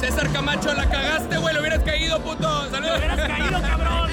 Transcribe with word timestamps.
César 0.00 0.32
Camacho, 0.32 0.72
la 0.74 0.88
cagaste, 0.88 1.36
güey. 1.38 1.52
Lo 1.52 1.60
hubieras 1.60 1.82
caído, 1.82 2.22
puto. 2.22 2.70
Saludos. 2.70 2.92
Lo 2.92 2.98
hubieras 2.98 3.28
caído, 3.28 3.60
cabrón. 3.60 4.10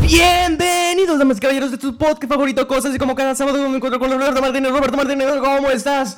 Bienvenidos, 0.00 1.18
damas 1.18 1.36
y 1.36 1.40
caballeros, 1.40 1.70
de 1.70 1.76
tu 1.76 1.98
podcast 1.98 2.32
favorito, 2.32 2.66
cosas 2.66 2.94
y 2.94 2.98
como 2.98 3.14
cada 3.14 3.34
sábado 3.34 3.68
me 3.68 3.76
encuentro 3.76 4.00
con 4.00 4.10
Roberto 4.10 4.40
Martínez. 4.40 4.72
Roberto 4.72 4.96
Martínez, 4.96 5.26
¿cómo 5.40 5.68
estás? 5.68 6.16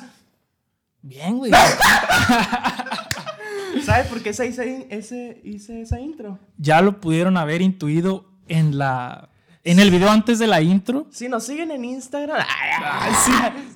Bien, 1.01 1.37
güey. 1.37 1.51
¿Sabes 3.83 4.07
por 4.07 4.23
qué 4.23 4.29
ese, 4.29 4.47
hice, 4.47 4.87
ese, 4.89 5.41
hice 5.43 5.81
esa 5.81 5.99
intro? 5.99 6.39
ya 6.57 6.81
lo 6.81 7.01
pudieron 7.01 7.35
haber 7.35 7.61
intuido 7.61 8.31
en 8.47 8.77
la 8.77 9.27
en 9.63 9.79
el 9.79 9.91
video 9.91 10.09
antes 10.09 10.39
de 10.39 10.47
la 10.47 10.61
intro. 10.61 11.05
Si 11.11 11.27
nos 11.27 11.43
siguen 11.43 11.69
en 11.71 11.85
Instagram, 11.85 12.37
ay, 12.47 13.13
si, 13.25 13.31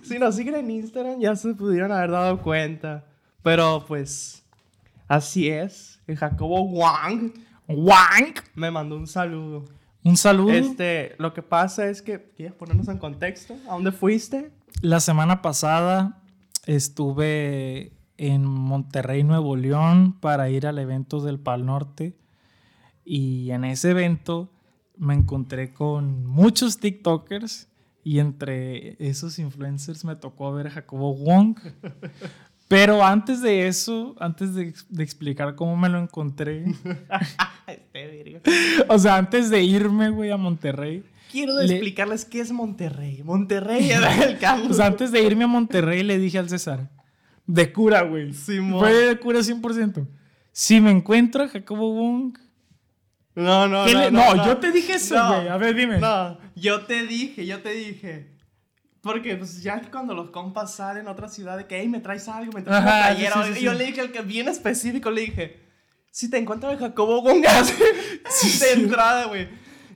si 0.07 0.19
nos 0.19 0.35
siguen 0.35 0.55
en 0.55 0.71
Instagram 0.71 1.19
ya 1.19 1.35
se 1.35 1.53
pudieron 1.53 1.91
haber 1.91 2.11
dado 2.11 2.41
cuenta. 2.41 3.05
Pero 3.43 3.85
pues, 3.87 4.43
así 5.07 5.49
es. 5.49 6.01
El 6.07 6.17
Jacobo 6.17 6.61
Wang 6.61 7.31
¡Wank! 7.67 8.41
me 8.55 8.71
mandó 8.71 8.95
un 8.95 9.07
saludo. 9.07 9.65
Un 10.03 10.17
saludo. 10.17 10.51
Este, 10.51 11.15
lo 11.17 11.33
que 11.33 11.41
pasa 11.41 11.89
es 11.89 12.01
que, 12.01 12.31
¿quieres 12.35 12.53
ponernos 12.53 12.87
en 12.89 12.99
contexto? 12.99 13.55
¿A 13.67 13.73
dónde 13.73 13.91
fuiste? 13.91 14.51
La 14.81 14.99
semana 14.99 15.41
pasada 15.41 16.21
estuve 16.65 17.93
en 18.17 18.45
Monterrey, 18.45 19.23
Nuevo 19.23 19.55
León, 19.55 20.13
para 20.19 20.49
ir 20.49 20.67
al 20.67 20.77
evento 20.77 21.21
del 21.21 21.39
Pal 21.39 21.65
Norte. 21.65 22.15
Y 23.03 23.49
en 23.51 23.65
ese 23.65 23.91
evento 23.91 24.51
me 24.95 25.15
encontré 25.15 25.73
con 25.73 26.25
muchos 26.25 26.79
TikTokers. 26.79 27.67
Y 28.05 28.19
entre 28.19 28.95
esos 29.05 29.39
influencers 29.39 30.05
me 30.05 30.15
tocó 30.15 30.53
ver 30.53 30.67
a 30.67 30.69
Jacobo 30.69 31.13
Wong. 31.15 31.57
Pero 32.67 33.03
antes 33.05 33.41
de 33.41 33.67
eso, 33.67 34.15
antes 34.19 34.53
de, 34.55 34.73
de 34.89 35.03
explicar 35.03 35.55
cómo 35.55 35.75
me 35.75 35.89
lo 35.89 35.99
encontré, 35.99 36.65
Este, 37.67 38.41
o 38.87 38.97
sea, 38.99 39.17
antes 39.17 39.49
de 39.49 39.63
irme, 39.63 40.09
güey, 40.09 40.31
a 40.31 40.37
Monterrey, 40.37 41.03
Quiero 41.31 41.59
Le- 41.59 41.73
explicarles 41.73 42.23
qué 42.25 42.39
es 42.41 42.51
Monterrey. 42.51 43.21
Monterrey 43.23 43.89
era 43.89 44.23
el 44.23 44.37
campo. 44.37 44.69
o 44.69 44.73
sea, 44.73 44.85
antes 44.85 45.11
de 45.11 45.21
irme 45.23 45.43
a 45.43 45.47
Monterrey 45.47 46.03
le 46.03 46.17
dije 46.19 46.37
al 46.37 46.47
César, 46.47 46.89
de 47.47 47.73
cura, 47.73 48.03
güey. 48.03 48.31
Fue 48.33 48.93
de 48.93 49.19
cura 49.19 49.39
100%. 49.39 50.07
Si 50.51 50.79
me 50.79 50.91
encuentro 50.91 51.43
a 51.43 51.47
Jacobo 51.49 51.93
Wong, 51.93 52.37
no, 53.35 53.67
no, 53.67 53.85
¿qué 53.85 53.93
no, 53.93 53.99
le- 53.99 54.11
no, 54.11 54.35
no, 54.35 54.45
yo 54.45 54.57
te 54.57 54.71
dije 54.71 54.93
eso, 54.93 55.15
No, 55.15 55.35
güey. 55.35 55.47
A 55.49 55.57
ver, 55.57 55.75
dime. 55.75 55.99
No, 55.99 56.37
yo 56.55 56.85
te 56.85 57.03
dije, 57.05 57.45
yo 57.45 57.61
te 57.61 57.71
dije. 57.71 58.31
Porque 59.01 59.35
pues 59.35 59.61
ya 59.61 59.79
cuando 59.91 60.13
los 60.15 60.31
compas 60.31 60.73
salen 60.75 61.07
a 61.07 61.11
otra 61.11 61.27
ciudad 61.29 61.57
de 61.57 61.67
que, 61.67 61.79
hey, 61.79 61.87
me 61.87 61.99
traes 61.99 62.27
algo, 62.27 62.51
me 62.53 62.61
traes 62.63 62.81
una 62.81 62.89
Ajá, 62.99 63.09
sí, 63.09 63.15
playera. 63.15 63.43
sí, 63.45 63.53
sí, 63.53 63.59
y 63.59 63.63
yo 63.63 63.71
sí. 63.73 63.77
le 63.77 63.85
dije 63.85 64.01
al 64.01 64.11
que 64.11 64.21
bien 64.21 64.47
específico, 64.47 65.11
le 65.11 65.21
dije, 65.21 65.59
si 66.09 66.29
te 66.29 66.37
encuentras 66.37 66.73
a 66.73 66.77
Jacobo 66.77 67.21
Wong, 67.21 67.43
de 68.59 68.73
entrada, 68.73 69.25
güey. 69.25 69.47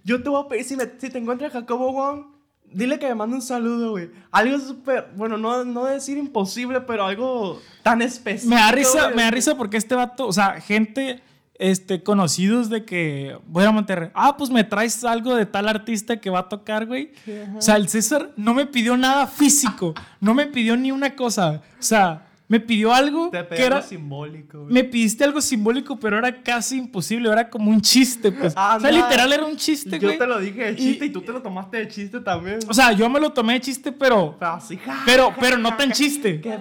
Yo 0.04 0.22
te 0.22 0.30
voy 0.30 0.44
a 0.44 0.48
pedir, 0.48 0.64
si, 0.66 0.76
me- 0.76 0.92
si 0.98 1.10
te 1.10 1.17
encuentras 1.17 1.56
a 1.56 1.60
Jacobo 1.62 1.92
Wong, 1.92 2.26
dile 2.72 3.00
que 3.00 3.08
me 3.08 3.16
mande 3.16 3.36
un 3.38 3.42
saludo, 3.42 3.92
güey. 3.92 4.12
Algo 4.32 4.60
súper, 4.60 5.10
bueno, 5.16 5.38
no, 5.38 5.64
no 5.66 5.86
decir 5.86 6.17
imposible, 6.17 6.82
pero 6.82 7.06
algo 7.06 7.60
tan 7.84 8.02
específico. 8.04 8.54
Me 8.54 8.62
da 8.62 8.72
risa, 8.72 9.04
güey. 9.06 9.16
me 9.16 9.22
da 9.23 9.32
risa 9.32 9.56
porque 9.58 9.78
este 9.78 9.95
vato, 9.95 10.28
o 10.28 10.34
sea, 10.34 10.62
gente 10.62 11.22
este, 11.59 12.02
conocidos 12.02 12.69
de 12.69 12.85
que 12.85 13.38
voy 13.47 13.65
a 13.65 13.71
Monterrey. 13.71 14.09
Ah, 14.13 14.38
pues 14.38 14.49
me 14.49 14.63
traes 14.63 15.03
algo 15.03 15.35
de 15.35 15.45
tal 15.45 15.67
artista 15.67 16.19
que 16.19 16.29
va 16.29 16.39
a 16.39 16.49
tocar, 16.49 16.85
güey. 16.85 17.11
O 17.55 17.61
sea, 17.61 17.75
el 17.75 17.89
César 17.89 18.31
no 18.38 18.53
me 18.53 18.65
pidió 18.65 18.97
nada 18.97 19.27
físico, 19.27 19.93
no 20.21 20.33
me 20.33 20.47
pidió 20.47 20.75
ni 20.77 20.91
una 20.91 21.15
cosa. 21.15 21.61
O 21.77 21.83
sea, 21.83 22.25
me 22.47 22.59
pidió 22.61 22.93
algo 22.93 23.30
Te 23.30 23.45
que 23.45 23.63
era... 23.63 23.75
algo 23.77 23.87
simbólico, 23.89 24.61
güey. 24.61 24.73
Me 24.73 24.83
pidiste 24.85 25.23
algo 25.25 25.41
simbólico, 25.41 25.99
pero 25.99 26.17
era 26.17 26.41
casi 26.41 26.77
imposible, 26.77 27.30
era 27.30 27.49
como 27.49 27.69
un 27.69 27.81
chiste, 27.81 28.31
pues. 28.31 28.53
Ah, 28.55 28.75
o 28.77 28.80
sea, 28.80 28.92
literal 28.92 29.31
era 29.33 29.45
un 29.45 29.55
chiste, 29.58 29.99
Yo 29.99 30.08
güey. 30.08 30.17
te 30.17 30.25
lo 30.25 30.39
dije 30.39 30.64
de 30.64 30.71
Y- 30.71 30.75
chiste 30.77 31.05
y, 31.05 31.09
tú 31.11 31.21
te 31.21 31.31
lo 31.33 31.42
tomaste 31.42 31.77
de 31.77 31.87
chiste 31.89 32.21
también. 32.21 32.59
O 32.67 32.73
sea, 32.73 32.93
yo 32.93 33.08
me 33.09 33.19
lo 33.19 33.31
tomé 33.33 33.53
de 33.53 33.61
chiste, 33.61 33.92
pero... 33.92 34.36
Pero 34.39 34.52
así, 34.53 34.77
ja, 34.77 35.03
Pero, 35.05 35.30
ja, 35.30 35.37
pero 35.39 35.58
ja, 35.58 35.61
no 35.61 35.75
tan 35.75 35.92
chiste. 35.92 36.42
¿Qué? 36.42 36.58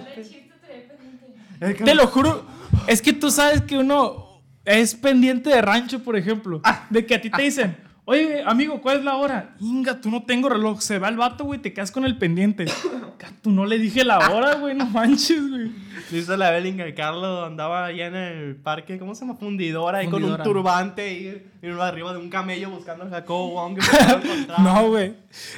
Te 1.73 1.95
lo 1.95 2.05
juro. 2.07 2.45
Es 2.85 3.01
que 3.01 3.13
tú 3.13 3.31
sabes 3.31 3.61
que 3.63 3.77
uno 3.77 4.28
es 4.65 4.95
pendiente 4.95 5.49
de 5.49 5.61
rancho, 5.61 6.03
por 6.03 6.15
ejemplo. 6.15 6.61
De 6.89 7.05
que 7.05 7.15
a 7.15 7.21
ti 7.21 7.29
te 7.29 7.41
dicen, 7.41 7.77
oye, 8.05 8.41
amigo, 8.43 8.81
¿cuál 8.81 8.97
es 8.97 9.03
la 9.03 9.17
hora? 9.17 9.55
Inga, 9.59 10.01
tú 10.01 10.09
no 10.09 10.23
tengo 10.23 10.49
reloj. 10.49 10.81
Se 10.81 10.97
va 10.97 11.09
el 11.09 11.17
vato, 11.17 11.43
güey, 11.43 11.59
te 11.59 11.73
quedas 11.73 11.91
con 11.91 12.05
el 12.05 12.17
pendiente. 12.17 12.65
Tú 13.41 13.51
no 13.51 13.65
le 13.65 13.77
dije 13.77 14.03
la 14.03 14.31
hora, 14.31 14.55
güey, 14.55 14.75
no 14.75 14.85
manches, 14.85 15.49
güey. 15.49 15.71
Dice 16.09 16.35
la 16.35 16.49
Evelyn 16.49 16.77
que 16.77 16.93
Carlos 16.93 17.45
andaba 17.45 17.85
allá 17.85 18.07
en 18.07 18.15
el 18.15 18.55
parque, 18.55 18.97
¿cómo 18.97 19.13
se 19.13 19.21
llama? 19.21 19.35
Fundidora, 19.35 19.99
ahí 19.99 20.07
con 20.07 20.23
un 20.23 20.41
turbante 20.41 21.13
y, 21.13 21.67
y 21.67 21.69
arriba 21.69 22.13
de 22.13 22.19
un 22.19 22.29
camello 22.29 22.69
buscando 22.69 23.05
a 23.05 23.09
Jacobo 23.09 23.51
Wong 23.51 23.75
que 23.75 23.81
se 23.83 24.07
lo 24.07 24.23
encontraba. 24.23 24.63
No, 24.63 24.87
güey. 24.89 25.13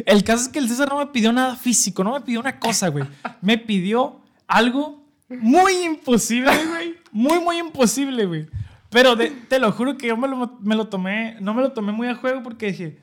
El 0.06 0.23
caso 0.23 0.44
es 0.44 0.50
que 0.50 0.59
el 0.59 0.68
César 0.68 0.89
no 0.89 0.97
me 0.97 1.07
pidió 1.07 1.31
nada 1.31 1.56
físico, 1.56 2.03
no 2.03 2.13
me 2.13 2.22
pidió 2.22 2.39
una 2.39 2.59
cosa, 2.59 2.89
güey. 2.89 3.06
Me 3.41 3.57
pidió 3.57 4.22
algo 4.47 5.06
muy 5.29 5.73
imposible, 5.85 6.51
güey. 6.68 6.95
Muy, 7.12 7.39
muy 7.39 7.57
imposible, 7.57 8.25
güey. 8.25 8.47
Pero 8.91 9.16
de- 9.16 9.31
te 9.31 9.57
lo 9.57 9.72
juro 9.72 9.97
que 9.97 10.07
yo 10.07 10.18
me 10.18 10.28
lo, 10.28 10.57
me 10.62 10.75
lo 10.75 10.88
tomé, 10.88 11.38
no 11.40 11.53
me 11.53 11.62
lo 11.63 11.72
tomé 11.72 11.91
muy 11.91 12.07
a 12.07 12.16
juego 12.16 12.44
porque 12.44 12.68
dije, 12.68 13.00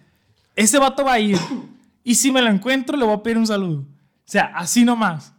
ese 0.54 0.78
vato 0.78 1.04
va 1.04 1.14
a 1.14 1.20
ir. 1.20 1.38
Y 2.04 2.14
si 2.14 2.30
me 2.30 2.40
lo 2.42 2.48
encuentro, 2.50 2.96
le 2.96 3.04
voy 3.04 3.14
a 3.14 3.22
pedir 3.22 3.38
un 3.38 3.46
saludo. 3.46 3.80
O 3.80 3.86
sea, 4.30 4.52
así 4.54 4.84
nomás. 4.84 5.34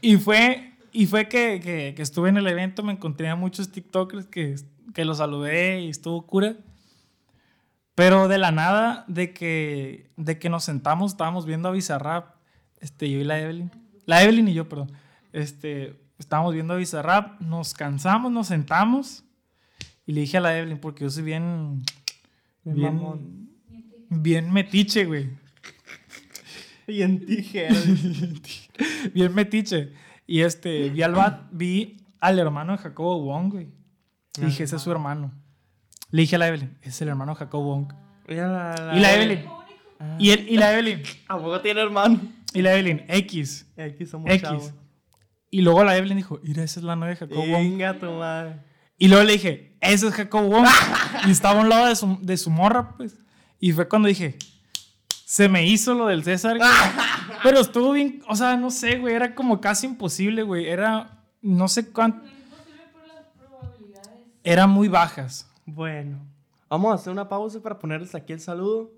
Y 0.00 0.16
fue, 0.18 0.72
y 0.92 1.06
fue 1.06 1.26
que, 1.28 1.60
que- 1.62 1.94
que 1.96 2.02
estuve 2.02 2.28
en 2.28 2.36
el 2.36 2.46
evento, 2.46 2.82
me 2.82 2.92
encontré 2.92 3.28
a 3.28 3.36
muchos 3.36 3.70
TikTokers 3.72 4.26
que, 4.26 4.56
que 4.94 5.04
los 5.04 5.18
saludé 5.18 5.80
y 5.80 5.88
estuvo 5.90 6.26
cura. 6.26 6.54
Pero 7.94 8.28
de 8.28 8.36
la 8.38 8.50
nada, 8.52 9.04
de 9.08 9.32
que, 9.32 10.10
de 10.16 10.38
que 10.38 10.50
nos 10.50 10.64
sentamos, 10.64 11.12
estábamos 11.12 11.46
viendo 11.46 11.68
a 11.68 11.72
Bizarrap, 11.72 12.34
este, 12.80 13.10
yo 13.10 13.18
y 13.20 13.24
la 13.24 13.38
Evelyn. 13.40 13.70
La 14.04 14.22
Evelyn 14.22 14.48
y 14.48 14.54
yo, 14.54 14.68
perdón. 14.68 14.92
Este, 15.32 15.98
estábamos 16.18 16.52
viendo 16.52 16.74
a 16.74 16.76
Bizarrap, 16.76 17.40
nos 17.40 17.72
cansamos, 17.72 18.30
nos 18.30 18.48
sentamos. 18.48 19.24
Y 20.06 20.12
le 20.12 20.20
dije 20.22 20.36
a 20.36 20.40
la 20.40 20.56
Evelyn, 20.56 20.78
porque 20.78 21.04
yo 21.04 21.10
soy 21.10 21.24
bien. 21.24 21.82
Bien 22.64 22.76
Bien, 22.76 22.94
mamón. 22.94 23.48
bien 24.08 24.52
metiche, 24.52 25.04
güey. 25.04 25.30
Y 26.86 27.02
en 27.02 27.24
tijera. 27.26 27.74
Bien 29.14 29.34
metiche. 29.34 29.92
Y 30.26 30.40
este, 30.42 30.90
vi 30.90 31.02
al, 31.02 31.16
va- 31.18 31.48
vi 31.50 31.96
al 32.20 32.38
hermano 32.38 32.72
de 32.72 32.78
Jacobo 32.78 33.20
Wong, 33.22 33.50
güey. 33.52 33.68
Y 34.38 34.44
dije, 34.46 34.64
ese 34.64 34.76
es 34.76 34.82
su 34.82 34.90
hermano. 34.92 35.32
Le 36.10 36.22
dije 36.22 36.36
a 36.36 36.38
la 36.38 36.48
Evelyn, 36.48 36.76
es 36.82 37.00
el 37.02 37.08
hermano 37.08 37.32
de 37.32 37.38
Jacobo 37.38 37.64
Wong. 37.74 37.92
La, 38.28 38.92
Y 38.96 39.00
la 39.00 39.14
Evelyn. 39.14 39.44
Y, 40.18 40.30
él, 40.30 40.46
y 40.48 40.56
la 40.58 40.72
Evelyn. 40.72 41.02
¿A 41.28 41.38
poco 41.38 41.60
tiene 41.60 41.80
hermano? 41.80 42.20
Y 42.52 42.62
la 42.62 42.72
Evelyn, 42.74 43.04
X. 43.08 43.66
X 43.76 44.10
somos 44.10 44.30
X. 44.30 44.42
chavos. 44.42 44.72
Y 45.50 45.62
luego 45.62 45.82
la 45.84 45.96
Evelyn 45.96 46.16
dijo, 46.18 46.38
mira, 46.42 46.62
esa 46.62 46.78
es 46.80 46.84
la 46.84 46.94
novia 46.96 47.10
de 47.10 47.16
Jacobo 47.16 47.40
Wong. 47.40 47.50
Venga 47.52 47.98
tu 47.98 48.06
madre. 48.12 48.60
Y 48.98 49.08
luego 49.08 49.24
le 49.24 49.32
dije, 49.34 49.76
ese 49.80 50.08
es 50.08 50.14
Jacobo 50.14 50.48
Wong. 50.48 50.66
y 51.26 51.30
estaba 51.30 51.60
a 51.60 51.62
un 51.62 51.68
lado 51.68 51.86
de 51.86 51.96
su, 51.96 52.18
de 52.22 52.36
su 52.36 52.50
morra, 52.50 52.94
pues. 52.96 53.18
Y 53.60 53.72
fue 53.72 53.88
cuando 53.88 54.08
dije, 54.08 54.38
se 55.24 55.48
me 55.48 55.66
hizo 55.66 55.94
lo 55.94 56.06
del 56.06 56.24
César. 56.24 56.58
pero 57.42 57.60
estuvo 57.60 57.92
bien, 57.92 58.22
o 58.28 58.36
sea, 58.36 58.56
no 58.56 58.70
sé, 58.70 58.98
güey, 58.98 59.14
era 59.14 59.34
como 59.34 59.60
casi 59.60 59.86
imposible, 59.86 60.42
güey. 60.42 60.66
Era, 60.66 61.24
no 61.42 61.68
sé 61.68 61.90
cuánto. 61.90 62.26
Eran 64.44 64.70
muy 64.70 64.88
bajas. 64.88 65.50
Bueno, 65.64 66.18
vamos 66.68 66.92
a 66.92 66.94
hacer 66.94 67.12
una 67.12 67.28
pausa 67.28 67.60
para 67.60 67.78
ponerles 67.78 68.14
aquí 68.14 68.32
el 68.32 68.40
saludo. 68.40 68.92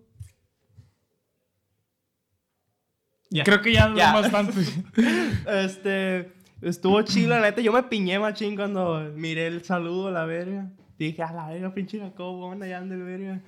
Creo 3.44 3.60
que 3.60 3.72
ya, 3.72 3.88
Ya. 3.88 3.96
ya. 3.96 4.12
bastante. 4.12 4.52
Este, 5.48 6.32
estuvo 6.62 7.00
chido, 7.02 7.30
la 7.30 7.40
neta. 7.40 7.60
Yo 7.60 7.72
me 7.72 7.82
piñé 7.82 8.18
machín 8.18 8.56
cuando 8.56 9.12
miré 9.14 9.46
el 9.46 9.64
saludo, 9.64 10.10
la 10.10 10.24
verga. 10.24 10.70
Dije, 10.98 11.22
a 11.22 11.32
la 11.32 11.48
verga, 11.48 11.72
pinche 11.74 11.98
Jacobo, 11.98 12.50
anda 12.50 12.66
ya 12.66 12.78
anda 12.78 12.94
el 12.94 13.02
verga. 13.02 13.42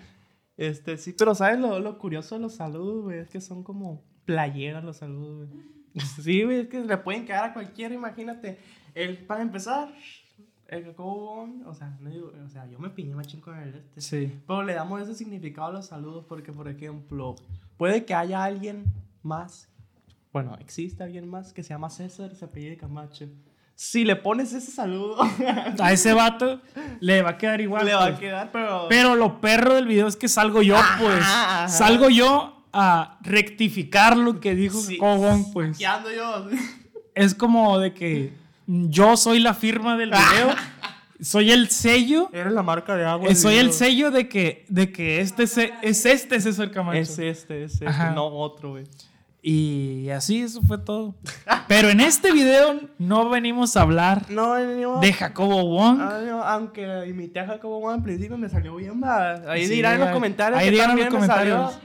Este, 0.57 0.99
sí, 0.99 1.15
pero 1.19 1.35
¿sabes 1.35 1.59
lo, 1.59 1.81
lo 1.81 1.99
curioso 1.99 2.35
de 2.35 2.43
los 2.43 2.55
saludos, 2.55 3.05
güey? 3.05 3.19
Es 3.19 3.29
que 3.29 3.41
son 3.41 3.63
como 3.63 4.05
playeras 4.25 4.85
los 4.85 4.99
saludos, 4.99 5.49
güey. 5.51 5.81
Sí, 6.23 6.45
güey, 6.45 6.61
es 6.61 6.69
que 6.69 6.81
le 6.81 6.97
pueden 6.99 7.25
quedar 7.25 7.47
a 7.47 7.53
cualquiera, 7.53 7.95
imagínate. 7.95 8.59
El, 8.95 9.19
para 9.27 9.43
empezar, 9.43 9.93
el 10.69 10.85
Jacobo, 10.85 11.49
o 11.67 11.75
sea, 11.75 11.97
no 12.01 12.11
digo, 12.11 12.33
o 12.45 12.49
sea, 12.49 12.67
yo 12.67 12.79
me 12.79 12.91
piñé 12.91 13.15
machín 13.15 13.41
con 13.41 13.59
el 13.59 13.75
este. 13.75 14.01
Sí. 14.01 14.41
Pero 14.47 14.63
le 14.63 14.75
damos 14.75 15.01
ese 15.01 15.15
significado 15.15 15.69
a 15.69 15.73
los 15.73 15.87
saludos 15.87 16.25
porque, 16.29 16.53
por 16.53 16.69
ejemplo, 16.69 17.37
puede 17.77 18.05
que 18.05 18.15
haya 18.15 18.45
alguien 18.45 18.85
más, 19.23 19.70
bueno, 20.33 20.57
existe 20.61 21.03
alguien 21.03 21.29
más 21.29 21.53
que 21.53 21.63
se 21.63 21.71
llama 21.71 21.91
César 21.91 22.31
y 22.33 22.37
se 22.37 22.45
apellida 22.45 22.77
Camacho. 22.77 23.27
Si 23.75 24.05
le 24.05 24.15
pones 24.17 24.53
ese 24.53 24.71
saludo, 24.71 25.17
A 25.79 25.93
ese 25.93 26.13
vato 26.13 26.61
le 27.01 27.23
va 27.23 27.31
a 27.31 27.39
quedar 27.39 27.61
igual. 27.63 27.87
le 27.87 27.95
va 27.95 28.05
a 28.05 28.09
pues. 28.09 28.21
quedar, 28.21 28.51
pero... 28.53 28.87
Pero 28.91 29.17
lo 29.17 29.41
perro 29.41 29.75
del 29.75 29.87
video 29.87 30.07
es 30.07 30.17
que 30.17 30.29
salgo 30.29 30.61
yo, 30.63 30.77
pues. 31.01 31.19
ajá. 31.23 31.69
Salgo 31.69 32.11
yo 32.11 32.63
a 32.75 33.19
rectificar 33.23 34.17
lo 34.19 34.39
que 34.39 34.55
dijo 34.55 34.79
Sí, 34.79 34.99
Wong, 34.99 35.47
pues. 35.53 35.77
aquí 35.77 35.85
ando 35.85 36.13
yo. 36.13 36.49
es 37.15 37.35
como 37.35 37.79
de 37.79 37.95
que 37.95 38.33
yo 38.67 39.17
soy 39.17 39.41
la 39.41 39.55
firma 39.55 39.97
del 39.97 40.11
video, 40.11 40.55
soy 41.21 41.51
el 41.51 41.71
sello, 41.71 42.29
Eres 42.33 42.53
la 42.53 42.63
marca 42.63 42.95
de 42.97 43.05
agua. 43.07 43.35
soy 43.35 43.57
el 43.57 43.73
sello 43.73 44.11
de 44.11 44.29
que, 44.29 44.67
de 44.69 44.93
que 44.93 45.21
este 45.23 45.47
ce- 45.47 45.73
es 45.83 46.05
este 46.07 46.39
César 46.41 46.71
Camacho. 46.71 46.99
Es 47.01 47.19
este, 47.19 47.65
es 47.65 47.73
este, 47.73 47.87
Ajá. 47.89 48.11
no 48.13 48.27
otro, 48.27 48.73
güey. 48.73 48.85
Y 49.43 50.11
así, 50.11 50.43
eso 50.43 50.61
fue 50.63 50.77
todo. 50.79 51.15
Pero 51.67 51.89
en 51.89 52.01
este 52.01 52.31
video 52.33 52.79
no 52.99 53.31
venimos 53.31 53.77
a 53.77 53.83
hablar 53.83 54.27
No, 54.29 54.59
no. 54.59 55.01
de 55.01 55.13
Jacobo 55.13 55.65
Wong. 55.67 55.99
Ah, 56.01 56.21
no, 56.27 56.43
aunque 56.43 57.07
imité 57.09 57.41
a 57.41 57.47
Jacobo 57.47 57.81
Wong 57.81 57.95
al 57.95 58.03
principio, 58.03 58.37
me 58.37 58.49
salió 58.51 58.77
bien. 58.77 59.01
va. 59.03 59.51
Ahí 59.51 59.67
Sí, 59.67 59.75
dirán 59.77 59.95
en 59.95 60.01
los 60.01 60.11
comentarios. 60.11 60.61
ahí 60.61 60.77
tan 60.77 60.91
en 60.91 60.97
los 60.99 61.07
comentarios. 61.15 61.79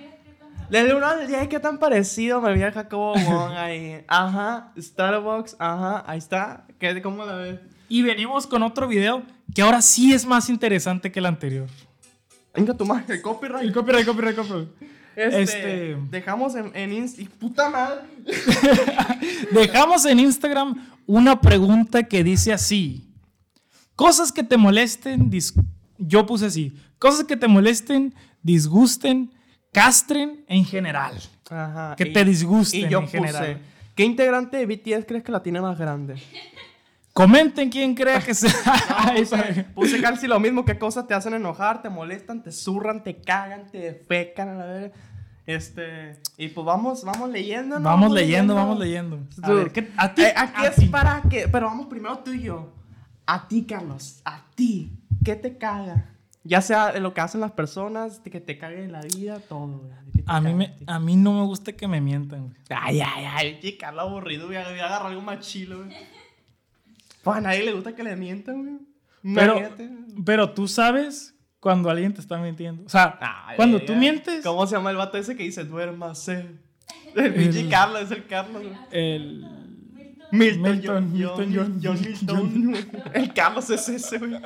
Desde 0.69 0.95
uno 0.95 1.05
al 1.07 1.27
10, 1.27 1.47
qué 1.47 1.59
tan 1.59 1.77
parecido 1.77 2.41
me 2.41 2.51
vi 2.53 2.63
a 2.63 2.71
Jacobo 2.71 3.13
Wong 3.13 3.51
ahí. 3.55 4.03
Ajá, 4.07 4.71
Starbucks, 4.77 5.55
ajá, 5.59 6.03
ahí 6.07 6.17
está. 6.17 6.65
¿Qué, 6.79 7.01
¿Cómo 7.01 7.23
la 7.25 7.35
ves? 7.35 7.59
Y 7.87 8.01
venimos 8.01 8.47
con 8.47 8.63
otro 8.63 8.87
video 8.87 9.21
que 9.53 9.61
ahora 9.61 9.81
sí 9.81 10.13
es 10.13 10.25
más 10.25 10.49
interesante 10.49 11.11
que 11.11 11.19
el 11.19 11.27
anterior. 11.27 11.67
Venga, 12.53 12.73
tu 12.73 12.85
madre, 12.85 13.15
el 13.15 13.21
copyright. 13.21 13.63
El 13.63 13.71
copyright, 13.73 14.05
copyright, 14.05 14.35
copyright. 14.35 14.69
Este, 15.15 15.41
Este- 15.41 15.97
Dejamos 16.11 16.55
en, 16.55 16.71
en 16.75 16.91
Insta. 16.93 17.21
y 17.21 17.25
Puta 17.25 17.69
madre. 17.69 18.01
Dejamos 19.51 20.05
en 20.05 20.19
Instagram 20.19 20.87
una 21.05 21.39
pregunta 21.39 22.03
que 22.03 22.23
dice 22.23 22.51
así. 22.53 23.13
Cosas 23.95 24.31
que 24.31 24.43
te 24.43 24.57
molesten, 24.57 25.31
yo 25.97 26.25
puse 26.25 26.47
así. 26.47 26.75
Cosas 26.99 27.23
que 27.25 27.37
te 27.37 27.47
molesten, 27.47 28.13
disgusten, 28.41 29.31
castren 29.71 30.43
en 30.47 30.65
general. 30.65 31.17
Ajá. 31.49 31.95
Que 31.97 32.07
y- 32.09 32.13
te 32.13 32.25
disgusten 32.25 32.87
Y 32.87 32.89
yo 32.89 32.99
en 32.99 33.07
general. 33.07 33.61
¿Qué 33.95 34.03
integrante 34.03 34.57
de 34.57 34.65
BTS 34.65 35.05
crees 35.05 35.23
que 35.23 35.31
la 35.31 35.41
tiene 35.41 35.61
más 35.61 35.77
grande? 35.79 36.15
Comenten 37.15 37.69
quién 37.69 37.95
crea 37.95 38.19
que 38.19 38.33
sea. 38.33 38.51
Puse, 39.15 39.63
puse 39.73 40.01
casi 40.01 40.27
lo 40.27 40.37
mismo. 40.37 40.65
¿Qué 40.65 40.77
cosas 40.77 41.07
te 41.07 41.13
hacen 41.13 41.33
enojar, 41.33 41.81
te 41.81 41.89
molestan, 41.89 42.43
te 42.43 42.51
zurran, 42.51 43.03
te 43.05 43.21
cagan, 43.21 43.71
te 43.71 43.93
fecan 44.05 44.49
a 44.49 44.53
la 44.55 44.65
vez? 44.65 44.91
Este. 45.45 46.19
Y 46.37 46.49
pues 46.49 46.65
vamos, 46.65 47.05
vamos 47.05 47.29
leyendo, 47.29 47.79
¿no? 47.79 47.85
Vamos 47.89 48.11
leyendo, 48.11 48.53
vamos 48.53 48.77
leyendo. 48.77 49.19
A 49.43 49.49
ver, 49.53 49.71
¿qué- 49.71 49.89
a 49.95 50.13
ti, 50.13 50.23
Eh, 50.23 50.33
aquí 50.35 50.65
a 50.65 50.67
es 50.67 50.75
ti. 50.75 50.87
para 50.87 51.21
que. 51.21 51.47
Pero 51.47 51.67
vamos 51.67 51.85
primero 51.87 52.17
tú 52.19 52.33
y 52.33 52.41
yo. 52.43 52.73
A 53.25 53.47
ti, 53.47 53.63
Carlos. 53.63 54.19
A 54.25 54.43
ti. 54.53 54.91
¿Qué 55.23 55.35
te 55.37 55.57
caga? 55.57 56.09
Ya 56.43 56.61
sea 56.61 56.99
lo 56.99 57.13
que 57.13 57.21
hacen 57.21 57.39
las 57.39 57.51
personas, 57.53 58.19
que 58.19 58.41
te 58.41 58.57
cague 58.57 58.83
en 58.83 58.91
la 58.91 58.99
vida, 59.01 59.39
todo. 59.39 59.67
güey. 59.79 59.91
¿De 60.11 60.19
qué 60.19 60.23
A 60.27 60.41
mí, 60.41 60.53
me, 60.53 60.75
a 60.85 60.99
mí 60.99 61.15
no 61.15 61.31
me 61.31 61.45
gusta 61.45 61.71
que 61.71 61.87
me 61.87 62.01
mientan. 62.01 62.41
güey. 62.49 62.55
Ay, 62.69 62.99
ay, 62.99 63.25
ay, 63.33 63.59
che, 63.61 63.77
Carlos 63.77 64.03
aburrido, 64.03 64.47
voy 64.47 64.57
a, 64.57 64.67
voy 64.69 64.79
a 64.79 64.85
agarrar 64.85 65.07
algo 65.07 65.21
más 65.21 65.39
chilo, 65.39 65.77
güey. 65.85 65.95
Pues 67.25 67.37
a 67.37 67.41
nadie 67.41 67.65
le 67.65 67.73
gusta 67.73 67.93
que 67.95 68.03
le 68.03 68.15
mientan, 68.15 68.63
güey. 68.63 69.35
Pero, 69.35 69.59
pero 70.23 70.51
tú 70.53 70.67
sabes 70.67 71.35
cuando 71.59 71.89
alguien 71.89 72.13
te 72.13 72.21
está 72.21 72.37
mintiendo. 72.37 72.83
O 72.85 72.89
sea, 72.89 73.17
Ay, 73.19 73.55
cuando 73.57 73.81
tú 73.81 73.95
mientes, 73.95 74.43
¿Cómo 74.43 74.67
se 74.67 74.75
llama 74.75 74.91
el 74.91 74.97
vato 74.97 75.17
ese 75.17 75.35
que 75.35 75.41
dice 75.41 75.63
duérmase? 75.63 76.45
El 77.15 77.25
El- 77.57 77.69
Carlos, 77.69 78.03
es 78.03 78.11
el 78.11 78.27
Carlos, 78.27 78.61
güey. 78.61 78.75
el... 78.91 79.43
Milton, 80.31 80.61
Milton, 80.61 80.83
John, 80.85 81.11
Milton, 81.13 81.53
John, 81.55 81.79
John, 81.83 81.97
John 82.27 82.67
Milton. 82.71 83.03
El 83.13 83.33
Carlos 83.33 83.69
es 83.71 83.89
ese, 83.89 84.17
güey. 84.19 84.39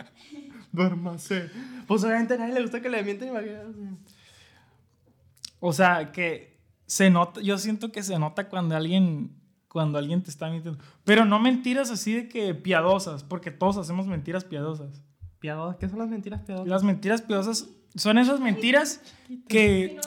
Duérmase. 0.71 1.49
Pues 1.87 2.03
obviamente 2.03 2.35
a 2.35 2.37
nadie 2.37 2.53
le 2.53 2.61
gusta 2.61 2.79
que 2.81 2.89
le 2.89 3.03
mienten, 3.03 3.29
imagínate. 3.29 3.67
O 5.59 5.73
sea, 5.73 6.11
que 6.11 6.59
se 6.85 7.09
nota, 7.09 7.41
yo 7.41 7.57
siento 7.57 7.91
que 7.91 8.03
se 8.03 8.17
nota 8.17 8.47
cuando 8.49 8.75
alguien, 8.75 9.31
cuando 9.69 9.97
alguien 9.97 10.21
te 10.23 10.29
está 10.29 10.49
mintiendo. 10.49 10.83
Pero 11.05 11.25
no 11.25 11.39
mentiras 11.39 11.91
así 11.91 12.13
de 12.13 12.27
que 12.27 12.53
piadosas, 12.55 13.23
porque 13.23 13.51
todos 13.51 13.77
hacemos 13.77 14.07
mentiras 14.07 14.43
piadosas. 14.43 15.01
Piadosas, 15.39 15.77
¿qué 15.77 15.87
son 15.87 15.99
las 15.99 16.09
mentiras 16.09 16.41
piadosas? 16.41 16.67
Las 16.67 16.83
mentiras 16.83 17.21
piadosas 17.21 17.69
son 17.95 18.17
esas 18.17 18.39
mentiras 18.39 19.01
que 19.47 20.01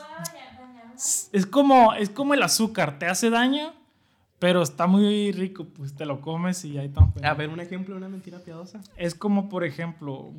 es 1.32 1.46
como, 1.46 1.94
es 1.94 2.10
como 2.10 2.34
el 2.34 2.42
azúcar, 2.42 2.98
te 2.98 3.06
hace 3.06 3.30
daño, 3.30 3.72
pero 4.38 4.62
está 4.62 4.86
muy 4.86 5.32
rico, 5.32 5.64
pues 5.64 5.94
te 5.94 6.04
lo 6.04 6.20
comes 6.20 6.64
y 6.64 6.76
ahí 6.76 6.88
tan 6.88 7.12
A 7.24 7.34
ver, 7.34 7.48
un 7.48 7.60
ejemplo 7.60 7.94
de 7.94 7.98
una 7.98 8.08
mentira 8.08 8.38
piadosa. 8.40 8.80
Es 8.96 9.14
como, 9.14 9.48
por 9.48 9.64
ejemplo, 9.64 10.32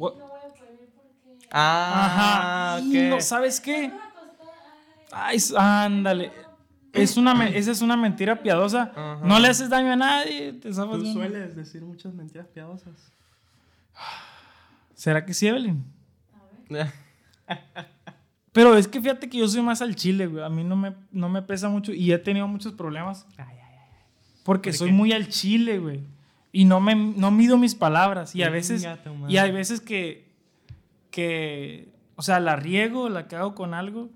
Ah, 1.56 2.78
Ajá. 2.78 2.86
Y 2.86 3.10
no, 3.10 3.22
¿Sabes 3.22 3.62
qué? 3.62 3.92
Ay, 5.12 5.38
ándale. 5.56 6.32
Es 6.94 7.18
una, 7.18 7.48
esa 7.50 7.72
es 7.72 7.82
una 7.82 7.98
mentira 7.98 8.42
piadosa. 8.42 8.92
Ajá. 8.96 9.20
No 9.26 9.40
le 9.40 9.48
haces 9.50 9.70
daño 9.70 9.92
a 9.92 9.96
nadie. 9.96 10.54
Te 10.54 10.74
sabes 10.74 10.98
Tú 10.98 11.02
bien. 11.02 11.14
sueles 11.14 11.56
decir 11.56 11.82
muchas 11.82 12.14
mentiras 12.14 12.48
piadosas. 12.48 13.12
¿Será 14.96 15.26
que 15.26 15.34
sí, 15.34 15.48
Evelyn? 15.48 15.84
Pero 18.52 18.78
es 18.78 18.88
que 18.88 19.02
fíjate 19.02 19.28
que 19.30 19.40
yo 19.40 19.48
soy 19.48 19.62
más 19.62 19.82
al 19.82 19.96
chile, 19.96 20.28
güey. 20.28 20.44
A 20.44 20.50
mí 20.50 20.64
no 20.64 20.76
me, 20.76 20.94
no 21.12 21.28
me 21.28 21.42
pesa 21.42 21.70
mucho 21.70 21.92
y 21.92 22.12
he 22.12 22.18
tenido 22.20 22.48
muchos 22.48 22.74
problemas 22.74 23.26
Ay, 23.38 23.46
ay, 23.50 23.58
ay. 23.60 23.78
porque 24.44 24.70
¿Por 24.70 24.78
soy 24.78 24.90
qué? 24.90 24.94
muy 24.94 25.12
al 25.12 25.28
chile, 25.28 25.80
güey. 25.80 26.02
Y 26.52 26.66
no, 26.66 26.80
me, 26.80 26.94
no 26.96 27.32
mido 27.32 27.58
mis 27.58 27.74
palabras. 27.74 28.36
Y 28.36 28.44
a 28.44 28.50
veces, 28.52 28.88
y 29.28 29.38
hay 29.38 29.52
veces 29.52 29.82
que, 29.82 30.30
que, 31.10 31.92
o 32.16 32.22
sea, 32.22 32.40
la 32.40 32.56
riego, 32.56 33.10
la 33.10 33.28
cago 33.28 33.56
con 33.56 33.74
algo 33.74 34.12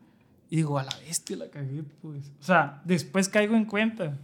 y 0.49 0.57
digo, 0.57 0.79
a 0.79 0.83
la 0.83 0.95
bestia 1.05 1.37
la 1.37 1.49
cagué, 1.49 1.83
pues. 2.01 2.31
O 2.39 2.43
sea, 2.43 2.81
después 2.85 3.29
caigo 3.29 3.55
en 3.55 3.65
cuenta. 3.65 4.17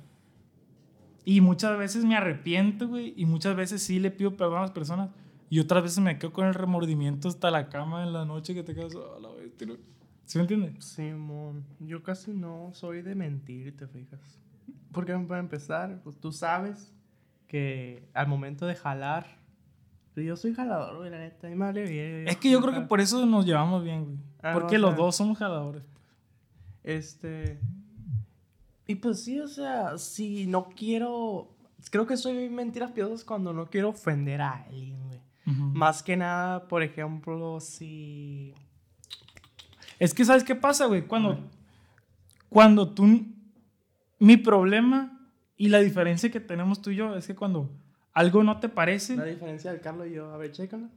Y 1.26 1.42
muchas 1.42 1.78
veces 1.78 2.04
me 2.06 2.16
arrepiento, 2.16 2.88
güey. 2.88 3.14
Y 3.18 3.26
muchas 3.26 3.56
veces 3.56 3.82
sí 3.82 4.00
le 4.00 4.12
pido 4.12 4.36
perdón 4.36 4.58
a 4.60 4.62
las 4.62 4.72
personas. 4.72 5.10
Y 5.50 5.60
otras 5.60 5.84
veces 5.84 6.00
me 6.00 6.18
quedo 6.18 6.34
con 6.34 6.48
el 6.48 6.54
remordimiento 6.54 7.28
hasta 7.28 7.52
la 7.52 7.70
cama 7.70 8.04
en 8.04 8.12
la 8.14 8.26
noche 8.26 8.54
que 8.54 8.64
te 8.64 8.74
quedas, 8.74 8.94
a 8.96 9.20
la 9.20 9.30
bestia. 9.30 9.68
güey". 9.68 9.80
¿Sí 10.26 10.38
me 10.38 10.44
entiendes? 10.44 10.84
Simón, 10.86 11.66
yo 11.80 12.02
casi 12.02 12.32
no 12.34 12.72
soy 12.74 13.02
de 13.02 13.14
mentir, 13.16 13.76
te 13.76 13.88
fijas. 13.88 14.20
Porque 14.92 15.14
para 15.18 15.40
empezar, 15.40 16.02
pues 16.04 16.18
tú 16.20 16.32
sabes 16.32 16.94
que 17.48 18.08
al 18.14 18.28
momento 18.28 18.66
de 18.66 18.76
jalar, 18.76 19.38
pues, 20.14 20.26
yo 20.26 20.36
soy 20.38 20.54
jalador, 20.54 20.98
güey, 20.98 21.10
la 21.10 21.20
neta, 21.20 21.50
y 21.50 21.56
me 21.56 21.66
vale 21.66 21.84
bien. 21.88 22.28
Es 22.28 22.38
que 22.38 22.50
yo 22.50 22.62
creo 22.62 22.74
que 22.74 22.82
por 22.82 23.02
eso 23.02 23.26
nos 23.26 23.46
llevamos 23.46 23.84
bien, 23.84 24.06
güey. 24.06 24.18
Ah, 24.42 24.54
Porque 24.54 24.78
o 24.78 24.80
los 24.80 24.92
sea. 24.92 24.98
dos 24.98 25.16
somos 25.16 25.38
jaladores. 25.38 25.84
Este. 26.84 27.60
Y 28.88 28.96
pues 28.96 29.24
sí, 29.24 29.40
o 29.40 29.48
sea, 29.48 29.98
si 29.98 30.46
no 30.48 30.70
quiero. 30.70 31.50
Creo 31.90 32.08
que 32.08 32.18
soy 32.18 32.50
mentiras 32.50 32.92
piadosas 32.92 33.26
cuando 33.26 33.54
no 33.54 33.70
quiero 33.70 33.90
ofender 33.90 34.42
a 34.42 34.64
alguien, 34.64 35.02
güey. 35.08 35.20
Ujú. 35.46 35.64
Más 35.76 36.02
que 36.02 36.16
nada, 36.16 36.68
por 36.68 36.84
ejemplo, 36.84 37.60
si. 37.60 38.54
Es 40.00 40.14
que, 40.14 40.26
¿sabes 40.26 40.44
qué 40.44 40.56
pasa, 40.56 40.86
güey? 40.86 41.06
Cuando, 41.08 41.40
cuando 42.50 42.90
tú... 42.90 43.26
Mi 44.20 44.38
problema 44.38 45.20
y 45.58 45.68
la 45.68 45.80
diferencia 45.80 46.32
que 46.32 46.40
tenemos 46.40 46.82
tú 46.82 46.90
y 46.92 46.96
yo 46.96 47.16
es 47.16 47.28
que 47.28 47.36
cuando 47.36 47.70
algo 48.14 48.44
no 48.44 48.60
te 48.60 48.70
parece, 48.70 49.16
La 49.16 49.26
diferencia 49.26 49.72
del 49.72 49.82
Carlos 49.82 50.08
y 50.08 50.14
yo. 50.14 50.32
A 50.32 50.38
ver, 50.38 50.52
chécala. 50.52 50.90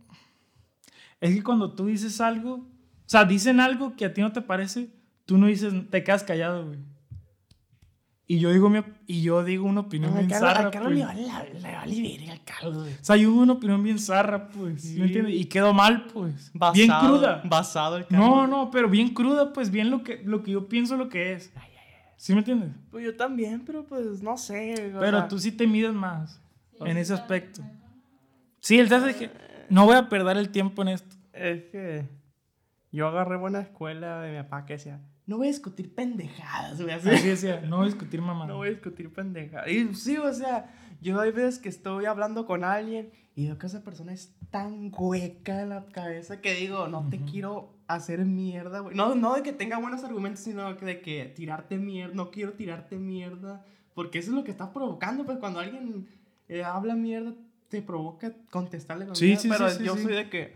es 1.21 1.35
que 1.35 1.43
cuando 1.43 1.73
tú 1.73 1.87
dices 1.87 2.21
algo, 2.21 2.55
o 2.55 2.69
sea, 3.07 3.25
dicen 3.25 3.59
algo 3.59 3.97
que 3.97 4.05
a 4.05 4.15
ti 4.15 4.21
no 4.21 4.33
te 4.33 4.43
parece, 4.43 4.91
tú 5.27 5.37
no 5.37 5.47
dices, 5.47 5.75
te 5.91 6.03
quedas 6.03 6.25
callado, 6.25 6.67
güey. 6.67 6.79
Y 8.29 8.41
yo 8.41 8.51
digo, 8.51 8.69
mi 8.69 8.83
y 9.07 9.23
yo 9.23 9.45
digo 9.45 9.67
una 9.67 9.83
opinión 9.83 10.11
No, 10.11 10.19
bien 10.19 10.29
Carlos, 10.29 10.51
zarra, 10.51 10.65
al 10.67 10.73
Carlos 10.73 10.93
pues. 10.93 10.99
le 10.99 11.05
vale, 11.05 11.61
le 11.61 11.73
vale 11.73 12.03
verga 12.03 12.33
al 12.33 12.45
Carlos, 12.45 12.75
güey. 12.75 12.95
O 12.95 13.05
sea, 13.05 13.17
yo 13.17 13.29
digo 13.29 13.41
una 13.43 13.53
opinión 13.53 13.83
bien 13.85 13.99
zarra, 14.01 14.49
pues. 14.49 14.83
¿sí 14.83 14.95
Sí. 14.95 14.99
¿Me 14.99 15.07
entiendes? 15.07 15.35
Y 15.35 15.45
quedó 15.45 15.73
mal, 15.73 16.07
pues. 16.07 16.51
Basado, 16.53 16.73
bien 16.73 16.91
cruda. 16.99 17.43
Basado 17.45 17.97
el 17.99 18.07
Carlos. 18.07 18.29
No, 18.29 18.47
no, 18.49 18.71
pero 18.73 18.89
bien 18.89 19.15
cruda, 19.15 19.53
pues 19.53 19.71
bien 19.71 19.91
lo 19.91 20.03
que, 20.03 20.23
lo 20.25 20.43
que 20.43 20.51
yo 20.53 20.69
pienso 20.69 20.97
lo 20.97 21.09
que 21.09 21.35
es. 21.35 21.53
¿Sí 22.17 22.33
me 22.33 22.41
entiendes? 22.41 22.71
Pues 22.91 23.05
yo 23.05 23.15
también, 23.15 23.63
pero 23.65 23.85
pues 23.85 24.23
no 24.23 24.37
sé. 24.37 24.75
Pero 24.99 25.19
sea, 25.19 25.29
tú 25.29 25.39
sí 25.39 25.53
te 25.53 25.67
mides 25.67 25.93
más 25.93 26.41
en 26.81 26.97
ese 26.97 27.13
aspecto. 27.13 27.63
Sí, 28.59 28.81
el 28.81 28.89
caso 28.89 29.07
es 29.07 29.17
que 29.17 29.31
no 29.69 29.85
voy 29.85 29.95
a 29.95 30.09
perder 30.09 30.37
el 30.37 30.49
tiempo 30.49 30.83
en 30.83 30.89
esto. 30.89 31.15
Es 31.33 31.65
que 31.65 32.09
yo 32.91 33.07
agarré 33.07 33.37
buena 33.37 33.61
escuela 33.61 34.21
de 34.23 34.33
mi 34.33 34.43
papá 34.43 34.67
que 34.67 34.73
decía: 34.73 34.99
No 35.27 35.39
voy 35.39 35.49
a 35.49 35.51
discutir 35.51 35.93
pendejadas, 35.95 36.81
güey. 36.81 36.95
así. 36.95 37.09
Decía, 37.09 37.61
no 37.61 37.79
voy 37.79 37.87
a 37.87 37.89
discutir 37.89 38.23
mamá. 38.23 38.47
No 38.47 38.57
voy 38.57 38.69
a 38.69 38.71
discutir 38.71 39.13
pendejadas. 39.13 39.69
Y 39.69 39.93
sí, 39.95 40.17
o 40.17 40.33
sea, 40.33 40.73
yo 41.01 41.21
hay 41.21 41.33
veces 41.33 41.59
que 41.59 41.69
estoy 41.69 42.07
hablando 42.07 42.47
con 42.47 42.63
alguien 42.63 43.11
y 43.35 43.47
veo 43.47 43.59
que 43.59 43.67
esa 43.67 43.83
persona 43.83 44.13
es 44.15 44.35
tan 44.51 44.91
hueca 44.97 45.59
de 45.59 45.67
la 45.67 45.87
cabeza 45.87 46.41
que 46.41 46.55
digo, 46.55 46.89
no 46.89 47.09
te 47.11 47.21
quiero 47.21 47.75
hacer 47.87 48.25
mierda, 48.25 48.81
güey. 48.81 48.97
No, 48.97 49.15
no 49.15 49.35
de 49.35 49.43
que 49.43 49.53
tenga 49.53 49.79
buenos 49.79 50.05
argumentos, 50.05 50.41
sino 50.41 50.73
de 50.75 51.01
que 51.03 51.33
tirarte 51.37 51.77
mierda, 51.77 52.15
no 52.15 52.31
quiero 52.31 52.55
tirarte 52.55 52.97
mierda, 52.97 53.65
porque 53.95 54.21
eso 54.21 54.31
es 54.31 54.37
lo 54.37 54.45
que 54.45 54.53
está 54.53 54.73
provocando, 54.73 55.27
pues 55.27 55.39
cuando 55.39 55.61
alguien 55.61 56.09
eh, 56.49 56.65
habla 56.65 56.95
mierda, 56.95 57.35
te 57.69 57.83
provoca 57.83 58.33
contestarle 58.51 59.07
con 59.07 59.17
Sí, 59.17 59.27
mierda, 59.27 59.43
sí, 59.43 59.49
pero 59.51 59.71
sí, 59.71 59.85
yo 59.85 59.97
soy 59.97 60.15
de 60.15 60.31
que 60.31 60.55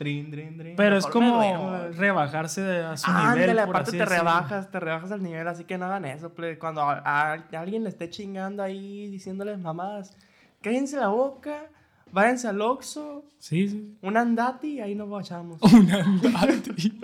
Trin, 0.00 0.30
trin, 0.30 0.56
trin. 0.56 0.76
Pero 0.76 0.96
es 0.96 1.04
Mejor 1.04 1.12
como 1.12 1.78
rebajarse 1.92 2.62
de- 2.62 2.84
a 2.86 2.96
su 2.96 3.10
Ándale, 3.10 3.48
nivel. 3.48 3.56
por 3.66 3.68
aparte 3.76 3.90
así 3.90 3.98
te 3.98 4.04
decirlo. 4.04 4.18
rebajas, 4.24 4.70
te 4.70 4.80
rebajas 4.80 5.12
al 5.12 5.22
nivel, 5.22 5.46
así 5.46 5.64
que 5.64 5.76
no 5.76 5.84
hagan 5.84 6.06
eso. 6.06 6.32
Cuando 6.58 6.80
a, 6.80 7.32
alguien 7.52 7.82
le 7.84 7.90
esté 7.90 8.08
chingando 8.08 8.62
ahí, 8.62 9.08
diciéndoles 9.08 9.58
mamadas, 9.58 10.16
cállense 10.62 10.96
la 10.96 11.08
boca, 11.08 11.64
váyanse 12.12 12.48
al 12.48 12.62
Oxxo, 12.62 13.24
Sí, 13.38 13.68
sí. 13.68 13.94
un 14.00 14.16
andati 14.16 14.80
ahí 14.80 14.94
nos 14.94 15.10
bachamos. 15.10 15.60
Un 15.70 15.90
andati. 15.92 16.98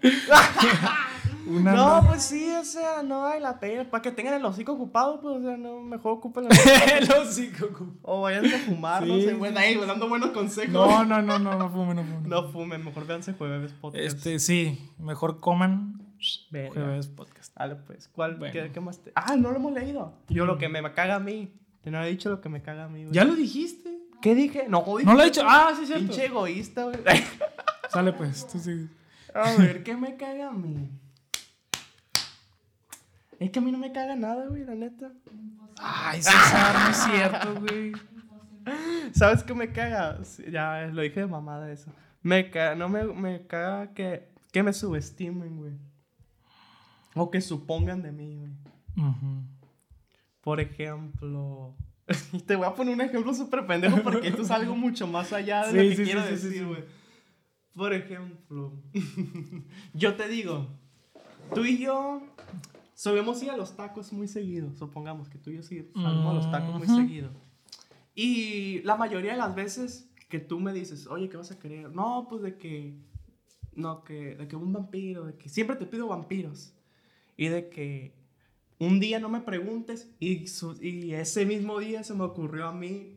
Una 1.48 1.72
no, 1.72 2.04
pues 2.06 2.22
sí, 2.22 2.50
o 2.50 2.64
sea, 2.64 3.02
no 3.02 3.26
hay 3.26 3.40
la 3.40 3.58
pena. 3.58 3.88
Para 3.88 4.02
que 4.02 4.10
tengan 4.10 4.34
el 4.34 4.44
hocico 4.44 4.72
ocupado, 4.72 5.20
pues, 5.20 5.36
o 5.36 5.42
sea, 5.42 5.56
no, 5.56 5.80
mejor 5.80 6.12
ocupen 6.12 6.46
El 7.00 7.10
hocico. 7.10 7.68
O 8.02 8.22
váyanse 8.22 8.56
a 8.56 8.58
fumar, 8.58 9.06
no 9.06 9.14
Sí, 9.14 9.22
sé, 9.22 9.30
sí, 9.30 9.34
bueno, 9.34 9.58
ahí, 9.58 9.76
dando 9.76 10.08
buenos 10.08 10.30
consejos. 10.30 10.70
No, 10.70 11.04
no, 11.04 11.22
no, 11.22 11.38
no, 11.38 11.58
no 11.58 11.70
fume, 11.70 11.94
no 11.94 12.04
fume. 12.04 12.28
No 12.28 12.48
fumen, 12.50 12.84
mejor 12.84 13.06
véanse 13.06 13.32
jueves 13.32 13.72
podcast. 13.72 14.04
Este, 14.04 14.38
sí, 14.38 14.92
mejor 14.98 15.40
coman 15.40 16.02
jueves 16.50 17.08
podcast. 17.08 17.54
Dale, 17.56 17.76
pues, 17.76 18.08
¿cuál? 18.08 18.36
Bueno. 18.36 18.52
¿Qué, 18.52 18.70
qué 18.72 18.80
más 18.80 18.98
te... 18.98 19.12
Ah, 19.14 19.36
no 19.36 19.50
lo 19.50 19.56
hemos 19.56 19.72
leído. 19.72 20.12
Yo 20.28 20.44
lo 20.44 20.58
que 20.58 20.68
me 20.68 20.82
caga 20.92 21.16
a 21.16 21.20
mí. 21.20 21.52
Te 21.82 21.90
no 21.90 22.02
he 22.02 22.10
dicho 22.10 22.28
lo 22.28 22.40
que 22.40 22.48
me 22.48 22.60
caga 22.60 22.84
a 22.84 22.88
mí, 22.88 23.04
güey. 23.04 23.14
¿Ya 23.14 23.24
lo 23.24 23.34
dijiste? 23.34 23.98
¿Qué 24.20 24.34
dije? 24.34 24.66
No, 24.68 24.84
dije 24.86 25.04
No 25.04 25.14
lo 25.14 25.22
he 25.22 25.26
dicho. 25.26 25.42
Ah, 25.44 25.72
sí, 25.78 25.86
cierto. 25.86 26.06
Pinche 26.06 26.26
egoísta, 26.26 26.84
güey. 26.84 26.96
Sale 27.90 28.12
pues, 28.12 28.46
tú 28.46 28.58
sí. 28.58 28.88
A 29.34 29.52
ver, 29.52 29.82
¿qué 29.82 29.96
me 29.96 30.16
caga 30.16 30.48
a 30.48 30.52
mí? 30.52 30.90
Es 33.38 33.50
que 33.50 33.58
a 33.58 33.62
mí 33.62 33.70
no 33.70 33.78
me 33.78 33.92
caga 33.92 34.16
nada, 34.16 34.46
güey, 34.48 34.64
la 34.64 34.74
neta. 34.74 35.12
Ay, 35.80 36.20
César, 36.22 36.74
no 36.84 36.90
es 36.90 36.96
cierto, 36.96 37.60
güey. 37.60 37.92
¿Sabes 39.12 39.42
qué 39.42 39.54
me 39.54 39.72
caga? 39.72 40.18
Ya 40.50 40.86
lo 40.92 41.02
dije 41.02 41.20
de 41.20 41.26
mamada 41.26 41.70
eso. 41.70 41.92
Me 42.22 42.50
caga, 42.50 42.74
no 42.74 42.88
me, 42.88 43.04
me 43.04 43.46
caga 43.46 43.94
que, 43.94 44.28
que 44.52 44.62
me 44.62 44.72
subestimen, 44.72 45.56
güey. 45.56 45.72
O 47.14 47.30
que 47.30 47.40
supongan 47.40 48.02
de 48.02 48.12
mí, 48.12 48.36
güey. 48.36 48.52
Ujú. 49.08 49.42
Por 50.40 50.60
ejemplo. 50.60 51.76
Y 52.32 52.40
te 52.42 52.56
voy 52.56 52.66
a 52.66 52.74
poner 52.74 52.94
un 52.94 53.00
ejemplo 53.00 53.32
súper 53.34 53.66
pendejo 53.66 54.02
porque 54.02 54.28
esto 54.28 54.42
es 54.42 54.50
algo 54.50 54.74
mucho 54.74 55.06
más 55.06 55.32
allá 55.32 55.66
de 55.66 55.70
Sí, 55.70 55.76
lo 55.76 55.82
que 55.90 55.96
sí, 55.96 56.04
quiero 56.04 56.22
sí, 56.22 56.30
decir, 56.30 56.66
güey. 56.66 56.84
Por 57.74 57.92
ejemplo, 57.92 58.72
yo 59.94 60.16
te 60.16 60.26
digo, 60.26 60.66
tú 61.54 61.64
y 61.64 61.78
yo 61.78 62.22
solemos 62.98 63.40
ir 63.44 63.50
a 63.52 63.56
los 63.56 63.76
tacos 63.76 64.12
muy 64.12 64.26
seguido. 64.26 64.74
Supongamos 64.74 65.28
que 65.28 65.38
tú 65.38 65.50
y 65.50 65.56
yo 65.56 65.62
sí 65.62 65.88
salimos 65.94 66.26
a 66.26 66.32
los 66.34 66.50
tacos 66.50 66.74
muy 66.78 66.88
seguido. 66.96 67.30
Y 68.14 68.80
la 68.82 68.96
mayoría 68.96 69.32
de 69.32 69.38
las 69.38 69.54
veces 69.54 70.10
que 70.28 70.40
tú 70.40 70.58
me 70.58 70.72
dices, 70.72 71.06
oye, 71.06 71.28
¿qué 71.28 71.36
vas 71.36 71.52
a 71.52 71.58
querer? 71.60 71.92
No, 71.94 72.26
pues 72.28 72.42
de 72.42 72.56
que. 72.56 72.94
No, 73.74 74.02
que. 74.02 74.34
De 74.34 74.48
que 74.48 74.56
un 74.56 74.72
vampiro, 74.72 75.24
de 75.26 75.34
que 75.36 75.48
siempre 75.48 75.76
te 75.76 75.86
pido 75.86 76.08
vampiros. 76.08 76.74
Y 77.36 77.46
de 77.46 77.68
que 77.68 78.14
un 78.80 78.98
día 78.98 79.20
no 79.20 79.28
me 79.28 79.42
preguntes 79.42 80.10
y, 80.18 80.48
su- 80.48 80.76
y 80.82 81.12
ese 81.14 81.46
mismo 81.46 81.78
día 81.78 82.02
se 82.02 82.14
me 82.14 82.24
ocurrió 82.24 82.66
a 82.66 82.72
mí 82.72 83.16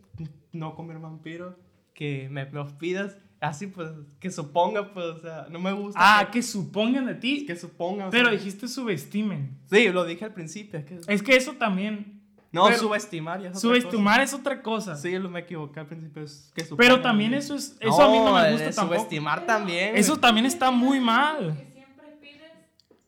no 0.51 0.75
comer 0.75 0.99
vampiro, 0.99 1.57
que 1.95 2.29
me 2.29 2.47
los 2.51 2.73
pidas 2.73 3.17
así 3.41 3.67
pues, 3.67 3.89
que 4.19 4.31
suponga 4.31 4.93
pues, 4.93 5.05
o 5.05 5.19
sea, 5.21 5.47
no 5.49 5.59
me 5.59 5.73
gusta 5.73 5.99
Ah, 6.01 6.25
que, 6.27 6.39
que 6.39 6.43
supongan 6.43 7.05
de 7.07 7.15
ti. 7.15 7.45
que 7.45 7.55
suponga. 7.55 8.07
o 8.07 8.09
Pero 8.09 8.25
sea. 8.29 8.33
dijiste 8.37 8.67
subestimen. 8.67 9.57
Sí, 9.69 9.89
lo 9.89 10.05
dije 10.05 10.23
al 10.25 10.33
principio. 10.33 10.79
Es 10.79 10.85
que, 10.85 10.99
Es 11.07 11.21
que 11.23 11.35
eso 11.35 11.53
también. 11.53 12.21
no, 12.51 12.65
pero- 12.65 12.77
subestimar 12.77 13.39
ya 13.41 13.49
es 13.49 13.57
otra 13.57 13.61
Subestimar 13.61 14.21
es 14.21 14.33
otra 14.33 14.61
cosa. 14.61 14.95
Sí, 14.95 15.17
lo 15.17 15.29
me 15.29 15.39
equivoqué 15.41 15.79
al 15.81 15.87
principio. 15.87 16.23
Es 16.23 16.51
que 16.55 16.63
Pero 16.63 16.69
supongan 16.69 17.01
también 17.01 17.33
eso 17.33 17.55
es. 17.55 17.75
Eso 17.79 18.01
a 18.01 18.09
mí 18.09 18.17
no 18.19 18.33
me 18.33 18.51
gusta 18.51 18.71
tampoco. 18.71 18.95
Subestimar 18.99 19.45
también. 19.45 19.95
Eso 19.97 20.17
también 20.17 20.45
está 20.45 20.69
muy 20.71 20.99
mal. 20.99 21.55
Que 21.57 21.71
siempre 21.71 22.07
pides 22.21 22.51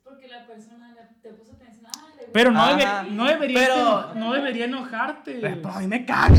porque 0.03 0.27
la 0.27 0.45
persona 0.47 0.93
le- 0.95 1.21
te 1.21 1.33
puso 1.37 1.53
atención. 1.53 1.85
Ah, 1.95 2.07
Pero 2.33 2.49
no, 2.51 2.65
no 3.11 3.25
debería, 3.25 3.59
Pero- 3.59 4.15
no 4.15 4.33
debería 4.33 4.65
enojarte. 4.65 5.37
Pero 5.41 5.69
a 5.69 5.79
mí 5.79 5.87
me 5.87 6.03
caga. 6.05 6.33
O 6.33 6.37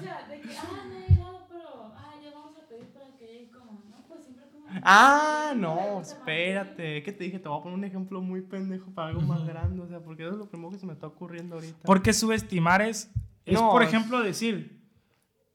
sea, 0.00 0.26
de 0.28 0.40
que, 0.40 0.56
ah, 0.56 0.84
no 0.88 0.96
he 0.96 1.08
llegado, 1.10 1.46
pero, 1.48 1.92
ah, 1.96 2.14
ya 2.22 2.30
vamos 2.32 2.52
a 2.56 2.68
pedir 2.68 2.86
para 2.94 3.06
que 3.18 3.24
ella 3.40 3.50
coma. 3.52 3.72
No, 3.90 3.96
pues 4.08 4.22
siempre 4.24 4.46
como. 4.46 4.60
Ah, 4.82 5.52
no, 5.56 6.00
espérate. 6.00 6.98
Es 6.98 7.04
que 7.04 7.12
te 7.12 7.24
dije, 7.24 7.38
te 7.38 7.48
voy 7.48 7.58
a 7.58 7.62
poner 7.62 7.78
un 7.78 7.84
ejemplo 7.84 8.20
muy 8.20 8.42
pendejo 8.42 8.90
para 8.92 9.08
algo 9.08 9.20
más 9.20 9.44
grande. 9.46 9.80
O 9.82 9.88
sea, 9.88 10.00
porque 10.00 10.22
eso 10.22 10.32
es 10.32 10.38
lo 10.38 10.48
primero 10.48 10.70
que 10.70 10.78
se 10.78 10.86
me 10.86 10.92
está 10.92 11.06
ocurriendo 11.06 11.56
ahorita. 11.56 11.80
Porque 11.84 12.12
subestimar 12.12 12.82
es, 12.82 13.10
es 13.44 13.54
No, 13.54 13.70
por 13.70 13.82
ejemplo, 13.82 14.20
decir, 14.20 14.80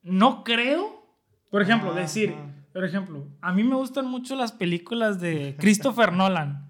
no 0.04 0.44
creo. 0.44 1.06
Por 1.50 1.62
ejemplo, 1.62 1.94
decir, 1.94 2.36
por 2.74 2.84
ejemplo, 2.84 3.26
a 3.42 3.54
mí 3.54 3.64
me 3.64 3.76
gustan 3.76 4.06
mucho 4.06 4.36
las 4.36 4.52
películas 4.52 5.20
de 5.20 5.56
Christopher 5.60 6.12
Nolan. 6.14 6.68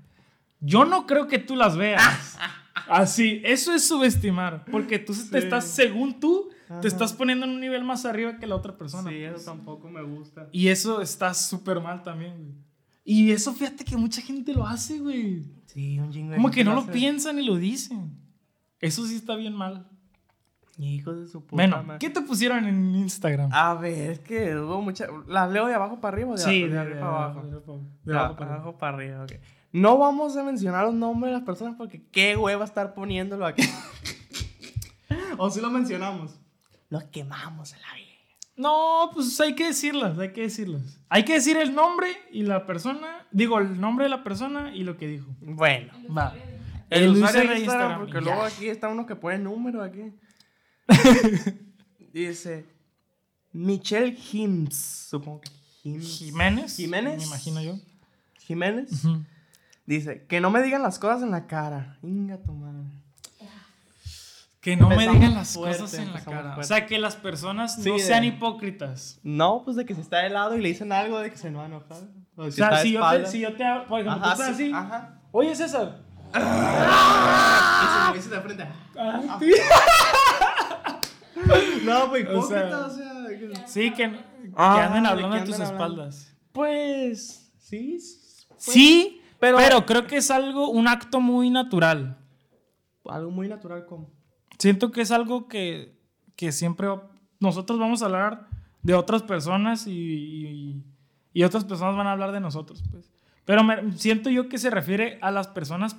Yo 0.59 0.85
no 0.85 1.05
creo 1.05 1.27
que 1.27 1.39
tú 1.39 1.55
las 1.55 1.75
veas. 1.77 2.37
Así, 2.89 3.41
eso 3.43 3.73
es 3.73 3.87
subestimar. 3.87 4.65
Porque 4.71 4.99
tú 4.99 5.13
te 5.29 5.39
estás, 5.39 5.65
según 5.65 6.19
tú, 6.19 6.49
Ajá. 6.69 6.81
te 6.81 6.87
estás 6.87 7.13
poniendo 7.13 7.45
en 7.45 7.51
un 7.53 7.59
nivel 7.61 7.83
más 7.83 8.05
arriba 8.05 8.37
que 8.37 8.45
la 8.47 8.55
otra 8.55 8.77
persona. 8.77 9.09
Sí, 9.09 9.17
pues. 9.27 9.41
eso 9.41 9.51
tampoco 9.51 9.89
me 9.89 10.01
gusta. 10.03 10.49
Y 10.51 10.67
eso 10.67 11.01
está 11.01 11.33
súper 11.33 11.79
mal 11.81 12.03
también, 12.03 12.33
güey. 12.37 12.53
Y 13.03 13.31
eso 13.31 13.53
fíjate 13.53 13.85
que 13.85 13.95
mucha 13.95 14.21
gente 14.21 14.53
lo 14.53 14.67
hace, 14.67 14.99
güey. 14.99 15.45
Sí, 15.65 15.97
un 15.99 16.11
chingo 16.11 16.35
Como 16.35 16.51
que 16.51 16.63
no 16.65 16.73
lo 16.73 16.81
hace. 16.81 16.91
piensan 16.91 17.39
y 17.39 17.45
lo 17.45 17.55
dicen. 17.55 18.17
Eso 18.81 19.05
sí 19.07 19.15
está 19.15 19.35
bien 19.35 19.53
mal. 19.53 19.87
Hijos 20.77 21.17
de 21.19 21.25
su 21.27 21.41
puta 21.41 21.55
Bueno, 21.55 21.81
madre. 21.83 21.99
¿qué 21.99 22.09
te 22.09 22.21
pusieron 22.21 22.65
en 22.67 22.93
Instagram? 22.95 23.49
A 23.53 23.73
ver, 23.75 24.11
es 24.11 24.19
que 24.19 24.55
hubo 24.57 24.81
muchas. 24.81 25.09
¿Las 25.27 25.49
leo 25.51 25.65
de 25.67 25.73
abajo 25.73 25.99
para 26.01 26.13
arriba 26.15 26.31
o 26.31 26.35
de, 26.35 26.43
sí, 26.43 26.61
de, 26.63 26.69
de, 26.69 26.77
arriba 26.79 26.99
para 26.99 27.15
abajo? 27.25 27.41
de- 27.41 27.49
de- 27.51 27.59
de 27.59 28.11
De 28.11 28.17
abajo 28.19 28.35
para 28.35 28.53
abajo 28.55 28.77
para 28.77 28.97
arriba, 28.97 29.23
ok. 29.23 29.31
No 29.71 29.97
vamos 29.97 30.35
a 30.37 30.43
mencionar 30.43 30.85
los 30.85 30.93
nombres 30.93 31.31
de 31.31 31.37
las 31.37 31.45
personas 31.45 31.75
porque 31.77 32.03
qué 32.11 32.35
hueva 32.35 32.63
estar 32.65 32.93
poniéndolo 32.93 33.45
aquí. 33.45 33.63
o 35.37 35.49
si 35.49 35.61
lo 35.61 35.69
mencionamos. 35.69 36.39
Los 36.89 37.03
quemamos 37.05 37.73
a 37.73 37.77
la 37.79 37.93
vida. 37.95 38.07
No, 38.55 39.11
pues 39.13 39.39
hay 39.39 39.53
que 39.53 39.67
decirlas, 39.67 40.17
hay 40.17 40.33
que 40.33 40.41
decirlas. 40.41 40.99
Hay 41.09 41.23
que 41.23 41.33
decir 41.33 41.57
el 41.57 41.75
nombre 41.75 42.07
y 42.31 42.41
la 42.41 42.65
persona, 42.65 43.27
digo, 43.31 43.59
el 43.59 43.79
nombre 43.79 44.05
de 44.05 44.09
la 44.09 44.23
persona 44.23 44.73
y 44.75 44.83
lo 44.83 44.97
que 44.97 45.07
dijo. 45.07 45.27
Bueno. 45.41 45.93
Va. 46.15 46.33
El, 46.89 47.03
El 47.03 47.09
usuario 47.11 47.27
usuario 47.27 47.49
de 47.49 47.55
de 47.55 47.59
Instagram, 47.59 47.91
Instagram, 47.91 47.99
porque 47.99 48.13
ya. 48.13 48.21
luego 48.21 48.41
aquí 48.43 48.67
está 48.67 48.87
uno 48.87 49.05
que 49.05 49.15
pone 49.15 49.37
número 49.37 49.83
aquí. 49.83 50.11
Dice 52.13 52.65
Michelle 53.51 54.17
Hims, 54.31 54.75
supongo 55.09 55.41
que 55.41 55.51
Hims. 55.83 56.17
Jiménez. 56.17 56.75
Jiménez. 56.75 57.17
Me 57.17 57.25
imagino 57.25 57.61
yo. 57.61 57.77
Jiménez. 58.39 58.89
Dice, 59.85 60.25
que 60.27 60.41
no 60.41 60.49
me 60.49 60.61
digan 60.63 60.81
las 60.81 60.97
cosas 60.99 61.21
en 61.23 61.31
la 61.31 61.47
cara. 61.47 61.97
Inga 62.01 62.41
tu 62.41 62.53
madre. 62.53 62.89
Que 64.67 64.75
no 64.75 64.89
me 64.89 65.07
digan 65.07 65.33
las 65.33 65.53
fuerte, 65.53 65.79
cosas 65.79 65.99
en 66.01 66.11
la 66.13 66.19
cara. 66.21 66.57
O 66.57 66.63
sea, 66.63 66.85
que 66.85 66.99
las 66.99 67.15
personas 67.15 67.75
Sí, 67.75 67.87
no 67.89 67.95
de- 67.95 68.01
sean 68.01 68.25
hipócritas. 68.25 69.17
No, 69.23 69.61
pues 69.63 69.77
de 69.77 69.85
que 69.85 69.95
se 69.95 70.01
está 70.01 70.17
de 70.17 70.29
lado 70.29 70.57
y 70.57 70.61
le 70.61 70.67
dicen 70.67 70.91
algo 70.91 71.19
de 71.19 71.31
que 71.31 71.37
se 71.37 71.49
no 71.49 71.59
va 71.59 71.63
a 71.63 71.67
enojar. 71.67 71.99
O, 72.35 72.51
sea, 72.51 72.77
si 72.81 72.91
yo, 72.91 73.09
te, 73.09 73.25
si 73.27 73.39
yo 73.39 73.55
te 73.55 73.63
hago, 73.63 73.85
por 73.87 74.01
ejemplo, 74.01 74.21
Ajá, 74.21 74.35
tú 74.35 74.41
estás 74.41 74.57
sí, 74.57 74.63
así. 74.65 74.73
ajá. 74.73 75.21
Oye, 75.31 75.55
César. 75.55 76.01
Y 76.27 76.37
se 76.37 78.09
me 78.11 78.17
dice 78.17 78.29
de 78.29 78.41
frente. 78.41 78.67
Ah, 78.99 79.39
No, 81.85 82.09
pues 82.09 82.27
O 82.27 82.41
sea, 82.45 82.59
hipócrita, 82.67 82.85
o 82.87 82.89
sea. 82.89 83.27
que- 83.29 83.53
Sí, 83.67 83.91
que, 83.91 84.09
que 84.11 84.19
Ah, 84.57 84.85
anden 84.87 85.03
de 85.03 85.09
hablando 85.09 85.35
que 85.35 85.39
de 85.39 85.45
tus 85.45 85.55
anden 85.55 85.67
hablando. 85.75 86.03
espaldas. 86.03 86.35
Pues, 86.51 87.53
sí. 87.57 87.99
pues, 88.49 88.61
Sí, 88.61 89.21
pero- 89.39 89.55
pero, 89.59 89.85
creo 89.85 90.05
que 90.07 90.17
es 90.17 90.29
algo, 90.29 90.69
un 90.71 90.89
acto 90.89 91.21
muy 91.21 91.49
natural. 91.49 92.17
Algo 93.05 93.31
muy 93.31 93.47
natural 93.47 93.85
como. 93.85 94.16
Siento 94.59 94.91
que 94.91 95.01
es 95.01 95.11
algo 95.11 95.47
que, 95.47 95.95
que 96.35 96.51
siempre 96.51 96.87
nosotros 97.39 97.79
vamos 97.79 98.01
a 98.01 98.05
hablar 98.05 98.47
de 98.83 98.93
otras 98.93 99.23
personas 99.23 99.87
y, 99.87 99.91
y- 99.91 100.83
y 101.33 101.43
otras 101.43 101.65
personas 101.65 101.95
van 101.95 102.07
a 102.07 102.13
hablar 102.13 102.31
de 102.31 102.39
nosotros, 102.39 102.83
pues. 102.91 103.11
Pero 103.45 103.63
me- 103.63 103.91
siento 103.93 104.29
yo 104.29 104.49
que 104.49 104.57
se 104.57 104.69
refiere 104.69 105.19
a 105.21 105.29
las 105.31 105.47
personas 105.47 105.95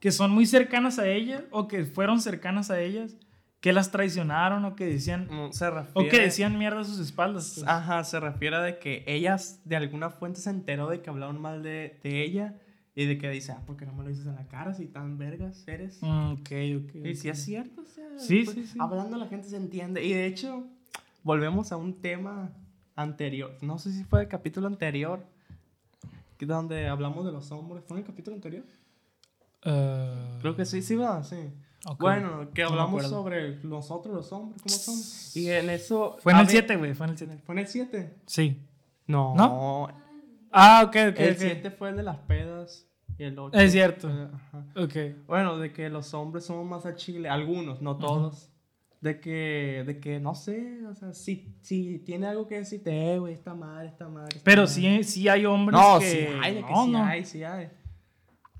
que 0.00 0.12
son 0.12 0.30
muy 0.30 0.46
cercanas 0.46 0.98
a 1.00 1.08
ellas 1.08 1.42
o 1.50 1.66
que 1.66 1.84
fueron 1.84 2.20
cercanas 2.20 2.70
a 2.70 2.80
ellas, 2.80 3.16
que 3.60 3.72
las 3.72 3.90
traicionaron 3.90 4.64
o 4.64 4.76
que 4.76 4.86
decían 4.86 5.28
Se 5.50 5.66
o 5.66 5.70
refiere. 5.70 6.08
que 6.08 6.20
decían 6.20 6.56
mierda 6.58 6.80
a 6.80 6.84
sus 6.84 7.00
espaldas. 7.00 7.54
pues. 7.56 7.66
Ajá, 7.66 8.04
se 8.04 8.20
refiere 8.20 8.58
de 8.60 8.78
que 8.78 9.02
ellas 9.08 9.60
de 9.64 9.74
alguna 9.74 10.10
fuente 10.10 10.40
se 10.40 10.50
enteró 10.50 10.88
de 10.88 11.02
que 11.02 11.10
hablaron 11.10 11.40
mal 11.40 11.64
de, 11.64 11.98
de 12.04 12.22
ella 12.24 12.54
y 13.00 13.06
de 13.06 13.16
que 13.18 13.30
dice, 13.30 13.52
ah, 13.52 13.62
¿por 13.64 13.76
qué 13.76 13.86
no 13.86 13.92
me 13.92 14.02
lo 14.02 14.08
dices 14.08 14.26
en 14.26 14.34
la 14.34 14.46
cara 14.48 14.74
si 14.74 14.86
tan 14.86 15.18
vergas 15.18 15.62
eres? 15.68 15.98
Mm, 16.02 16.32
ok, 16.32 16.40
ok. 16.40 16.94
Y 17.06 17.14
si 17.14 17.28
ok. 17.28 17.34
es 17.34 17.44
cierto, 17.44 17.82
o 17.82 17.86
sea, 17.86 18.04
Sí, 18.18 18.42
pues, 18.44 18.56
sí, 18.56 18.66
sí. 18.66 18.78
hablando 18.80 19.16
la 19.16 19.26
gente 19.28 19.48
se 19.48 19.56
entiende. 19.56 20.02
Y 20.04 20.12
de 20.12 20.26
hecho, 20.26 20.64
volvemos 21.22 21.70
a 21.70 21.76
un 21.76 22.00
tema 22.00 22.50
anterior. 22.96 23.56
No 23.62 23.78
sé 23.78 23.92
si 23.92 24.02
fue 24.02 24.22
el 24.22 24.28
capítulo 24.28 24.66
anterior, 24.66 25.20
donde 26.40 26.88
hablamos 26.88 27.24
de 27.24 27.30
los 27.32 27.50
hombres. 27.52 27.84
¿Fue 27.86 27.96
en 27.96 28.02
el 28.02 28.06
capítulo 28.06 28.34
anterior? 28.34 28.64
Eh, 29.62 30.38
Creo 30.40 30.56
que 30.56 30.64
sí, 30.64 30.82
sí, 30.82 30.94
va, 30.96 31.22
sí. 31.22 31.36
Bueno, 32.00 32.50
que 32.52 32.64
hablamos 32.64 33.06
sobre 33.06 33.58
nosotros 33.62 34.12
los 34.14 34.32
hombres, 34.32 34.60
cómo 34.62 34.74
somos. 34.74 35.36
Y 35.36 35.48
en 35.50 35.70
eso... 35.70 36.16
Fue 36.20 36.32
en 36.32 36.38
el 36.40 36.46
ver- 36.46 36.50
7, 36.52 36.76
güey, 36.76 36.94
fue 36.94 37.06
en 37.06 37.12
el 37.12 37.18
7. 37.18 37.38
¿Fue 37.46 37.54
en 37.54 37.58
el 37.60 37.66
7? 37.68 38.14
Sí. 38.26 38.60
No. 39.06 39.34
¿No? 39.36 39.88
Ah, 40.50 40.82
ok, 40.84 40.96
ok. 41.12 41.18
El 41.20 41.32
ok. 41.34 41.38
7 41.38 41.70
fue 41.70 41.90
el 41.90 41.96
de 41.96 42.02
las 42.02 42.18
pedas. 42.18 42.87
Y 43.18 43.24
el 43.24 43.38
8. 43.38 43.58
Es 43.58 43.72
cierto. 43.72 44.08
Ajá. 44.08 44.64
Ok. 44.76 44.94
Bueno, 45.26 45.58
de 45.58 45.72
que 45.72 45.88
los 45.90 46.14
hombres 46.14 46.44
somos 46.44 46.66
más 46.66 46.86
a 46.86 46.94
chile, 46.94 47.28
algunos, 47.28 47.82
no 47.82 47.96
todos. 47.96 48.50
De 49.00 49.20
que, 49.20 49.84
de 49.86 50.00
que, 50.00 50.18
no 50.18 50.34
sé, 50.34 50.84
o 50.86 50.94
sea, 50.94 51.12
si, 51.12 51.54
si 51.60 52.00
tiene 52.00 52.26
algo 52.26 52.48
que 52.48 52.56
decirte, 52.56 53.12
eh, 53.14 53.18
güey, 53.20 53.32
está 53.32 53.54
mal, 53.54 53.86
está 53.86 54.08
mal. 54.08 54.26
está 54.28 54.40
Pero 54.42 54.62
mal". 54.62 54.68
sí, 54.68 55.04
sí 55.04 55.28
hay 55.28 55.46
hombres 55.46 55.78
No, 55.80 56.00
que... 56.00 56.06
sí 56.06 56.18
hay, 56.42 56.54
de 56.56 56.64
que 56.64 56.72
no, 56.72 56.84
sí 56.84 56.90
no. 56.90 57.04
hay, 57.04 57.24
sí 57.24 57.44
hay. 57.44 57.70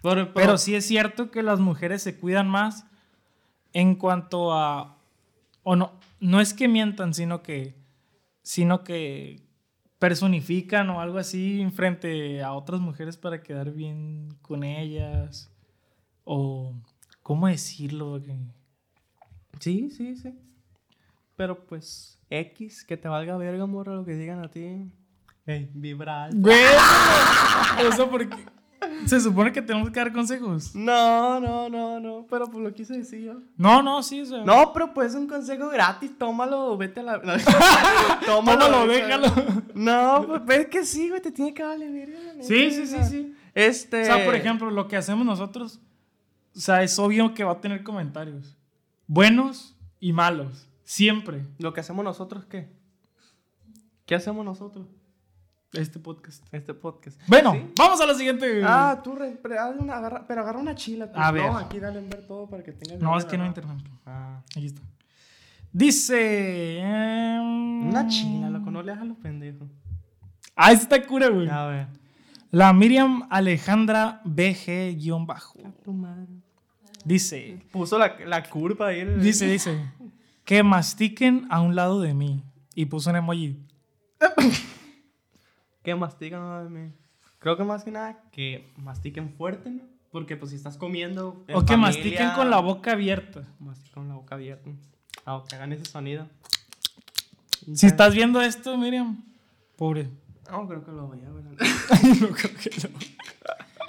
Pero, 0.01 0.33
Pero 0.33 0.57
sí 0.59 0.77
es 0.77 0.87
cierto 0.87 1.33
que 1.33 1.43
las 1.43 1.59
mujeres 1.59 2.03
se 2.03 2.17
cuidan 2.19 2.49
más 2.49 2.87
en 3.73 3.97
cuanto 3.97 4.53
a... 4.53 4.97
O 5.65 5.75
no, 5.75 5.93
no 6.21 6.41
es 6.41 6.55
que 6.55 6.69
mientan, 6.69 7.15
sino 7.15 7.43
que... 7.43 7.75
Sino 8.43 8.85
que 8.85 9.48
personifican 9.99 10.89
o 10.91 11.01
algo 11.01 11.19
así 11.19 11.67
frente 11.75 12.43
a 12.43 12.53
otras 12.53 12.81
mujeres 12.81 13.17
para 13.17 13.43
quedar 13.43 13.73
bien 13.73 14.29
con 14.43 14.63
ellas. 14.65 15.51
O... 16.25 16.75
¿Cómo 17.23 17.47
decirlo? 17.49 18.23
Que- 18.23 18.39
Sí, 19.61 19.91
sí, 19.91 20.17
sí. 20.17 20.33
Pero 21.37 21.67
pues, 21.67 22.21
X, 22.31 22.85
que 22.85 22.97
te 22.97 23.09
valga 23.09 23.37
verga, 23.37 23.67
morra, 23.67 23.95
lo 23.95 24.05
que 24.05 24.15
digan 24.15 24.43
a 24.45 24.49
ti. 24.49 24.91
Ey, 25.47 25.71
vibra 25.75 26.25
alto. 26.25 26.39
Güey, 26.39 26.57
eso 27.93 28.09
porque... 28.11 28.37
Se 29.07 29.21
supone 29.21 29.53
que 29.53 29.63
tenemos 29.63 29.91
que 29.91 29.99
dar 30.01 30.13
consejos. 30.13 30.75
No, 30.75 31.41
no, 31.41 31.69
no, 31.69 32.01
no, 32.01 32.27
pero 32.29 32.47
pues 32.51 32.63
lo 32.63 32.73
quise 32.75 32.97
decir 32.99 33.21
yo. 33.21 33.41
No, 33.57 33.83
no, 33.83 34.03
sí, 34.03 34.21
o 34.21 34.27
sea... 34.27 34.45
No, 34.45 34.73
pero 34.73 34.93
pues 34.93 35.11
es 35.11 35.15
un 35.15 35.27
consejo 35.27 35.69
gratis, 35.69 36.17
tómalo, 36.19 36.77
vete 36.77 37.01
a 37.01 37.03
la... 37.03 37.19
no. 37.19 37.33
Tómalo, 38.27 38.65
a- 38.65 38.87
déjalo. 38.87 39.27
No, 39.75 40.25
pues 40.27 40.43
pues, 40.45 40.59
es 40.61 40.67
que 40.69 40.85
sí, 40.85 41.09
güey, 41.09 41.23
te 41.23 41.31
tiene 41.31 41.55
que 41.55 41.63
valer 41.63 41.93
verga. 41.93 42.43
Sí, 42.43 42.71
sí, 42.71 42.87
sí, 42.87 42.97
sí. 43.09 43.35
Este... 43.55 44.03
O 44.03 44.05
sea, 44.05 44.25
por 44.25 44.35
ejemplo, 44.35 44.71
lo 44.71 44.89
que 44.89 44.97
hacemos 44.97 45.25
nosotros, 45.25 45.81
o 46.55 46.61
sea, 46.61 46.83
es 46.83 46.99
obvio 46.99 47.35
que 47.35 47.45
va 47.45 47.53
a 47.53 47.61
tener 47.61 47.83
comentarios. 47.83 48.57
Buenos 49.07 49.77
y 50.01 50.13
malos. 50.13 50.69
Siempre. 50.85 51.47
Lo 51.59 51.73
que 51.73 51.81
hacemos 51.81 52.05
nosotros, 52.05 52.45
¿qué? 52.47 52.69
¿Qué 54.07 54.15
hacemos 54.15 54.45
nosotros? 54.45 54.87
Este 55.73 55.99
podcast. 55.99 56.43
Este 56.53 56.73
podcast. 56.73 57.21
Bueno, 57.27 57.53
¿Sí? 57.53 57.73
vamos 57.77 58.01
a 58.01 58.07
la 58.07 58.15
siguiente. 58.15 58.63
Ah, 58.65 59.01
tú, 59.05 59.15
re- 59.15 59.39
pero, 59.43 59.55
una, 59.79 59.97
agarra, 59.97 60.25
pero 60.27 60.41
agarra 60.41 60.59
una 60.59 60.75
chila. 60.75 61.13
tú. 61.13 61.19
A 61.21 61.31
ver. 61.31 61.45
No, 61.45 61.59
aquí 61.59 61.79
dale 61.79 61.99
en 61.99 62.09
ver 62.09 62.27
todo 62.27 62.49
para 62.49 62.63
que 62.63 62.73
tengas... 62.73 62.99
no, 63.01 63.19
es 63.19 63.25
que 63.27 63.37
no 63.37 63.45
internet. 63.45 63.77
Ah. 64.07 64.41
Aquí 64.57 64.67
está. 64.67 64.81
Dice. 65.71 66.79
em, 66.79 67.89
Una 67.91 68.07
chila, 68.09 68.49
loco, 68.49 68.71
no 68.71 68.83
le 68.83 68.93
hagas 68.93 69.03
a 69.03 69.07
los 69.07 69.19
pendejos. 69.19 69.69
Ah, 70.57 70.73
esta 70.73 70.97
está 70.97 71.07
cura, 71.07 71.29
güey. 71.29 71.49
A 71.51 71.67
ver. 71.67 71.87
La 72.51 72.73
Miriam 72.73 73.27
Alejandra 73.31 74.23
BG-bajo. 74.25 75.59
Tu 75.85 75.93
madre. 75.93 76.29
Dice. 77.05 77.63
Puso 77.71 77.99
la, 77.99 78.17
la 78.27 78.43
curva 78.43 78.89
ahí. 78.89 79.01
el- 79.01 79.21
Dice, 79.21 79.47
dice. 79.47 79.79
Que 80.45 80.63
mastiquen 80.63 81.47
a 81.51 81.61
un 81.61 81.77
lado 81.77 82.01
de 82.01 82.15
mí. 82.15 82.43
Y 82.75 82.87
puso 82.87 83.11
un 83.11 83.17
emoji. 83.17 83.59
Que 85.83 85.95
mastican 85.95 86.73
mí. 86.73 86.93
Creo 87.39 87.57
que 87.57 87.65
más 87.65 87.85
que 87.85 87.91
nada 87.91 88.21
que 88.33 88.69
mastiquen 88.77 89.33
fuerte, 89.35 89.71
¿no? 89.71 89.83
Porque 90.11 90.37
pues 90.37 90.51
si 90.51 90.57
estás 90.57 90.77
comiendo. 90.77 91.45
en 91.47 91.57
O 91.57 91.61
que 91.61 91.75
familia, 91.75 91.77
mastiquen 91.79 92.31
con 92.31 92.51
la 92.51 92.61
boca 92.61 92.93
abierta. 92.93 93.43
Mastiquen 93.59 93.93
con 93.95 94.09
la 94.09 94.15
boca 94.15 94.35
abierta. 94.35 94.71
Ah, 95.25 95.37
o 95.37 95.45
que 95.45 95.55
hagan 95.55 95.73
ese 95.73 95.85
sonido. 95.85 96.27
Si 97.75 97.87
estás 97.87 98.15
viendo 98.15 98.41
esto, 98.41 98.77
Miriam. 98.79 99.23
Pobre. 99.77 100.09
No, 100.51 100.67
creo 100.67 100.85
que 100.85 100.91
lo 100.93 101.07
voy 101.07 101.21
a 101.25 101.31
ver. 101.31 101.45
no 102.21 102.29
creo 102.29 102.55
que 102.57 102.89
no. 102.89 102.99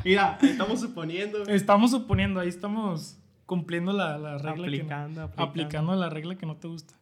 Mira, 0.03 0.37
estamos 0.41 0.81
suponiendo. 0.81 1.43
Estamos 1.45 1.91
suponiendo, 1.91 2.39
ahí 2.41 2.49
estamos 2.49 3.17
cumpliendo 3.45 3.93
la, 3.93 4.17
la 4.17 4.37
regla. 4.37 4.53
que 4.53 4.59
no- 4.59 4.65
Aplicando, 4.65 5.21
aplicando. 5.23 5.43
aplicando 5.49 5.95
la 5.95 6.09
regla 6.09 6.35
que 6.35 6.45
no 6.45 6.57
te 6.57 6.67
gusta. 6.67 6.93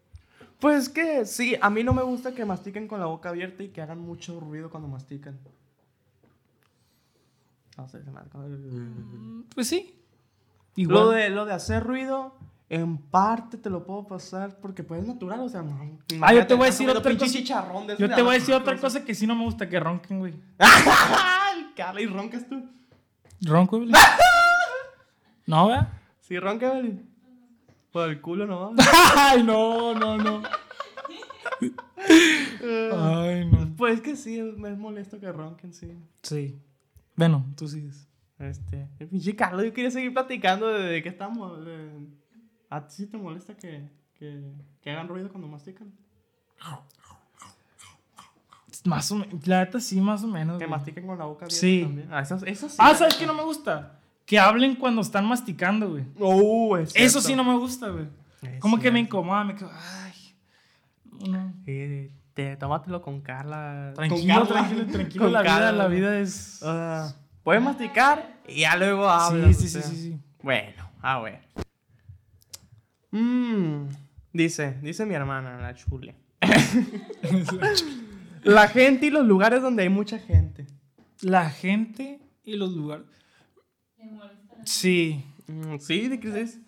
Pues 0.60 0.90
que 0.90 1.26
sí, 1.26 1.56
a 1.62 1.70
mí 1.70 1.84
no 1.84 1.94
me 1.94 2.02
gusta 2.02 2.34
que 2.34 2.44
mastiquen 2.46 2.88
con 2.88 3.00
la 3.00 3.06
boca 3.06 3.30
abierta 3.30 3.62
y 3.64 3.70
que 3.70 3.82
hagan 3.82 4.00
mucho 4.00 4.40
ruido 4.40 4.70
cuando 4.70 4.88
mastican. 4.90 5.38
No 7.78 7.88
sé, 7.88 8.04
se 8.04 8.10
me 8.12 8.22
como- 8.32 9.44
Pues 9.54 9.68
sí. 9.68 9.94
Lo 10.76 11.10
de, 11.10 11.30
lo 11.30 11.46
de 11.46 11.54
hacer 11.54 11.84
ruido, 11.84 12.36
en 12.70 12.98
parte 12.98 13.58
te 13.58 13.70
lo 13.70 13.86
puedo 13.86 14.06
pasar 14.08 14.58
porque 14.60 14.84
pues 14.84 15.02
es 15.02 15.08
natural, 15.08 15.40
o 15.42 15.50
sea, 15.50 15.62
no. 15.62 15.98
Ah, 16.22 16.34
yo 16.34 16.46
te 16.48 16.54
voy 16.56 16.64
a 16.68 16.72
decir 16.72 16.90
otra 16.90 17.02
cosa. 17.04 17.10
pinche 17.26 17.40
chicharrón 17.40 17.88
de 17.88 17.98
Yo 17.98 18.08
te 18.10 18.22
voy 18.22 18.30
a 18.32 18.34
de 18.34 18.40
decir 18.40 18.56
otra 18.56 18.78
cosa 18.78 19.06
que 19.06 19.14
sí 19.16 19.26
no 19.28 19.36
me 19.36 19.44
gusta, 19.44 19.70
que 19.70 19.80
ronquen, 19.80 20.20
güey. 20.20 20.34
¡Ay, 20.60 21.72
Carla! 21.76 22.02
¿Y 22.02 22.08
roncas 22.08 22.48
tú? 22.48 22.64
¿Ronco, 23.42 23.78
Evelyn? 23.78 23.96
¿No, 25.46 25.68
vea? 25.68 25.88
Sí, 26.22 26.38
ronca, 26.40 26.74
Evelyn. 26.74 27.08
Por 27.98 28.10
el 28.10 28.22
culo 28.22 28.46
no 28.46 28.76
Ay, 29.18 29.42
no, 29.44 29.96
no, 29.96 30.18
no. 30.18 30.44
Ay, 32.94 33.46
no. 33.46 33.76
Pues 33.76 33.96
es 33.96 34.02
que 34.02 34.16
sí, 34.16 34.40
me 34.56 34.70
es 34.72 34.78
molesto 34.78 35.20
que 35.20 35.32
ronquen, 35.32 35.74
sí. 35.74 35.92
Sí. 36.22 36.60
Bueno, 37.16 37.44
tú 37.56 37.68
sigues. 37.68 38.08
Este, 38.38 38.88
el 39.00 39.08
pinche 39.08 39.36
Carlos, 39.36 39.64
yo 39.66 39.74
quería 39.74 39.90
seguir 39.90 40.14
platicando 40.14 40.68
de, 40.68 40.84
de 40.84 41.02
qué 41.02 41.10
estamos. 41.10 41.66
de- 41.66 42.08
¿A 42.70 42.86
ti 42.88 42.94
sí 42.98 43.08
te 43.08 43.18
molesta 43.18 43.56
que, 43.58 43.90
que, 44.14 44.44
que 44.82 44.92
hagan 44.92 45.08
ruido 45.08 45.30
cuando 45.30 45.48
mastican? 45.48 45.92
Más 48.86 49.12
o 49.12 49.16
menos. 49.16 49.48
La 49.48 49.62
neta 49.66 49.80
sí, 49.80 50.00
más 50.00 50.24
o 50.24 50.28
menos. 50.28 50.60
Que 50.60 50.66
güey. 50.66 50.70
mastiquen 50.78 51.08
con 51.08 51.18
la 51.18 51.26
boca 51.26 51.46
abierta 51.46 51.60
Sí. 51.60 51.82
también. 51.84 52.10
Ah, 52.14 52.22
eso, 52.22 52.36
eso 52.46 52.70
sí. 52.70 52.76
Ah, 52.80 52.94
¿sabes 52.94 53.16
qué 53.16 53.26
no 53.26 53.34
me 53.34 53.44
gusta? 53.44 54.00
Que 54.28 54.38
hablen 54.38 54.76
cuando 54.76 55.02
están 55.02 55.26
masticando, 55.26 55.90
güey. 55.90 56.04
Uh, 56.20 56.76
es 56.76 56.94
Eso 56.96 57.22
sí 57.22 57.34
no 57.34 57.46
me 57.46 57.58
gusta, 57.58 57.88
güey. 57.88 58.08
Como 58.60 58.78
que 58.78 58.92
me 58.92 59.00
incomoda, 59.00 59.46
me 59.46 59.56
quedo. 59.56 59.72
Ay. 59.74 60.36
No. 61.30 61.54
Sí, 61.66 62.12
te, 62.34 62.58
tómatelo 62.58 63.02
con 63.02 63.22
Carla. 63.22 63.94
Tranquilo, 63.96 64.20
con 64.20 64.28
Carla. 64.28 64.48
tranquilo, 64.68 64.86
tranquilo. 64.92 65.24
Con 65.24 65.34
La 65.34 65.42
vida, 65.44 65.72
la 65.72 65.88
vida 65.88 66.20
es. 66.20 66.62
Puedes 67.42 67.64
masticar 67.64 68.36
y 68.46 68.60
ya 68.62 68.76
luego 68.76 69.04
Sí, 69.06 69.10
hablas. 69.18 69.58
sí, 69.58 69.64
o 69.64 69.68
sí, 69.68 69.70
sea. 69.70 69.82
sí, 69.82 69.96
sí. 69.96 70.18
Bueno, 70.44 70.92
a 71.02 71.20
ver. 71.22 71.40
Mm, 73.12 73.88
dice, 74.34 74.78
dice 74.82 75.06
mi 75.06 75.14
hermana, 75.16 75.58
la 75.58 75.74
chule. 75.74 76.16
la 78.44 78.68
gente 78.68 79.06
y 79.06 79.10
los 79.10 79.26
lugares 79.26 79.62
donde 79.62 79.84
hay 79.84 79.90
mucha 79.90 80.20
gente. 80.20 80.68
La 81.22 81.50
gente 81.50 82.20
y 82.44 82.58
los 82.58 82.74
lugares. 82.74 83.06
Sí. 84.66 85.24
Mm, 85.48 85.78
sí, 85.80 86.08
¿de 86.08 86.20
qué 86.20 86.42
es? 86.42 86.60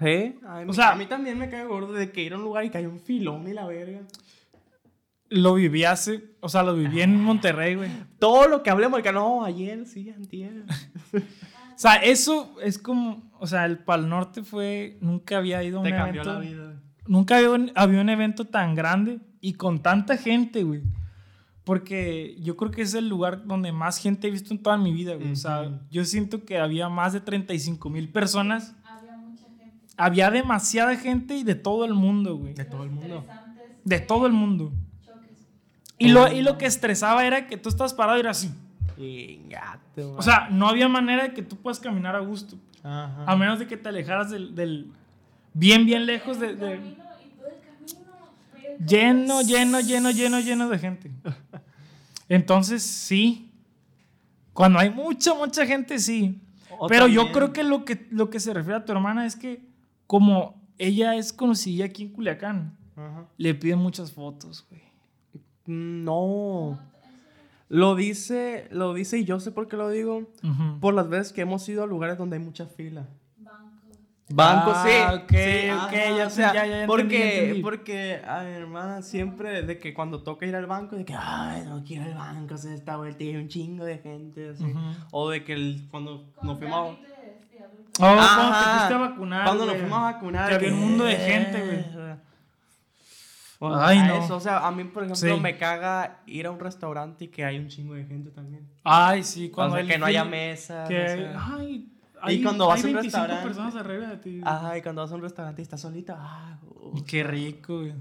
¿Eh? 0.00 0.38
Ay, 0.46 0.64
O 0.68 0.72
sea- 0.72 0.90
a 0.92 0.94
mí 0.94 1.06
también 1.06 1.38
me 1.38 1.48
cae 1.50 1.64
gordo 1.66 1.92
de 1.92 2.12
que 2.12 2.22
ir 2.22 2.32
a 2.32 2.36
un 2.36 2.42
lugar 2.42 2.64
y 2.64 2.70
que 2.70 2.78
hay 2.78 2.86
un 2.86 3.00
filón 3.00 3.48
y 3.48 3.52
la 3.52 3.66
verga. 3.66 4.00
Lo 5.30 5.54
viví 5.54 5.84
hace. 5.84 6.24
O 6.40 6.48
sea, 6.48 6.62
lo 6.62 6.74
viví 6.74 7.02
en 7.02 7.20
Monterrey, 7.20 7.74
güey. 7.74 7.90
Todo 8.18 8.48
lo 8.48 8.62
que 8.62 8.70
hablemos, 8.70 9.02
que 9.02 9.12
no, 9.12 9.44
ayer, 9.44 9.86
sí, 9.86 10.10
antier. 10.10 10.64
O 11.78 11.80
sea, 11.80 11.94
eso 11.94 12.56
es 12.60 12.76
como. 12.76 13.30
O 13.38 13.46
sea, 13.46 13.64
el 13.64 13.78
Pal 13.78 14.08
Norte 14.08 14.42
fue. 14.42 14.98
Nunca 15.00 15.36
había 15.38 15.62
ido 15.62 15.78
a 15.78 15.80
un 15.82 15.86
Te 15.88 15.94
cambió 15.94 16.22
evento. 16.22 16.32
la 16.40 16.40
vida. 16.44 16.82
Nunca 17.06 17.36
había 17.36 17.72
había 17.76 18.00
un 18.00 18.08
evento 18.08 18.46
tan 18.46 18.74
grande 18.74 19.20
y 19.40 19.52
con 19.52 19.80
tanta 19.80 20.16
gente, 20.16 20.64
güey. 20.64 20.82
Porque 21.68 22.34
yo 22.40 22.56
creo 22.56 22.70
que 22.70 22.80
es 22.80 22.94
el 22.94 23.10
lugar 23.10 23.44
donde 23.44 23.72
más 23.72 23.98
gente 23.98 24.26
he 24.26 24.30
visto 24.30 24.54
en 24.54 24.62
toda 24.62 24.78
mi 24.78 24.90
vida, 24.90 25.16
güey. 25.16 25.32
O 25.32 25.36
sea, 25.36 25.80
yo 25.90 26.02
siento 26.06 26.46
que 26.46 26.58
había 26.58 26.88
más 26.88 27.12
de 27.12 27.20
35 27.20 27.90
mil 27.90 28.08
personas. 28.08 28.74
Había 28.86 29.16
mucha 29.18 29.44
gente. 29.58 29.76
Había 29.98 30.30
demasiada 30.30 30.96
gente 30.96 31.36
y 31.36 31.44
de 31.44 31.54
todo 31.54 31.84
el 31.84 31.92
mundo, 31.92 32.38
güey. 32.38 32.54
De 32.54 32.64
todo 32.64 32.84
el 32.84 32.90
mundo. 32.90 33.22
De 33.84 34.00
todo 34.00 34.26
el 34.26 34.32
mundo. 34.32 34.72
choques. 35.04 35.46
Y 35.98 36.08
lo, 36.08 36.32
y 36.32 36.40
lo 36.40 36.56
que 36.56 36.64
estresaba 36.64 37.26
era 37.26 37.46
que 37.46 37.58
tú 37.58 37.68
estás 37.68 37.92
parado 37.92 38.16
y 38.16 38.20
era 38.20 38.30
así. 38.30 38.50
Ingato, 38.96 40.14
O 40.16 40.22
sea, 40.22 40.48
no 40.50 40.68
había 40.68 40.88
manera 40.88 41.24
de 41.24 41.34
que 41.34 41.42
tú 41.42 41.56
puedas 41.56 41.78
caminar 41.80 42.16
a 42.16 42.20
gusto. 42.20 42.56
Ajá. 42.82 43.24
A 43.26 43.36
menos 43.36 43.58
de 43.58 43.66
que 43.66 43.76
te 43.76 43.90
alejaras 43.90 44.30
del... 44.30 44.54
del- 44.54 44.90
bien, 45.52 45.84
bien 45.84 46.06
lejos 46.06 46.40
de... 46.40 46.54
de- 46.54 46.76
Camino 46.78 46.90
y 46.90 47.28
todo 47.36 47.48
el 47.48 47.60
camino. 47.60 48.10
veía 48.54 48.67
el 48.67 48.67
lleno, 48.86 49.38
camino. 49.38 49.42
lleno, 49.42 49.80
lleno, 49.80 50.10
lleno, 50.10 50.40
lleno 50.40 50.68
de 50.68 50.78
gente. 50.78 51.10
Entonces, 52.28 52.82
sí. 52.82 53.50
Cuando 54.52 54.78
hay 54.78 54.90
mucha, 54.90 55.34
mucha 55.34 55.66
gente, 55.66 55.98
sí. 55.98 56.40
O 56.78 56.86
Pero 56.86 57.06
yo 57.06 57.32
creo 57.32 57.52
que 57.52 57.62
lo, 57.64 57.84
que 57.84 58.06
lo 58.10 58.30
que 58.30 58.40
se 58.40 58.52
refiere 58.54 58.78
a 58.78 58.84
tu 58.84 58.92
hermana 58.92 59.26
es 59.26 59.36
que 59.36 59.60
como 60.06 60.60
ella 60.78 61.16
es 61.16 61.32
conocida 61.32 61.84
aquí 61.86 62.04
en 62.04 62.08
Culiacán, 62.10 62.76
Ajá. 62.96 63.26
le 63.36 63.54
piden 63.54 63.78
muchas 63.78 64.12
fotos, 64.12 64.66
güey. 64.68 64.82
No. 65.66 66.78
Lo 67.68 67.94
dice, 67.94 68.68
lo 68.70 68.94
dice 68.94 69.18
y 69.18 69.24
yo 69.24 69.40
sé 69.40 69.50
por 69.52 69.68
qué 69.68 69.76
lo 69.76 69.90
digo. 69.90 70.30
Por 70.80 70.94
las 70.94 71.08
veces 71.08 71.32
que 71.32 71.42
hemos 71.42 71.68
ido 71.68 71.82
a 71.82 71.86
lugares 71.86 72.16
donde 72.16 72.36
hay 72.36 72.42
mucha 72.42 72.66
fila. 72.66 73.06
Banco, 74.30 74.72
Ah, 74.74 74.84
sí. 74.86 75.22
ok, 75.22 75.30
sí, 75.30 75.70
ok, 75.70 75.72
ajá, 75.72 76.16
ya 76.18 76.26
o 76.26 76.30
sea, 76.30 76.50
te- 76.50 76.56
ya- 76.58 76.66
ya 76.66 76.82
entendí, 76.82 76.86
porque, 76.86 77.38
entendí. 77.38 77.62
porque, 77.62 78.22
a 78.26 78.40
mi 78.42 78.50
hermana 78.50 79.00
siempre, 79.02 79.62
de 79.62 79.78
que 79.78 79.94
cuando 79.94 80.22
toca 80.22 80.44
ir 80.44 80.54
al 80.54 80.66
banco, 80.66 80.96
de 80.96 81.04
que, 81.06 81.14
ay, 81.18 81.62
no 81.64 81.82
quiero 81.82 82.04
al 82.04 82.14
banco, 82.14 82.56
se 82.58 82.74
está 82.74 82.96
vuelta 82.96 83.24
y 83.24 83.28
hay 83.30 83.36
un 83.36 83.48
chingo 83.48 83.84
de 83.86 83.98
gente, 83.98 84.50
así. 84.50 84.64
Ujú. 84.64 84.78
O 85.12 85.30
de 85.30 85.44
que 85.44 85.54
el, 85.54 85.86
cuando 85.90 86.24
nos 86.42 86.58
fuimos. 86.58 86.98
Oh, 88.00 88.00
cuando 88.00 88.58
te 88.58 88.64
fuiste 88.70 88.94
a 88.94 88.98
vacunar. 88.98 89.44
cuando 89.44 89.66
nos 89.66 89.76
fuimos 89.76 89.98
a 89.98 90.02
vacunar. 90.02 90.48
Que 90.50 90.54
había 90.56 90.72
un 90.72 90.78
mundo 90.80 91.04
de 91.04 91.16
gente, 91.16 91.64
güey. 91.64 92.18
O 93.60 93.74
Ay, 93.74 93.98
a 93.98 94.06
no. 94.06 94.24
eso, 94.24 94.36
o 94.36 94.40
sea, 94.40 94.58
a 94.64 94.70
mí, 94.70 94.84
por 94.84 95.02
ejemplo, 95.02 95.34
Sí. 95.34 95.40
me 95.40 95.56
caga 95.56 96.20
ir 96.26 96.46
a 96.46 96.50
un 96.52 96.60
restaurante 96.60 97.24
y 97.24 97.28
que 97.28 97.44
hay 97.44 97.58
un 97.58 97.66
chingo 97.66 97.94
de 97.94 98.04
gente 98.04 98.30
también. 98.30 98.68
Ay, 98.84 99.24
sí, 99.24 99.48
O 99.50 99.54
cuando 99.56 99.74
sea, 99.74 99.82
el 99.82 99.88
que 99.88 99.98
no 99.98 100.06
haya 100.06 100.24
mesas. 100.24 100.86
Que, 100.88 101.02
o 101.02 101.06
sea. 101.32 101.46
ay, 101.58 101.88
Y 102.26 102.28
hay- 102.30 102.42
cuando 102.42 102.66
vas 102.68 102.78
hay 102.78 102.84
a 102.84 102.86
un 102.88 102.92
25 102.94 103.02
restaurante. 103.26 103.46
personas 103.48 103.76
arriba 103.76 104.06
de 104.08 104.16
ti. 104.18 104.40
Ajá, 104.44 104.78
y 104.78 104.82
cuando 104.82 105.02
vas 105.02 105.12
a 105.12 105.14
un 105.14 105.22
restaurante 105.22 105.62
y 105.62 105.64
estás 105.64 105.80
solita, 105.80 106.16
ah, 106.18 106.58
uh, 106.64 107.04
Qué 107.04 107.22
rico, 107.22 107.78
güey. 107.80 107.94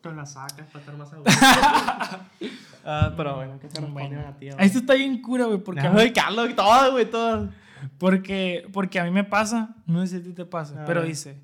Te 0.00 0.12
la 0.12 0.24
sacas 0.26 0.66
para 0.68 0.78
estar 0.80 0.96
más 0.96 1.12
a 1.12 1.16
gusto. 1.16 1.30
ah, 2.84 3.12
pero 3.16 3.36
bueno, 3.36 3.58
¿qué 3.60 3.68
te 3.68 3.80
Bueno. 3.80 4.20
a 4.26 4.32
ti? 4.36 4.48
Esto 4.48 4.78
está 4.78 4.94
bien 4.94 5.20
cura, 5.20 5.44
güey, 5.44 5.58
porque, 5.58 5.80
a 5.86 5.90
mí- 5.90 6.12
Carlos, 6.12 6.54
todo, 6.56 6.92
güey, 6.92 7.10
todo. 7.10 7.50
porque, 7.98 8.66
porque 8.72 8.98
a 9.00 9.04
mí 9.04 9.10
me 9.10 9.24
pasa, 9.24 9.74
no 9.86 10.00
sé 10.06 10.08
si 10.08 10.16
a 10.16 10.22
ti 10.22 10.32
te 10.32 10.44
pasa, 10.46 10.82
A 10.82 10.86
pero 10.86 11.00
ver. 11.00 11.08
dice, 11.10 11.38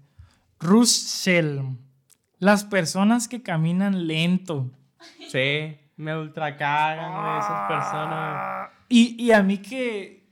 Russell, 0.61 1.61
las 2.39 2.65
personas 2.65 3.29
que 3.29 3.43
caminan 3.43 4.07
lento. 4.07 4.71
Sí, 5.29 5.77
me 5.97 6.17
ultra 6.19 6.57
cagan, 6.57 7.13
güey, 7.23 7.39
esas 7.39 7.69
personas. 7.69 8.71
Y, 8.89 9.23
y 9.23 9.33
a 9.33 9.43
mí 9.43 9.59
que, 9.59 10.26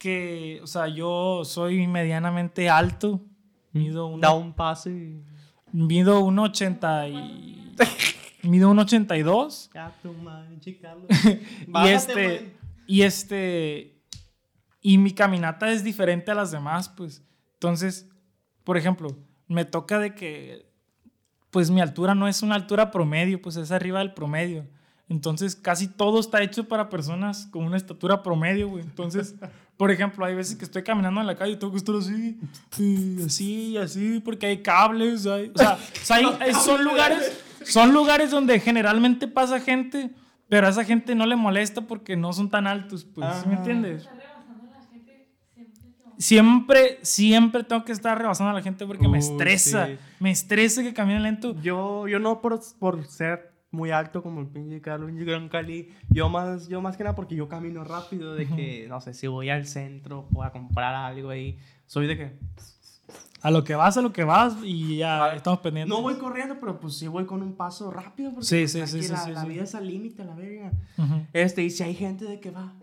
que, 0.00 0.60
o 0.62 0.66
sea, 0.66 0.88
yo 0.88 1.42
soy 1.44 1.86
medianamente 1.86 2.70
alto, 2.70 3.20
mido 3.72 4.04
güey. 4.06 4.14
uno, 4.14 4.20
Da 4.22 4.34
un 4.34 4.54
paso 4.54 4.88
y. 4.88 5.22
mido 5.72 6.22
1,80 6.22 7.12
y... 7.12 7.76
mido 8.48 8.72
1,82. 8.72 9.70
Ya 9.74 9.94
tu 10.02 10.14
madre, 10.14 10.78
Carlos. 10.80 11.06
y 11.66 11.66
Bájate, 11.70 11.94
este 11.94 12.56
y 12.86 13.02
este 13.02 14.02
y 14.80 14.96
mi 14.96 15.12
caminata 15.12 15.70
es 15.70 15.84
diferente 15.84 16.30
a 16.30 16.34
las 16.34 16.50
demás 16.50 16.88
pues 16.88 17.22
entonces 17.52 18.08
por 18.64 18.78
ejemplo 18.78 19.16
me 19.46 19.64
toca 19.64 19.98
de 19.98 20.14
que 20.14 20.66
pues 21.50 21.70
mi 21.70 21.80
altura 21.80 22.14
no 22.14 22.26
es 22.26 22.42
una 22.42 22.54
altura 22.54 22.90
promedio 22.90 23.40
pues 23.40 23.56
es 23.56 23.70
arriba 23.70 23.98
del 24.00 24.14
promedio 24.14 24.66
entonces 25.10 25.54
casi 25.56 25.86
todo 25.88 26.18
está 26.20 26.42
hecho 26.42 26.66
para 26.66 26.88
personas 26.88 27.46
con 27.50 27.64
una 27.64 27.76
estatura 27.76 28.22
promedio 28.22 28.68
güey 28.70 28.82
entonces 28.84 29.34
por 29.76 29.90
ejemplo 29.90 30.24
hay 30.24 30.34
veces 30.34 30.56
que 30.56 30.64
estoy 30.64 30.82
caminando 30.82 31.20
en 31.20 31.26
la 31.26 31.36
calle 31.36 31.52
y 31.52 31.56
tengo 31.56 31.72
que 31.72 31.78
estar 31.78 31.94
así 31.96 32.38
y 32.78 33.22
así 33.22 33.52
y 33.72 33.76
así 33.76 34.20
porque 34.24 34.46
hay 34.46 34.62
cables 34.62 35.26
hay- 35.26 35.52
o 35.54 35.58
sea, 35.58 35.74
o 36.02 36.04
sea, 36.04 36.16
hay- 36.40 36.54
son 36.54 36.82
lugares 36.84 37.38
son 37.64 37.92
lugares 37.92 38.30
donde 38.30 38.58
generalmente 38.60 39.28
pasa 39.28 39.60
gente 39.60 40.10
pero 40.48 40.66
a 40.66 40.70
esa 40.70 40.84
gente 40.84 41.14
no 41.14 41.26
le 41.26 41.36
molesta 41.36 41.82
porque 41.82 42.16
no 42.16 42.32
son 42.32 42.50
tan 42.50 42.66
altos, 42.66 43.04
pues, 43.04 43.28
¿sí 43.40 43.48
me 43.48 43.54
entiendes? 43.54 44.08
Siempre. 46.18 46.98
Siempre, 47.02 47.64
tengo 47.64 47.84
que 47.84 47.92
estar 47.92 48.18
rebasando 48.18 48.50
a 48.50 48.54
la 48.54 48.62
gente 48.62 48.84
porque 48.86 49.08
me 49.08 49.18
Uy, 49.18 49.24
estresa. 49.24 49.86
sí. 49.86 49.96
Me 50.18 50.30
estresa 50.30 50.82
que 50.82 50.92
caminen 50.92 51.22
lento. 51.22 51.54
Yo, 51.62 52.06
yo 52.08 52.18
no 52.18 52.40
por, 52.42 52.60
por 52.78 53.06
ser 53.06 53.49
muy 53.70 53.90
alto 53.90 54.22
como 54.22 54.40
el 54.40 54.48
pinche 54.48 54.80
Carlos 54.80 55.10
Gran 55.12 55.48
Cali. 55.48 55.90
Yo 56.08 56.28
más, 56.28 56.68
yo 56.68 56.80
más 56.80 56.96
que 56.96 57.04
nada 57.04 57.14
porque 57.14 57.34
yo 57.36 57.48
camino 57.48 57.84
rápido. 57.84 58.34
De 58.34 58.46
que, 58.46 58.86
no 58.88 59.00
sé, 59.00 59.14
si 59.14 59.26
voy 59.26 59.50
al 59.50 59.66
centro, 59.66 60.26
voy 60.30 60.46
a 60.46 60.50
comprar 60.50 60.94
algo 60.94 61.30
ahí. 61.30 61.58
Soy 61.86 62.06
de 62.06 62.16
que. 62.16 62.38
A 63.42 63.50
lo 63.50 63.64
que 63.64 63.74
vas, 63.74 63.96
a 63.96 64.02
lo 64.02 64.12
que 64.12 64.22
vas 64.22 64.54
y 64.62 64.98
ya 64.98 65.18
Vale. 65.18 65.36
estamos 65.36 65.60
pendientes. 65.60 65.88
No 65.88 66.02
voy 66.02 66.16
corriendo, 66.16 66.58
pero 66.60 66.78
pues 66.78 66.98
sí 66.98 67.08
voy 67.08 67.24
con 67.24 67.42
un 67.42 67.54
paso 67.56 67.90
rápido. 67.90 68.32
Porque 68.32 68.46
Sí, 68.46 68.78
pues, 68.78 68.90
sí, 68.90 69.02
sí, 69.02 69.12
la, 69.32 69.44
vida 69.46 69.62
es 69.62 69.74
al 69.74 69.86
límite, 69.86 70.24
la 70.24 70.34
verga. 70.34 70.72
Este, 71.32 71.62
y 71.62 71.70
si 71.70 71.82
hay 71.82 71.94
gente 71.94 72.26
de 72.26 72.38
que 72.38 72.50
va. 72.50 72.74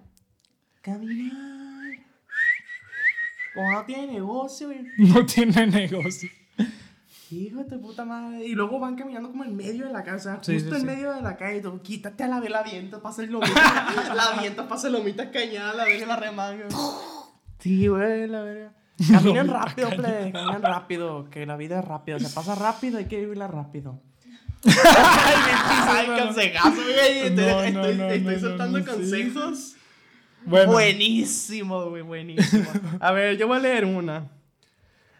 Caminar. 0.81 1.97
Como 3.53 3.71
no 3.71 3.85
tiene 3.85 4.13
negocio, 4.13 4.67
güey. 4.67 4.79
No 4.97 5.25
tiene 5.25 5.67
negocio. 5.67 6.29
Hijo 7.29 7.57
de 7.57 7.65
tu 7.65 7.81
puta 7.81 8.05
madre. 8.05 8.45
Y 8.45 8.53
luego 8.53 8.79
van 8.79 8.95
caminando 8.95 9.29
como 9.29 9.43
en 9.43 9.55
medio 9.55 9.85
de 9.85 9.91
la 9.91 10.03
Sí, 10.03 10.09
justo 10.19 10.43
sí, 10.43 10.53
en 10.53 10.79
sí. 10.79 10.85
medio 10.85 11.13
de 11.13 11.21
la 11.21 11.35
calle. 11.35 11.57
Y 11.57 11.61
tú, 11.61 11.81
quítate 11.81 12.23
a 12.23 12.27
la 12.27 12.39
vela, 12.39 12.63
viento, 12.63 13.01
pasa 13.01 13.21
el 13.23 13.31
lomita. 13.31 14.13
la 14.15 14.39
viento, 14.39 14.67
pasa 14.67 14.87
el 14.87 14.93
lomita 14.93 15.29
cañada, 15.29 15.73
la 15.73 15.83
verga, 15.85 16.05
la 16.05 16.15
remanga. 16.15 16.65
Sí, 17.59 17.87
güey, 17.87 18.27
la 18.27 18.41
verga. 18.43 18.73
Caminan 19.11 19.47
Lomita 19.47 19.65
rápido, 19.65 19.89
plebe, 19.89 20.31
caminan 20.31 20.61
rápido. 20.63 21.29
Que 21.29 21.45
la 21.45 21.57
vida 21.57 21.79
es 21.79 21.85
rápida. 21.85 22.19
Se 22.19 22.29
pasa 22.29 22.55
rápido, 22.55 22.97
hay 22.97 23.05
que 23.05 23.19
vivirla 23.19 23.47
rápido. 23.47 24.01
Ay, 24.65 26.07
consejazo, 26.23 26.81
güey. 26.81 27.19
Estoy, 27.27 27.71
No, 27.73 27.81
no, 27.81 27.85
estoy, 27.85 28.21
no, 28.21 28.31
no, 28.31 28.39
soltando 28.39 28.85
consejos. 28.85 29.75
Bueno, 30.45 30.71
Buenísimo, 30.71 31.89
güey, 31.89 32.03
buenísimo. 32.03 32.65
A 33.01 33.11
ver, 33.11 33.37
yo 33.37 33.47
voy 33.47 33.57
a 33.57 33.59
leer 33.59 33.85
una. 33.85 34.27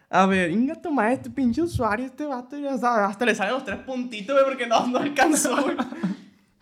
A 0.09 0.25
ver, 0.25 0.51
inga 0.51 0.75
tu 0.75 0.89
madre, 0.91 1.13
este 1.15 1.29
pinche 1.29 1.61
usuario, 1.61 2.05
este 2.05 2.25
vato, 2.25 2.57
ya 2.57 2.77
sabe, 2.77 3.03
hasta 3.03 3.25
le 3.25 3.35
salen 3.35 3.53
los 3.55 3.65
tres 3.65 3.79
puntitos, 3.79 4.33
güey, 4.35 4.45
porque 4.45 4.65
no, 4.65 4.87
no 4.87 4.99
alcanzó, 4.99 5.61
güey. 5.61 5.75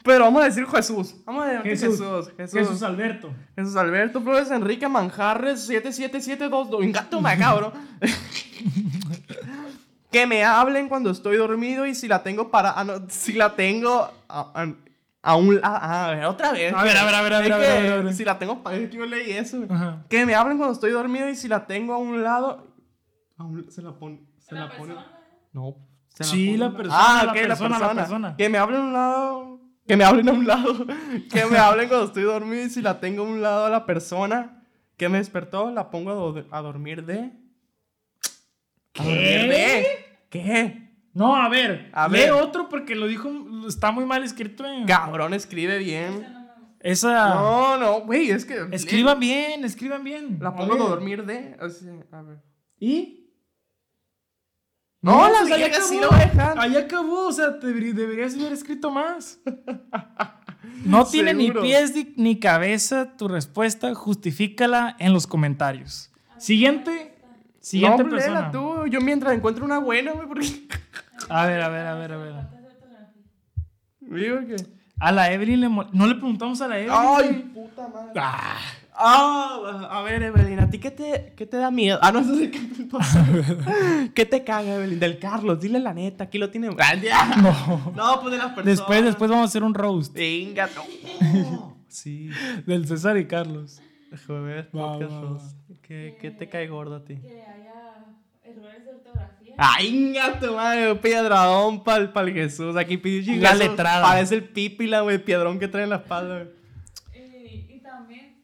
Pero 0.04 0.26
vamos 0.26 0.44
a 0.44 0.46
decir 0.46 0.66
Jesús. 0.68 1.16
Vamos 1.26 1.46
a 1.46 1.50
decir 1.50 1.64
Jesús. 1.64 2.00
Jesús. 2.00 2.32
Jesús. 2.38 2.60
Jesús 2.60 2.84
Alberto. 2.84 3.32
Jesús 3.56 3.76
Alberto 3.76 4.22
Flores 4.22 4.52
Enrique 4.52 4.88
Manjarres 4.88 5.66
7772. 5.66 6.84
Inga 6.84 7.10
tu 7.10 7.22
madre, 7.22 7.40
cabrón. 7.40 7.72
que 10.12 10.28
me 10.28 10.44
hablen 10.44 10.88
cuando 10.90 11.10
estoy 11.10 11.38
dormido 11.38 11.86
y 11.86 11.96
si 11.96 12.08
la 12.08 12.24
tengo 12.24 12.50
para. 12.52 12.72
ah, 12.80 12.84
no, 12.84 13.06
si 13.10 13.34
la 13.34 13.56
tengo. 13.56 14.10
A, 14.30 14.52
a- 14.64 14.74
a 15.28 15.36
un 15.38 15.56
lado. 15.56 15.76
Ah, 15.82 16.06
a 16.06 16.12
ver, 16.16 16.26
otra 16.26 16.52
vez. 16.52 16.72
A 16.72 16.84
ver, 16.84 16.96
a 16.98 17.04
ver, 17.06 17.16
a 17.16 17.22
ver, 17.24 17.34
a 17.34 17.40
ver, 17.42 17.54
a 17.54 17.58
ver, 17.58 17.92
a 17.92 17.96
ver, 17.98 18.08
a. 18.10 18.14
Si 18.14 18.24
la 18.24 18.38
tengo 18.38 18.62
para. 18.62 18.78
Yo 18.78 19.06
leí 19.08 19.32
eso. 19.32 19.66
Ajá. 19.68 20.04
Que 20.08 20.24
me 20.24 20.36
hablen 20.36 20.58
cuando 20.60 20.74
estoy 20.74 20.92
dormido 20.92 21.28
y 21.28 21.36
si 21.36 21.48
la 21.48 21.66
tengo 21.66 21.96
a 21.96 21.98
un 21.98 22.22
lado. 22.22 22.68
A 23.38 23.44
un- 23.44 23.70
se 23.72 23.82
la 23.82 23.94
pone. 23.94 24.22
Se 24.40 24.56
la, 24.56 24.62
La 24.66 24.78
pone. 24.78 24.94
persona. 24.94 25.20
No. 25.54 25.76
se 26.08 26.24
Sí, 26.24 26.46
pone 26.48 26.58
la 26.58 26.78
persona, 26.78 26.98
Ah, 27.00 27.24
la 27.26 27.32
ok, 27.32 27.38
persona, 27.40 27.80
la 27.80 27.94
persona. 27.94 28.36
Que 28.38 28.50
me 28.50 28.58
hablen 28.58 28.80
a 28.82 28.84
un 28.86 28.94
lado. 28.94 29.60
Que 29.88 29.98
me 29.98 30.04
hablen 30.04 30.30
a 30.30 30.32
un 30.34 30.48
lado. 30.48 30.86
que 31.32 31.46
me 31.46 31.58
hablen 31.58 31.88
cuando 31.90 32.06
estoy 32.08 32.24
dormido 32.24 32.64
y 32.64 32.70
si 32.70 32.82
la 32.82 33.00
tengo 33.00 33.24
a 33.24 33.28
un 33.28 33.42
lado 33.42 33.66
a 33.66 33.70
la 33.70 33.86
persona 33.86 34.64
que 34.98 35.10
me 35.10 35.18
despertó, 35.18 35.72
la 35.72 35.90
pongo 35.92 36.12
a, 36.12 36.14
do- 36.14 36.46
a 36.52 36.62
dormir 36.62 37.06
de. 37.06 37.32
¿A 38.98 39.04
dormir 39.04 39.50
de? 39.50 39.86
¿Qué? 40.30 40.82
No, 41.14 41.36
a 41.36 41.50
ver. 41.50 41.90
A 41.94 42.08
lee 42.08 42.20
ver. 42.20 42.32
otro 42.32 42.70
porque 42.70 42.96
lo 42.96 43.08
dijo. 43.08 43.30
Está 43.68 43.92
muy 43.92 44.06
mal 44.06 44.24
escrito. 44.24 44.66
eh. 44.66 44.84
Cabrón, 44.88 45.34
escribe 45.34 45.78
bien. 45.80 46.26
Esa. 46.80 47.30
No, 47.36 47.78
no, 47.78 48.02
güey, 48.02 48.32
es 48.32 48.46
que. 48.46 48.68
Escriban 48.72 49.20
bien, 49.20 49.64
escriban 49.66 50.04
bien. 50.04 50.38
La 50.42 50.56
pongo 50.56 50.74
a 50.74 50.78
dormir 50.90 51.26
de. 51.26 51.58
o 51.62 51.70
sea, 51.70 51.94
a 52.12 52.22
ver. 52.22 52.38
¿Y? 52.80 53.25
No, 55.06 55.30
la 55.30 55.40
pues 55.42 55.56
vieja 55.56 55.82
sí 55.82 55.98
acabó. 55.98 56.14
lo 56.14 56.20
dejar. 56.20 56.60
Ahí 56.60 56.76
acabó, 56.78 57.28
o 57.28 57.32
sea, 57.32 57.60
te 57.60 57.68
deberí- 57.68 57.94
deberías 57.94 58.34
haber 58.36 58.54
escrito 58.54 58.92
más. 58.92 59.40
No 60.84 61.06
tiene 61.06 61.34
ni 61.34 61.52
pies 61.52 61.94
ni, 62.16 62.40
cabeza 62.40 63.16
tu 63.18 63.28
respuesta, 63.28 63.96
justifícala 63.96 64.96
en 65.00 65.14
los 65.14 65.26
comentarios. 65.26 66.12
Siguiente, 66.38 67.16
siguiente 67.60 68.04
no, 68.04 68.10
persona. 68.10 68.52
tú. 68.52 68.86
Yo 68.88 69.00
mientras 69.02 69.34
encuentro 69.34 69.64
una 69.66 69.80
buena, 69.80 70.12
güey, 70.12 70.28
porque. 70.28 70.48
A 71.30 71.46
ver, 71.48 71.62
a 71.62 71.70
ver, 71.70 71.88
a 71.88 71.96
ver, 71.96 72.12
a 72.12 72.18
ver. 72.18 72.34
Digo 74.02 74.38
que. 74.46 74.56
A 75.00 75.12
la 75.12 75.32
Evelyn 75.32 75.62
le 75.62 75.70
mol- 75.70 75.90
No 75.92 76.06
le 76.08 76.16
preguntamos 76.16 76.62
a 76.62 76.68
la 76.68 76.78
Evelyn. 76.78 76.94
Ay, 76.96 77.52
puta 77.54 77.88
madre. 77.88 78.12
Ah, 78.18 78.58
Ah, 78.98 79.88
a 79.92 80.02
ver, 80.04 80.24
Evelyn, 80.24 80.60
¿a 80.60 80.70
ti 80.70 80.80
qué 80.80 80.90
te, 80.92 81.34
qué 81.36 81.46
te 81.46 81.58
da 81.58 81.70
miedo? 81.70 82.00
Ah, 82.02 82.12
no 82.12 82.24
sé 82.24 82.50
qué 82.50 82.60
te 82.60 82.84
pasa. 82.86 83.26
¿Qué 84.14 84.26
te 84.26 84.44
caga, 84.44 84.76
Evelyn? 84.76 85.00
Del 85.00 85.20
Carlos, 85.20 85.60
dile 85.60 85.80
la 85.80 85.94
neta, 85.94 86.24
aquí 86.26 86.38
lo 86.38 86.50
tiene. 86.50 86.70
Ah, 86.80 87.36
no. 87.42 87.92
No, 87.96 88.22
pues 88.22 88.32
de 88.32 88.38
las 88.38 88.48
personas. 88.54 88.66
Después, 88.66 89.04
después 89.04 89.30
vamos 89.30 89.44
a 89.44 89.48
hacer 89.50 89.64
un 89.64 89.74
roast 89.74 90.14
Venga, 90.14 90.70
no. 90.76 91.76
Sí. 91.88 92.30
del 92.66 92.88
César 92.88 93.18
y 93.18 93.26
Carlos. 93.28 93.82
Joder, 94.28 94.70
Va, 94.76 94.94
podcast 94.94 95.12
va, 95.12 95.16
va. 95.16 95.22
roast. 95.30 95.58
¿Qué, 95.82 96.18
¿Qué 96.22 96.32
te 96.32 96.48
cae 96.48 96.68
gordo 96.68 96.96
a 96.96 97.04
ti? 97.04 97.16
Que 97.18 97.42
haya 97.42 98.06
errores 98.44 98.86
de 98.86 98.92
ortografía. 98.92 99.56
Ay, 99.58 100.14
gato, 100.14 100.56
madre, 100.56 100.96
piedradón 100.96 101.84
pa'l, 101.84 102.12
pa'l 102.14 102.32
Jesús. 102.34 102.76
Aquí 102.78 102.96
pidió 102.98 103.36
La 103.42 103.54
letrada. 103.56 104.02
Parece 104.04 104.36
el 104.36 104.46
pipila, 104.46 105.02
güey, 105.02 105.24
piedrón 105.24 105.60
que 105.60 105.68
trae 105.68 105.84
en 105.84 105.90
la 105.90 105.98
espalda, 105.98 106.44
güey. 106.44 106.56
Eh, 107.14 107.68
y 107.76 107.80
también 107.82 108.44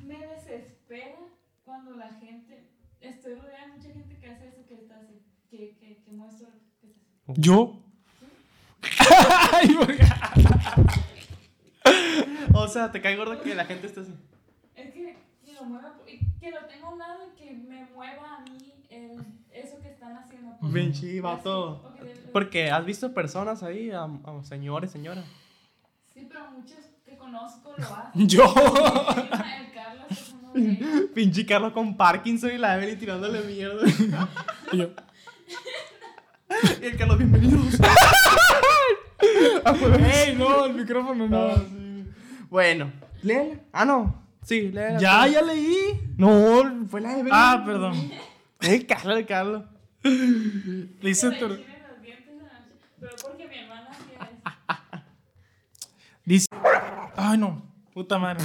me 0.00 0.18
desespera 0.26 1.16
cuando 1.64 1.92
la 1.96 2.10
gente. 2.20 2.68
Estoy 3.00 3.34
rodeada 3.34 3.66
de 3.66 3.72
mucha 3.78 3.88
gente 3.92 4.18
que 4.18 4.26
hace 4.28 4.48
eso 4.48 4.64
que 4.66 4.74
está 4.74 4.96
así. 4.96 5.20
Que, 5.50 5.76
que, 5.78 6.02
que 6.04 6.10
muestra 6.12 6.48
que 6.80 6.88
está 6.88 7.02
así. 7.12 7.21
¿Yo? 7.36 7.78
O 12.54 12.68
sea, 12.68 12.92
te 12.92 13.00
cae 13.00 13.16
gordo 13.16 13.40
que 13.40 13.54
la 13.54 13.64
gente 13.64 13.86
esté 13.86 14.00
así. 14.00 14.14
Es 14.74 14.92
que, 14.92 15.16
que 15.44 15.52
lo 15.54 15.64
mueva. 15.64 15.94
Que 16.40 16.50
lo 16.50 16.64
tenga 16.66 16.86
a 16.86 16.90
un 16.90 16.98
lado 16.98 17.20
y 17.32 17.40
que 17.40 17.52
me 17.52 17.86
mueva 17.94 18.36
a 18.36 18.40
mí 18.40 18.72
el, 18.90 19.24
eso 19.52 19.78
que 19.80 19.90
están 19.90 20.16
haciendo. 20.16 20.58
Y 21.02 21.20
vato. 21.20 21.94
Porque 22.32 22.70
has 22.70 22.84
visto 22.84 23.12
personas 23.12 23.62
ahí, 23.62 23.90
a, 23.90 24.04
a 24.04 24.44
señores, 24.44 24.90
señoras. 24.90 25.24
Sí, 26.12 26.26
pero 26.28 26.50
muchos 26.50 26.78
que 27.04 27.16
conozco 27.16 27.74
lo 27.76 27.84
hacen. 27.84 28.28
Yo. 28.28 28.44
El 28.44 29.72
Carlos 29.72 30.06
es 30.10 30.30
uno 30.30 30.52
de 30.52 30.70
ellos. 30.72 31.10
Pinche 31.14 31.46
Carlos 31.46 31.72
con 31.72 31.96
Parkinson 31.96 32.52
y 32.52 32.58
la 32.58 32.76
Evelyn 32.76 32.98
tirándole 32.98 33.42
mierda. 33.42 33.82
Y 34.72 34.78
yo, 34.78 34.88
y 36.82 36.86
el 36.86 36.96
Carlos, 36.96 37.18
bienvenidos. 37.18 37.74
¡Ey, 40.14 40.34
no! 40.36 40.66
El 40.66 40.74
micrófono 40.74 41.28
no. 41.28 41.46
Ah, 41.46 41.56
sí. 41.68 42.04
Bueno, 42.50 42.92
léela. 43.22 43.60
Ah, 43.72 43.84
no. 43.84 44.22
Sí, 44.42 44.70
léela. 44.72 44.98
Ya, 44.98 45.26
ya 45.28 45.42
leí. 45.42 46.00
No, 46.16 46.86
fue 46.90 47.00
la 47.00 47.12
Evelyn. 47.12 47.30
Ah, 47.32 47.62
perdón. 47.64 48.10
El 48.60 48.86
Carlos, 48.86 49.18
el 49.18 49.26
Carlos. 49.26 49.62
Le 50.02 51.10
hice 51.10 51.30
tu- 51.32 51.48
Pero 53.00 53.12
porque 53.22 53.46
mi 53.48 53.56
hermana 53.58 53.88
eso. 53.90 54.02
Dice. 56.24 56.46
Ay, 57.16 57.38
no. 57.38 57.62
Puta 57.94 58.18
madre. 58.18 58.42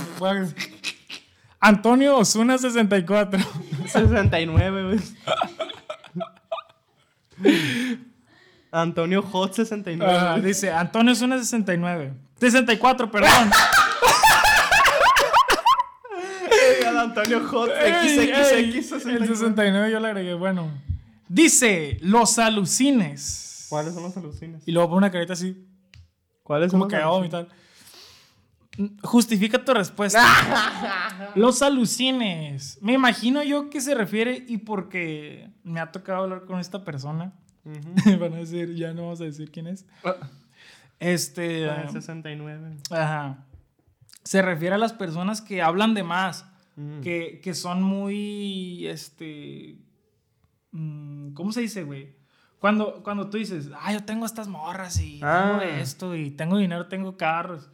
Antonio 1.60 2.18
Osuna 2.18 2.58
64. 2.58 3.40
69, 3.88 4.84
güey. 4.84 5.00
Antonio 8.72 9.22
Hot 9.22 9.54
69. 9.54 10.16
Ajá, 10.16 10.32
güey. 10.34 10.46
dice 10.46 10.72
Antonio 10.72 11.14
Osuna 11.14 11.38
69. 11.38 12.14
64, 12.40 13.12
perdón. 13.12 13.52
Antonio 16.98 17.48
Hot 17.48 17.70
Ey, 17.80 17.94
ey, 17.94 18.28
XXX 18.28 18.52
el 18.52 18.84
69. 18.84 19.28
69 19.28 19.92
yo 19.92 20.00
le 20.00 20.08
agregué. 20.08 20.34
Bueno. 20.34 20.70
Dice 21.28 21.98
los 22.02 22.38
alucines. 22.40 23.68
¿Cuáles 23.70 23.94
son 23.94 24.04
los 24.04 24.16
alucines? 24.18 24.64
Y 24.66 24.72
luego 24.72 24.90
pone 24.90 25.00
una 25.00 25.12
carita 25.12 25.34
así. 25.34 25.68
¿Cuáles 26.44 26.72
son 26.72 26.80
Como 26.80 26.90
los 26.90 27.00
que 27.00 27.04
alucines? 27.04 27.48
Justifica 29.04 29.64
tu 29.64 29.74
respuesta. 29.74 30.24
Los 31.36 31.62
alucines. 31.62 32.78
Me 32.82 32.94
imagino 32.94 33.42
yo 33.44 33.70
que 33.70 33.82
se 33.82 33.96
refiere 33.96 34.46
y 34.48 34.58
porque 34.60 35.50
me 35.64 35.80
ha 35.80 35.92
tocado 35.92 36.24
hablar 36.24 36.46
con 36.46 36.60
esta 36.60 36.84
persona. 36.84 37.34
Ujú. 37.66 38.18
Van 38.20 38.34
a 38.34 38.38
decir, 38.38 38.76
ya 38.76 38.94
no 38.94 39.04
vamos 39.04 39.22
a 39.22 39.26
decir 39.26 39.52
quién 39.52 39.68
es. 39.68 39.86
Ah, 40.04 40.16
Este. 41.00 41.70
ah, 41.70 41.86
ah, 41.88 41.92
69. 41.92 42.78
ajá. 42.92 43.44
Se 44.24 44.42
refiere 44.42 44.76
a 44.76 44.78
las 44.78 44.94
personas 44.94 45.42
que 45.42 45.62
hablan 45.62 45.94
de 45.94 46.04
más. 46.04 46.46
Mm. 46.76 47.02
Que, 47.02 47.40
que 47.44 47.54
son 47.56 47.82
muy. 47.82 48.86
Este. 48.88 49.80
mm, 50.72 51.34
¿Cómo 51.34 51.52
se 51.52 51.62
dice, 51.62 51.84
güey? 51.84 52.16
Cuando, 52.60 53.02
cuando 53.04 53.30
tú 53.30 53.38
dices, 53.38 53.70
ah, 53.80 53.94
yo 53.94 54.04
tengo 54.04 54.26
estas 54.26 54.48
morras 54.48 55.00
y 55.00 55.20
Ah. 55.24 55.60
tengo 55.60 55.74
esto 55.80 56.16
y 56.16 56.32
tengo 56.32 56.58
dinero, 56.58 56.88
tengo 56.88 57.16
carros. 57.18 57.70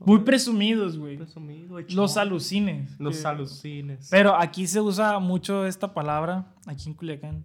Muy 0.00 0.20
presumidos, 0.20 0.96
güey. 0.98 1.16
Presumido, 1.16 1.78
Los 1.90 2.16
alucines. 2.16 2.98
Los 3.00 3.18
Que- 3.18 3.26
alucines. 3.26 4.08
Pero 4.10 4.34
aquí 4.36 4.66
se 4.66 4.80
usa 4.80 5.18
mucho 5.18 5.66
esta 5.66 5.92
palabra, 5.94 6.54
aquí 6.66 6.88
en 6.88 6.94
Culiacán, 6.94 7.44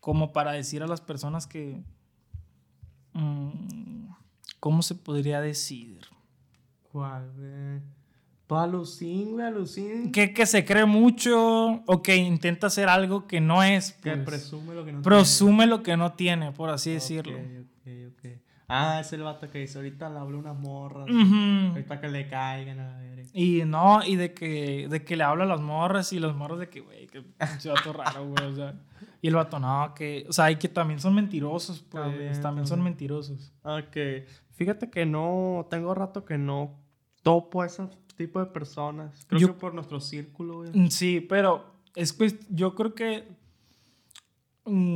como 0.00 0.32
para 0.32 0.52
decir 0.52 0.82
a 0.82 0.86
las 0.86 1.00
personas 1.00 1.46
que... 1.46 1.82
mm, 3.12 4.06
¿Cómo 4.60 4.82
se 4.82 4.94
podría 4.94 5.40
decir? 5.40 6.00
¿Cuál, 6.92 7.30
güey? 7.36 7.82
Alucín, 8.48 9.32
güey, 9.32 9.44
alucín. 9.44 10.12
Que, 10.12 10.32
que 10.32 10.46
se 10.46 10.64
cree 10.64 10.84
mucho 10.86 11.82
o 11.84 12.02
que 12.02 12.14
intenta 12.16 12.68
hacer 12.68 12.88
algo 12.88 13.26
que 13.26 13.40
no 13.40 13.62
es. 13.64 13.92
Que 13.94 14.12
pues. 14.12 14.24
presume 14.24 14.74
lo 14.74 14.84
que 14.84 14.92
no 14.92 15.02
Presume 15.02 15.66
lo 15.66 15.82
que 15.82 15.96
no 15.96 16.12
tiene, 16.12 16.52
por 16.52 16.70
así 16.70 16.90
tiene. 16.90 16.94
decirlo. 17.00 17.36
Ok, 17.38 17.66
ok, 17.84 18.24
ok. 18.24 18.40
Ah, 18.68 18.98
es 19.00 19.12
el 19.12 19.22
vato 19.22 19.48
que 19.50 19.58
dice, 19.60 19.78
ahorita 19.78 20.10
le 20.10 20.18
hablo 20.18 20.38
unas 20.38 20.58
morras. 20.58 21.08
Ujú. 21.08 21.70
Ahorita 21.70 22.00
que 22.00 22.08
le 22.08 22.28
caigan 22.28 22.80
a 22.80 22.90
la 22.90 22.98
verga. 22.98 23.22
Y 23.32 23.62
no, 23.64 24.04
y 24.04 24.16
de 24.16 24.34
que, 24.34 24.88
de 24.88 25.04
que 25.04 25.16
le 25.16 25.22
habla 25.24 25.44
a 25.44 25.46
las 25.46 25.60
morras 25.60 26.12
y 26.12 26.18
las 26.18 26.34
morras 26.34 26.58
de 26.58 26.68
que, 26.68 26.80
güey, 26.80 27.06
que 27.06 27.22
pinche 27.22 27.68
vato 27.70 27.92
raro, 27.92 28.26
güey, 28.26 28.44
o 28.44 28.54
sea. 28.54 28.74
Y 29.22 29.28
el 29.28 29.34
vato, 29.36 29.58
no, 29.60 29.92
que, 29.94 30.24
o 30.28 30.32
sea, 30.32 30.50
y 30.50 30.56
que 30.56 30.68
también 30.68 30.98
son 31.00 31.14
mentirosos, 31.14 31.80
pues, 31.80 32.02
También, 32.04 32.40
también, 32.40 32.66
son 32.66 32.78
también. 32.78 32.84
mentirosos. 32.84 33.52
Ok. 33.62 33.96
Fíjate 34.54 34.90
que 34.90 35.06
no, 35.06 35.66
tengo 35.70 35.94
rato 35.94 36.24
que 36.24 36.38
no 36.38 36.78
topo 37.22 37.62
a 37.62 37.66
ese 37.66 37.86
tipo 38.16 38.40
de 38.40 38.46
personas. 38.46 39.26
Creo 39.28 39.40
Yo- 39.40 39.46
que 39.48 39.54
por 39.54 39.74
nuestro 39.74 40.00
círculo, 40.00 40.56
güey. 40.58 40.70
Mm, 40.72 40.88
Sí, 40.88 41.20
pero 41.20 41.74
es 41.94 42.18
cuest- 42.18 42.46
yo 42.50 42.74
creo 42.74 42.94
que, 42.94 43.28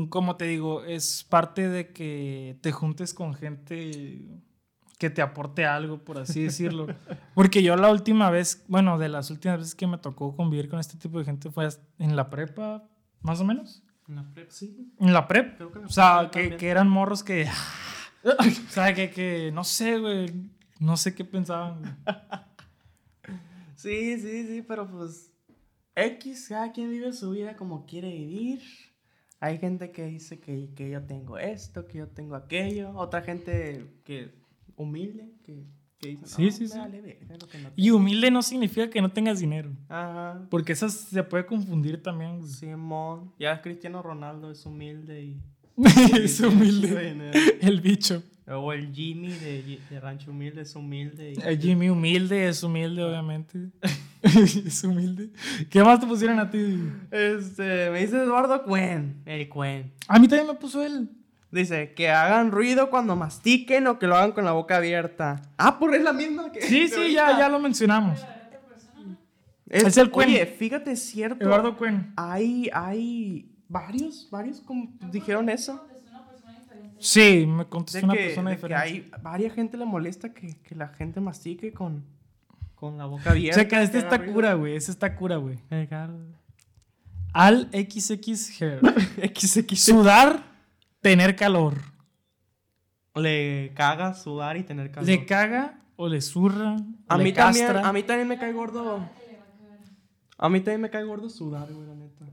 como 0.09 0.37
te 0.37 0.46
digo, 0.46 0.85
es 0.85 1.24
parte 1.24 1.68
de 1.68 1.92
que 1.92 2.59
te 2.61 2.72
juntes 2.72 3.14
con 3.14 3.35
gente 3.35 4.28
que 4.98 5.09
te 5.11 5.22
aporte 5.22 5.64
algo, 5.64 6.04
por 6.04 6.18
así 6.18 6.42
decirlo. 6.42 6.87
Porque 7.35 7.62
yo 7.62 7.76
la 7.76 7.90
última 7.90 8.30
vez, 8.30 8.64
bueno, 8.68 8.98
de 8.98 9.09
las 9.09 9.30
últimas 9.30 9.59
veces 9.59 9.74
que 9.74 9.87
me 9.87 9.98
tocó 9.98 10.37
convivir 10.37 10.68
con 10.68 10.78
este 10.78 10.98
tipo 10.98 11.18
de 11.18 11.24
gente 11.24 11.50
fue 11.50 11.68
en 11.98 12.16
la 12.16 12.28
prepa, 12.28 12.85
más 13.22 13.40
o 13.40 13.44
menos. 13.44 13.83
En 14.09 14.16
la 14.16 14.35
prep, 14.35 14.50
sí. 14.50 14.92
En 14.98 15.12
la 15.12 15.26
prep. 15.28 15.56
Creo 15.56 15.70
que 15.70 15.78
en 15.78 15.83
la 15.85 15.88
O 15.88 15.92
sea, 15.92 16.30
que, 16.30 16.56
que 16.56 16.68
eran 16.68 16.88
morros 16.88 17.22
que... 17.22 17.48
o 18.24 18.70
sea, 18.70 18.92
que, 18.94 19.11
que 19.11 19.50
no 19.52 19.64
sé, 19.64 19.98
güey. 19.98 20.33
No 20.78 20.96
sé 20.96 21.14
qué 21.14 21.24
pensaban. 21.24 21.80
güey. 21.80 21.94
Sí, 23.76 24.20
sí, 24.20 24.46
sí, 24.46 24.62
pero 24.68 24.87
pues 24.87 25.33
X, 25.94 26.48
cada 26.48 26.70
quien 26.72 26.90
vive 26.90 27.14
su 27.14 27.30
vida 27.30 27.56
como 27.56 27.87
quiere 27.87 28.11
vivir. 28.11 28.61
Hay 29.40 29.59
gente 29.59 29.90
que 29.90 30.05
dice 30.05 30.38
que, 30.38 30.68
que 30.74 30.90
yo 30.90 31.03
tengo 31.03 31.38
esto, 31.38 31.87
que 31.87 31.98
yo 31.98 32.09
tengo 32.09 32.35
aquello. 32.35 32.92
Otra 32.94 33.22
gente 33.22 33.87
que 34.05 34.35
humilde, 34.76 35.33
que, 35.42 35.64
que 35.98 36.09
dice, 36.11 36.26
Sí, 36.26 36.44
"No, 36.44 36.50
sí, 36.53 36.68
sí. 36.68 36.79
no 36.79 37.70
Y 37.74 37.90
humilde 37.90 38.31
no 38.31 38.42
significa 38.42 38.90
que 38.90 39.00
no 39.00 39.11
tengas 39.11 39.40
dinero. 39.40 39.70
Ajá. 39.88 40.46
Porque 40.50 40.72
eso 40.72 40.90
se 40.90 41.22
puede 41.22 41.46
confundir 41.46 42.03
también. 42.03 42.46
Simón. 42.46 43.33
Ya 43.38 43.62
Cristiano 43.62 44.03
Ronaldo 44.03 44.50
es 44.50 44.66
humilde 44.66 45.22
y... 45.22 45.40
es 46.22 46.38
humilde. 46.40 47.33
El 47.62 47.81
bicho. 47.81 48.22
O 48.46 48.72
el 48.72 48.92
Jimmy 48.92 49.29
de, 49.29 49.79
de 49.88 50.00
Rancho 50.00 50.33
Humilde 50.33 50.62
es 50.62 50.74
humilde. 50.74 51.35
Y... 51.35 51.40
El 51.40 51.59
Jimmy 51.59 51.88
humilde 51.88 52.48
es 52.48 52.62
humilde, 52.64 53.03
obviamente. 53.05 53.70
es 54.66 54.85
humilde. 54.85 55.31
¿Qué 55.69 55.83
más 55.83 56.01
te 56.01 56.07
pusieron 56.07 56.38
a 56.38 56.51
ti? 56.51 56.83
Este, 57.11 57.90
me 57.90 58.01
dice 58.01 58.16
Eduardo 58.23 58.62
Cuen. 58.64 59.23
El 59.27 59.49
Cuen. 59.49 59.93
A 60.09 60.19
mí 60.19 60.29
también 60.29 60.49
me 60.49 60.55
puso 60.55 60.85
él. 60.85 61.11
Dice 61.51 61.95
que 61.95 62.11
hagan 62.11 62.53
ruido 62.53 62.90
cuando 62.90 63.16
mastiquen 63.16 63.87
o 63.88 63.99
que 63.99 64.07
lo 64.07 64.16
hagan 64.16 64.33
con 64.33 64.45
la 64.45 64.53
boca 64.53 64.77
abierta. 64.77 65.43
Ah, 65.59 65.79
pues 65.79 65.97
es 65.97 66.03
la 66.05 66.12
misma 66.12 66.53
que. 66.53 66.62
Sí, 66.62 66.88
sí, 66.88 67.12
ya, 67.12 67.37
ya 67.38 67.49
lo 67.49 67.59
mencionamos. 67.59 68.21
Es, 69.69 69.85
Es 69.85 69.97
el 69.97 70.11
Cuen. 70.11 70.29
Oye, 70.29 70.47
fíjate, 70.47 70.93
es 70.93 71.03
cierto. 71.03 71.45
Eduardo 71.45 71.77
Cuen. 71.77 72.12
Hay, 72.16 72.71
hay 72.73 73.53
varios, 73.69 74.29
varios 74.31 74.61
como 74.61 74.93
dijeron 75.11 75.49
eso. 75.49 75.85
Sí, 76.99 77.47
me 77.47 77.64
De 77.64 77.71
contestó 77.71 78.05
una 78.05 78.14
que, 78.14 78.27
persona 78.27 78.51
de 78.51 78.57
que 78.57 78.62
diferente. 78.62 78.85
hay 78.85 79.11
varias 79.23 79.55
gente 79.55 79.79
le 79.79 79.87
molesta 79.87 80.35
que, 80.35 80.55
que 80.62 80.75
la 80.75 80.88
gente 80.88 81.19
mastique 81.21 81.73
con, 81.73 82.05
con 82.81 82.97
la 82.97 83.05
boca 83.05 83.33
abierta. 83.33 83.61
Checa, 83.61 83.83
este 83.83 83.99
está 83.99 84.16
ruido. 84.16 84.33
cura, 84.33 84.55
güey. 84.55 84.75
Este 84.75 84.90
está 84.90 85.14
cura, 85.14 85.37
güey. 85.37 85.59
Al 87.35 87.69
XX 87.73 88.61
Hair. 88.61 88.81
XX. 89.37 89.79
Sudar, 89.79 90.43
tener 91.01 91.37
calor. 91.37 91.75
Le 93.14 93.73
caga 93.75 94.14
sudar 94.14 94.57
y 94.57 94.62
tener 94.62 94.90
calor. 94.90 95.07
Le 95.07 95.27
caga 95.27 95.79
o 95.97 96.09
le 96.09 96.23
zurra. 96.23 96.77
a 97.07 97.19
le 97.19 97.25
mí 97.25 97.33
también, 97.35 97.77
a 97.77 97.93
mí 97.93 98.03
también 98.03 98.27
me 98.27 98.38
cae 98.38 98.53
gordo. 98.53 99.07
A 100.38 100.49
mí 100.49 100.61
también 100.61 100.81
me 100.81 100.88
cae 100.88 101.05
gordo 101.05 101.29
sudar, 101.29 101.71
güey, 101.71 101.87
la 101.87 101.95
neta. 101.95 102.25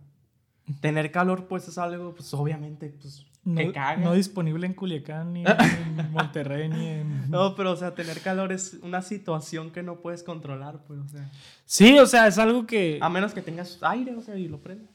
Tener 0.79 1.11
calor, 1.11 1.47
pues 1.47 1.67
es 1.67 1.77
algo, 1.77 2.15
pues 2.15 2.33
obviamente, 2.33 2.89
pues, 3.01 3.25
no, 3.47 3.61
que 3.61 3.71
caga. 3.71 3.97
no 3.97 4.13
disponible 4.13 4.65
en 4.67 4.73
Culiacán, 4.73 5.33
ni 5.33 5.43
en 5.47 6.11
Monterrey, 6.11 6.69
ni 6.69 6.87
en. 6.87 7.29
No, 7.29 7.55
pero 7.55 7.71
o 7.71 7.75
sea, 7.75 7.95
tener 7.95 8.19
calor 8.21 8.51
es 8.51 8.77
una 8.81 9.01
situación 9.01 9.71
que 9.71 9.83
no 9.83 10.01
puedes 10.01 10.23
controlar, 10.23 10.83
pues, 10.85 10.99
o 10.99 11.07
sea. 11.07 11.31
Sí, 11.65 11.97
o 11.99 12.05
sea, 12.05 12.27
es 12.27 12.37
algo 12.37 12.65
que. 12.67 12.99
A 13.01 13.09
menos 13.09 13.33
que 13.33 13.41
tengas 13.41 13.79
aire, 13.81 14.15
o 14.15 14.21
sea, 14.21 14.35
y 14.35 14.47
lo 14.47 14.59
prendas. 14.59 14.89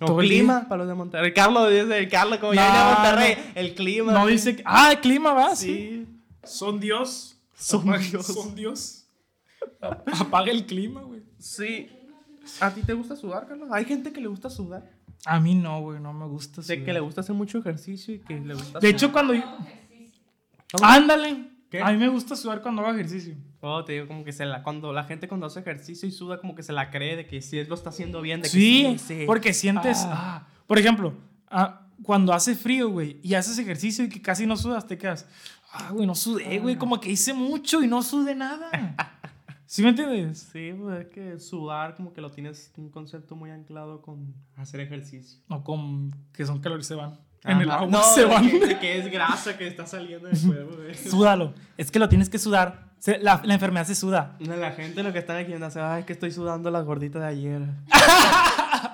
O 0.00 0.20
el 0.20 0.26
clima 0.28 0.60
día. 0.60 0.68
para 0.68 0.78
los 0.80 0.88
de 0.88 0.94
Monterrey. 0.94 1.28
El 1.28 1.34
Carlos 1.34 1.70
dice, 1.70 1.98
el 1.98 2.08
Carlos, 2.08 2.38
como 2.40 2.52
ya 2.54 2.66
No, 2.66 2.72
viene 2.72 2.84
a 2.84 2.94
Monterrey, 2.94 3.52
el 3.54 3.74
clima. 3.74 4.12
No 4.12 4.26
dice 4.26 4.56
que. 4.56 4.62
Ah, 4.66 4.90
el 4.92 5.00
clima 5.00 5.32
va, 5.32 5.54
sí. 5.54 5.66
Sí. 5.66 6.06
Son 6.42 6.80
Dios. 6.80 7.38
Son 7.56 7.82
Apaga- 7.88 7.98
Dios. 8.10 8.26
Son 8.26 8.54
Dios. 8.54 9.06
Apaga 9.80 10.50
el 10.50 10.66
clima, 10.66 11.02
güey. 11.02 11.22
Sí. 11.38 11.88
¿A 12.60 12.70
ti 12.74 12.82
te 12.82 12.92
gusta 12.92 13.16
sudar, 13.16 13.46
Carlos? 13.46 13.68
Hay 13.72 13.84
gente 13.84 14.12
que 14.12 14.20
le 14.20 14.26
gusta 14.26 14.50
sudar. 14.50 14.90
A 15.26 15.40
mí 15.40 15.54
no, 15.54 15.80
güey, 15.80 16.00
no 16.00 16.12
me 16.12 16.26
gusta. 16.26 16.60
De 16.60 16.66
sudar. 16.66 16.84
que 16.84 16.92
le 16.92 17.00
gusta 17.00 17.20
hacer 17.22 17.34
mucho 17.34 17.58
ejercicio 17.58 18.14
y 18.14 18.18
que 18.18 18.38
le 18.38 18.54
gusta 18.54 18.78
De 18.78 18.88
hecho, 18.88 19.10
cuando 19.12 19.34
yo. 19.34 19.42
Ándale. 20.82 21.50
¿Qué? 21.70 21.82
A 21.82 21.90
mí 21.90 21.96
me 21.96 22.08
gusta 22.08 22.36
sudar 22.36 22.62
cuando 22.62 22.82
hago 22.82 22.92
ejercicio. 22.94 23.34
Oh, 23.60 23.84
te 23.84 23.94
digo, 23.94 24.06
como 24.06 24.24
que 24.24 24.32
se 24.32 24.44
la, 24.44 24.62
cuando 24.62 24.92
la 24.92 25.04
gente 25.04 25.26
cuando 25.26 25.46
hace 25.46 25.60
ejercicio 25.60 26.06
y 26.08 26.12
suda, 26.12 26.38
como 26.38 26.54
que 26.54 26.62
se 26.62 26.72
la 26.72 26.90
cree 26.90 27.16
de 27.16 27.26
que 27.26 27.40
sí 27.40 27.62
lo 27.64 27.74
está 27.74 27.88
haciendo 27.90 28.20
bien. 28.20 28.40
De 28.42 28.48
que 28.48 28.52
Sí, 28.52 28.96
sí. 28.98 29.24
porque 29.26 29.52
sientes. 29.54 30.02
Ah. 30.04 30.44
Ah, 30.44 30.46
Por 30.66 30.78
ejemplo, 30.78 31.14
ah, 31.48 31.86
cuando 32.02 32.32
hace 32.32 32.54
frío, 32.54 32.90
güey, 32.90 33.18
y 33.22 33.34
haces 33.34 33.58
ejercicio 33.58 34.04
y 34.04 34.08
que 34.08 34.20
casi 34.20 34.46
no 34.46 34.56
sudas, 34.56 34.86
te 34.86 34.98
quedas. 34.98 35.26
Ah, 35.72 35.90
güey, 35.90 36.06
no 36.06 36.14
sudé, 36.14 36.58
güey. 36.58 36.76
Como 36.76 37.00
que 37.00 37.10
hice 37.10 37.32
mucho 37.32 37.82
y 37.82 37.88
no 37.88 38.02
sudé 38.02 38.34
nada. 38.34 38.70
¿Sí 39.74 39.82
me 39.82 39.88
entiendes? 39.88 40.38
Sí, 40.52 40.72
pues 40.80 41.00
es 41.00 41.06
que 41.08 41.40
sudar 41.40 41.96
como 41.96 42.12
que 42.12 42.20
lo 42.20 42.30
tienes 42.30 42.72
un 42.76 42.90
concepto 42.90 43.34
muy 43.34 43.50
anclado 43.50 44.02
con 44.02 44.32
hacer 44.54 44.78
ejercicio. 44.78 45.40
O 45.48 45.64
con 45.64 46.14
que 46.32 46.46
son 46.46 46.60
calores 46.60 46.86
se 46.86 46.94
van. 46.94 47.18
En 47.42 47.60
el 47.60 47.68
agua 47.68 47.88
No, 47.88 48.00
se 48.00 48.24
van. 48.24 48.48
Que, 48.48 48.78
que 48.78 48.98
es 48.98 49.10
grasa 49.10 49.58
que 49.58 49.66
está 49.66 49.84
saliendo 49.84 50.28
del 50.28 50.40
cuerpo. 50.40 50.76
Súdalo. 51.10 51.54
Es 51.76 51.90
que 51.90 51.98
lo 51.98 52.08
tienes 52.08 52.30
que 52.30 52.38
sudar. 52.38 52.92
Se- 53.00 53.18
la, 53.18 53.40
la 53.44 53.54
enfermedad 53.54 53.84
se 53.84 53.96
suda. 53.96 54.36
No, 54.38 54.54
La 54.54 54.70
gente 54.70 55.02
lo 55.02 55.12
que 55.12 55.18
están 55.18 55.38
aquí 55.38 55.52
hace, 55.54 55.80
ay, 55.80 56.00
es 56.02 56.06
que 56.06 56.12
estoy 56.12 56.30
sudando 56.30 56.70
las 56.70 56.84
gorditas 56.84 57.22
de 57.22 57.26
ayer. 57.28 57.62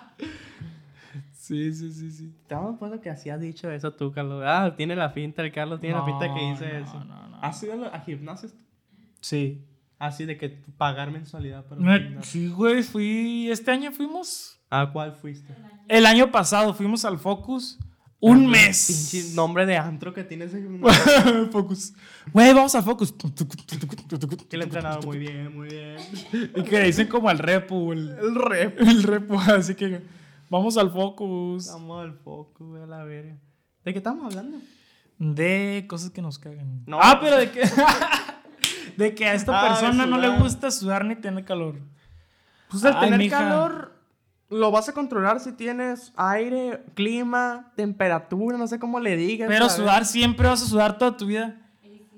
Sí, 1.33 1.75
sí, 1.75 1.93
sí, 1.93 2.11
sí. 2.12 2.35
Damos 2.49 2.79
cuenta 2.79 3.01
que 3.01 3.11
así 3.11 3.29
has 3.29 3.40
dicho 3.40 3.69
eso 3.71 3.93
tú, 3.93 4.12
Carlos. 4.12 4.43
Ah, 4.47 4.73
tiene 4.77 4.95
la 4.95 5.11
finta, 5.11 5.43
el 5.43 5.51
Carlos 5.51 5.81
tiene 5.81 5.97
la 5.97 6.05
finta 6.05 6.33
que 6.33 6.40
dice 6.49 6.73
No, 6.81 6.87
eso. 6.87 7.05
no, 7.05 7.29
no. 7.29 7.38
¿Has 7.43 7.61
ido 7.64 7.93
a 7.93 7.99
gimnasios? 8.01 8.55
Sí. 9.21 9.66
Así 10.00 10.24
de 10.24 10.38
que 10.38 10.48
pagar 10.78 11.10
mensualidad 11.12 11.66
para. 11.66 12.22
Sí, 12.22 12.48
güey, 12.48 12.82
fui. 12.82 13.50
Este 13.50 13.70
año 13.70 13.92
fuimos. 13.92 14.58
¿A 14.70 14.90
cuál 14.92 15.12
fuiste? 15.12 15.54
El 15.88 16.06
año 16.06 16.30
pasado 16.30 16.72
fuimos 16.72 17.04
al 17.04 17.18
Focus. 17.18 17.78
Un 18.18 18.46
mes. 18.46 18.86
Pinche 19.12 19.34
nombre 19.34 19.66
de 19.66 19.76
antro 19.76 20.14
que 20.14 20.24
tienes 20.24 20.52
gimnasio. 20.52 21.50
Focus. 21.52 21.92
Güey, 22.32 22.54
vamos 22.54 22.74
al 22.74 22.82
Focus. 22.82 23.14
que 24.48 24.56
le 24.56 24.64
entrenaron 24.64 25.04
muy 25.04 25.18
bien, 25.18 25.54
muy 25.54 25.68
bien. 25.68 25.96
Y 26.56 26.62
que 26.62 26.80
dicen 26.80 27.06
como 27.06 27.28
al 27.28 27.38
repo, 27.38 27.92
el, 27.92 28.08
El 28.10 28.34
rep. 28.34 28.80
el 28.80 29.02
repo. 29.02 29.38
Así 29.38 29.74
que 29.74 30.00
vamos 30.48 30.78
al 30.78 30.90
Focus. 30.90 31.66
Vamos 31.72 32.02
al 32.02 32.14
foco, 32.14 32.68
güey, 32.68 32.82
a 32.82 32.86
la 32.86 33.04
verga. 33.04 33.36
¿De 33.84 33.92
qué 33.92 33.98
estamos 33.98 34.24
hablando? 34.24 34.58
De 35.18 35.84
cosas 35.88 36.08
que 36.10 36.22
nos 36.22 36.38
cagan. 36.38 36.84
No. 36.86 36.98
Ah, 37.02 37.18
pero 37.20 37.36
de 37.36 37.50
que. 37.50 37.60
De 39.00 39.14
que 39.14 39.26
a 39.26 39.34
esta 39.34 39.58
Ah, 39.60 39.68
persona 39.68 40.06
no 40.06 40.18
le 40.18 40.28
gusta 40.38 40.70
sudar 40.70 41.04
ni 41.04 41.16
tener 41.16 41.44
calor. 41.44 41.76
Pues 42.68 42.84
al 42.84 42.94
Ay, 42.96 43.00
tener 43.04 43.18
mija. 43.18 43.38
calor, 43.38 43.92
lo 44.48 44.70
vas 44.70 44.88
a 44.88 44.92
controlar 44.92 45.40
si 45.40 45.52
tienes 45.52 46.12
aire, 46.16 46.84
clima, 46.94 47.72
temperatura, 47.76 48.56
no 48.58 48.66
sé 48.66 48.78
cómo 48.78 49.00
le 49.00 49.16
digas. 49.16 49.48
Pero 49.48 49.68
¿sabes? 49.68 49.76
sudar 49.82 50.06
siempre 50.06 50.46
vas 50.48 50.62
a 50.62 50.66
sudar 50.66 50.98
toda 50.98 51.16
tu 51.16 51.26
vida. 51.26 51.56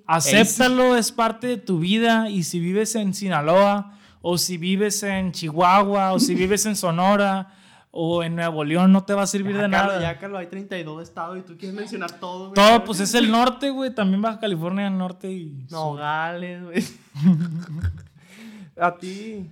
Acéptalo, 0.06 0.96
es 0.96 1.12
parte 1.12 1.46
de 1.46 1.56
tu 1.56 1.78
vida. 1.78 2.28
Y 2.28 2.42
si 2.42 2.60
vives 2.60 2.94
en 2.96 3.14
Sinaloa, 3.14 3.92
o 4.20 4.36
si 4.38 4.56
vives 4.58 5.02
en 5.02 5.32
Chihuahua, 5.32 6.12
o 6.12 6.18
si 6.18 6.34
vives 6.34 6.66
en 6.66 6.76
Sonora, 6.76 7.54
o 7.94 8.22
en 8.22 8.34
Nuevo 8.36 8.64
León, 8.64 8.90
no 8.90 9.04
te 9.04 9.12
va 9.12 9.22
a 9.22 9.26
servir 9.26 9.54
Ya, 9.54 9.64
de 9.64 9.70
Carlos, 9.70 9.94
nada. 9.96 10.12
ya, 10.14 10.18
Carlos, 10.18 10.40
hay 10.40 10.46
32 10.46 11.02
estados 11.02 11.38
y 11.38 11.42
tú 11.42 11.58
quieres 11.58 11.76
mencionar 11.76 12.18
todo, 12.18 12.48
güey. 12.48 12.54
Todo, 12.54 12.84
pues 12.84 13.00
es 13.00 13.14
el 13.14 13.30
norte, 13.30 13.68
güey. 13.70 13.94
También 13.94 14.22
Baja 14.22 14.40
California 14.40 14.84
del 14.84 14.96
norte 14.96 15.30
y. 15.30 15.66
Nogales, 15.70 16.62
güey. 16.64 16.82
a 18.80 18.96
ti. 18.96 19.50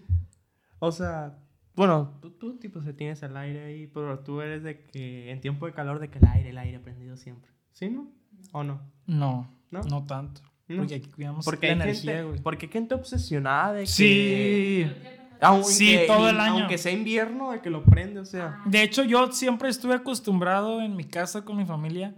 O 0.78 0.90
sea, 0.90 1.38
bueno, 1.74 2.18
tú, 2.22 2.30
tú 2.30 2.56
tipo 2.58 2.80
se 2.82 2.92
tienes 2.94 3.22
el 3.22 3.36
aire 3.36 3.64
ahí, 3.64 3.86
pero 3.86 4.18
tú 4.20 4.40
eres 4.40 4.62
de 4.62 4.86
que 4.86 5.30
en 5.30 5.40
tiempo 5.40 5.66
de 5.66 5.72
calor, 5.72 5.98
de 5.98 6.08
que 6.08 6.18
el 6.18 6.26
aire, 6.26 6.50
el 6.50 6.58
aire 6.58 6.80
prendido 6.80 7.16
siempre. 7.18 7.50
¿Sí, 7.72 7.90
no? 7.90 8.10
¿O 8.52 8.64
no? 8.64 8.80
No, 9.06 9.54
¿No? 9.70 9.82
no, 9.82 10.06
tanto. 10.06 10.40
No. 10.66 10.78
Porque 10.78 10.94
aquí 10.94 11.10
cuidamos 11.10 11.44
Porque 11.44 11.66
la 11.66 11.72
energía, 11.84 12.22
güey. 12.22 12.38
porque 12.40 12.66
hay 12.66 12.72
gente 12.72 12.94
obsesionada 12.94 13.72
de 13.72 13.80
que... 13.82 13.86
Sí. 13.88 14.86
Aunque, 15.40 15.70
Sí, 15.72 15.98
todo 16.06 16.28
el 16.28 16.38
año. 16.38 16.60
Aunque 16.60 16.78
sea 16.78 16.92
invierno, 16.92 17.52
de 17.52 17.60
que 17.60 17.70
lo 17.70 17.82
prende, 17.84 18.20
o 18.20 18.24
sea. 18.24 18.60
De 18.66 18.82
hecho, 18.82 19.02
yo 19.04 19.32
siempre 19.32 19.68
estuve 19.68 19.94
acostumbrado 19.94 20.80
en 20.82 20.96
mi 20.96 21.04
casa 21.04 21.44
con 21.44 21.56
mi 21.56 21.64
familia 21.64 22.14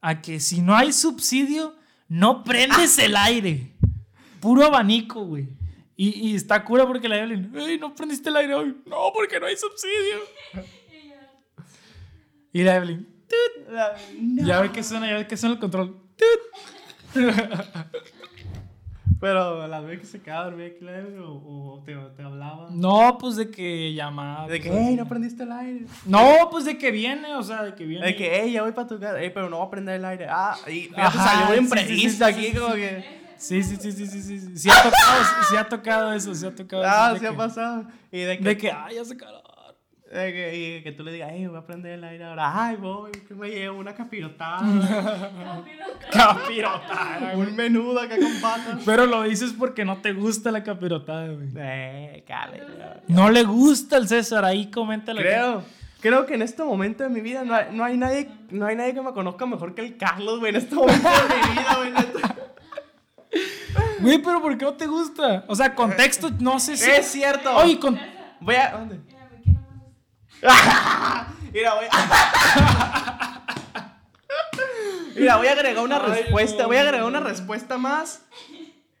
a 0.00 0.20
que 0.22 0.40
si 0.40 0.62
no 0.62 0.76
hay 0.76 0.92
subsidio, 0.92 1.74
no 2.08 2.44
prendes 2.44 2.98
el 2.98 3.16
aire. 3.16 3.72
Puro 4.40 4.64
abanico, 4.64 5.24
güey. 5.24 5.48
Y, 5.96 6.30
y 6.30 6.34
está 6.34 6.64
cura 6.64 6.86
porque 6.86 7.08
la 7.08 7.18
Evelyn, 7.18 7.52
¡Ey, 7.56 7.78
no 7.78 7.94
prendiste 7.94 8.28
el 8.30 8.36
aire 8.36 8.54
hoy! 8.54 8.76
No, 8.86 9.12
porque 9.14 9.38
no 9.38 9.46
hay 9.46 9.56
subsidio. 9.56 10.18
Y 12.52 12.62
la 12.62 12.76
Evelyn, 12.76 13.06
"Tut". 13.28 14.44
ya 14.44 14.60
ve 14.60 14.72
que 14.72 14.82
suena, 14.82 15.08
ya 15.08 15.14
ve 15.16 15.26
que 15.26 15.36
suena 15.36 15.54
el 15.54 15.60
control. 15.60 15.96
¡Tut! 16.16 17.14
Pero 19.22 19.68
las 19.68 19.84
veces 19.84 20.00
que 20.00 20.06
se 20.06 20.20
quedaba 20.20 20.46
dormida 20.46 20.66
aquí, 20.66 20.78
Evelyn, 20.80 21.20
o, 21.20 21.74
o 21.76 21.82
te, 21.84 21.94
te 21.94 22.22
hablaba. 22.24 22.66
No, 22.72 23.16
pues 23.20 23.36
de 23.36 23.52
que 23.52 23.94
llamaba. 23.94 24.48
De 24.48 24.60
que, 24.60 24.68
pues, 24.68 24.82
hey, 24.84 24.96
no 24.96 25.06
prendiste 25.06 25.44
el 25.44 25.52
aire. 25.52 25.86
No, 26.06 26.48
pues 26.50 26.64
de 26.64 26.76
que 26.76 26.90
viene, 26.90 27.32
o 27.36 27.42
sea, 27.44 27.62
de 27.62 27.74
que 27.76 27.84
viene. 27.84 28.04
De 28.04 28.16
que, 28.16 28.28
hey, 28.34 28.50
ya 28.50 28.62
voy 28.62 28.72
para 28.72 28.88
tu 28.88 28.98
casa, 28.98 29.14
hey, 29.20 29.30
pero 29.32 29.48
no 29.48 29.58
voy 29.58 29.68
a 29.68 29.70
prender 29.70 29.94
el 29.94 30.04
aire. 30.06 30.26
Ah, 30.28 30.56
y 30.66 30.70
fíjate, 30.88 31.00
Ajá, 31.02 31.24
salió 31.24 31.44
un 31.46 31.52
sí, 31.52 31.54
sí, 31.56 31.62
imprevisto 31.62 32.26
sí, 32.26 32.32
sí, 32.32 32.40
aquí, 32.40 32.46
sí, 32.52 32.56
como 32.58 32.74
sí. 32.74 32.80
que. 32.80 33.22
Sí, 33.38 33.62
sí, 33.62 33.76
sí, 33.76 33.92
sí, 33.92 34.06
sí, 34.08 34.22
sí. 34.22 34.56
Sí, 34.58 34.68
ha 34.70 34.82
tocado, 34.82 35.24
sí 35.48 35.56
ha 35.56 35.68
tocado 35.68 36.12
eso, 36.14 36.34
sí 36.34 36.44
ha 36.46 36.54
tocado 36.54 36.82
eso. 36.82 36.92
Ah, 36.92 37.14
sí 37.16 37.24
ha 37.26 37.36
pasado. 37.36 37.86
Y 38.10 38.22
de 38.22 38.38
que, 38.38 38.44
De 38.44 38.56
que, 38.56 38.72
ay, 38.72 38.98
hace 38.98 39.16
calor. 39.16 39.40
de 39.44 39.51
que, 40.12 40.78
y 40.78 40.82
que 40.82 40.92
tú 40.92 41.02
le 41.02 41.12
digas, 41.12 41.30
hey, 41.32 41.46
voy 41.46 41.56
a 41.56 41.64
prender 41.64 41.92
el 41.92 42.04
aire 42.04 42.24
ahora. 42.24 42.66
Ay, 42.66 42.76
voy, 42.76 43.12
que 43.12 43.34
me 43.34 43.48
llevo 43.48 43.78
una 43.78 43.94
capirotada. 43.94 44.60
Capirotada, 46.12 47.32
un 47.34 47.56
menudo 47.56 47.98
acá 48.00 48.16
con 48.18 48.40
patas. 48.40 48.82
Pero 48.84 49.06
lo 49.06 49.22
dices 49.22 49.54
porque 49.58 49.84
no 49.84 49.98
te 50.02 50.12
gusta 50.12 50.50
la 50.50 50.62
capirotada, 50.62 51.28
güey. 51.28 51.48
Eh, 51.56 52.24
cale. 52.26 52.62
No 53.08 53.30
le 53.30 53.42
gusta 53.44 53.96
el 53.96 54.06
César, 54.08 54.44
ahí 54.44 54.70
comenta 54.70 55.14
Creo. 55.14 55.64
Creo 56.00 56.26
que 56.26 56.34
en 56.34 56.42
este 56.42 56.64
momento 56.64 57.04
de 57.04 57.08
mi 57.08 57.20
vida 57.20 57.44
no 57.44 57.54
hay, 57.54 57.66
no 57.70 57.84
hay 57.84 57.96
nadie 57.96 58.28
no 58.50 58.66
hay 58.66 58.74
nadie 58.74 58.92
que 58.92 59.00
me 59.00 59.12
conozca 59.12 59.46
mejor 59.46 59.74
que 59.74 59.82
el 59.82 59.96
Carlos, 59.96 60.40
güey, 60.40 60.50
en 60.50 60.56
este 60.56 60.74
momento 60.74 61.08
de 61.08 61.34
mi 61.36 61.52
vida, 61.52 61.76
güey. 61.76 61.92
Güey, 64.00 64.18
pero 64.18 64.42
¿por 64.42 64.58
qué 64.58 64.64
no 64.64 64.74
te 64.74 64.86
gusta? 64.86 65.44
O 65.46 65.54
sea, 65.54 65.74
contexto, 65.74 66.30
no 66.40 66.58
sé 66.58 66.76
si. 66.76 66.90
Es 66.90 67.06
cierto. 67.06 67.54
Oye, 67.56 67.78
con... 67.78 67.98
Voy 68.40 68.56
a 68.56 68.72
¿dónde? 68.72 68.96
Mírame, 68.96 69.42
que 69.42 69.52
no 69.52 69.60
me 69.60 69.84
gusta. 69.84 70.31
Mira, 71.52 71.74
voy 71.74 71.84
a 71.90 73.42
Mira, 75.16 75.36
voy 75.36 75.46
a 75.46 75.52
agregar 75.52 75.84
una 75.84 75.96
Ay, 75.96 76.10
respuesta, 76.22 76.62
no, 76.62 76.68
voy 76.68 76.76
a 76.78 76.80
agregar 76.80 77.04
una 77.06 77.20
respuesta 77.20 77.76
más. 77.78 78.22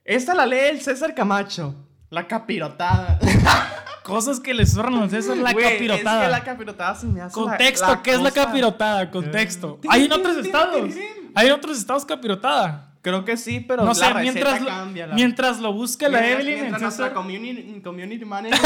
Esta 0.04 0.34
la 0.34 0.46
lee 0.46 0.58
el 0.70 0.80
César 0.80 1.14
Camacho, 1.14 1.74
la 2.10 2.26
capirotada. 2.28 3.18
Cosas 4.04 4.40
que 4.40 4.52
le 4.52 4.66
zorran 4.66 4.94
al 4.94 5.10
César, 5.10 5.36
la 5.36 5.52
Güey, 5.52 5.72
capirotada. 5.74 6.20
Es 6.22 6.26
que 6.26 6.30
la 6.32 6.44
capirotada 6.44 6.94
se 6.96 7.06
me 7.06 7.20
hace 7.22 7.38
la- 7.40 7.44
Contexto, 7.46 7.86
la 7.88 8.02
¿qué 8.02 8.10
es 8.10 8.20
la 8.20 8.30
cosa- 8.30 8.44
capirotada? 8.46 9.10
Contexto. 9.10 9.78
Tin, 9.80 9.90
Hay 9.92 10.04
en 10.04 10.12
otros 10.12 10.36
estados. 10.36 10.90
Hay 11.34 11.46
en 11.46 11.52
otros 11.52 11.78
estados 11.78 12.04
capirotada. 12.04 12.88
Creo 13.00 13.24
que 13.24 13.36
sí, 13.36 13.60
pero 13.60 13.82
No 13.82 13.88
la 13.88 13.94
sé, 13.94 14.00
receta 14.12 14.20
mientras 14.20 14.60
lo, 14.60 14.66
cambia. 14.68 15.06
la- 15.06 15.14
mientras 15.14 15.58
lo 15.60 15.72
busca 15.72 16.08
la 16.08 16.24
Evelyn, 16.26 16.48
el 16.54 16.60
mientras 16.60 16.82
nuestra 16.82 17.06
César, 17.06 17.14
community, 17.16 17.80
community 17.80 18.24
manager 18.24 18.60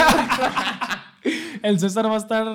el 1.63 1.79
César 1.81 2.07
va 2.07 2.15
a 2.15 2.19
estar 2.19 2.47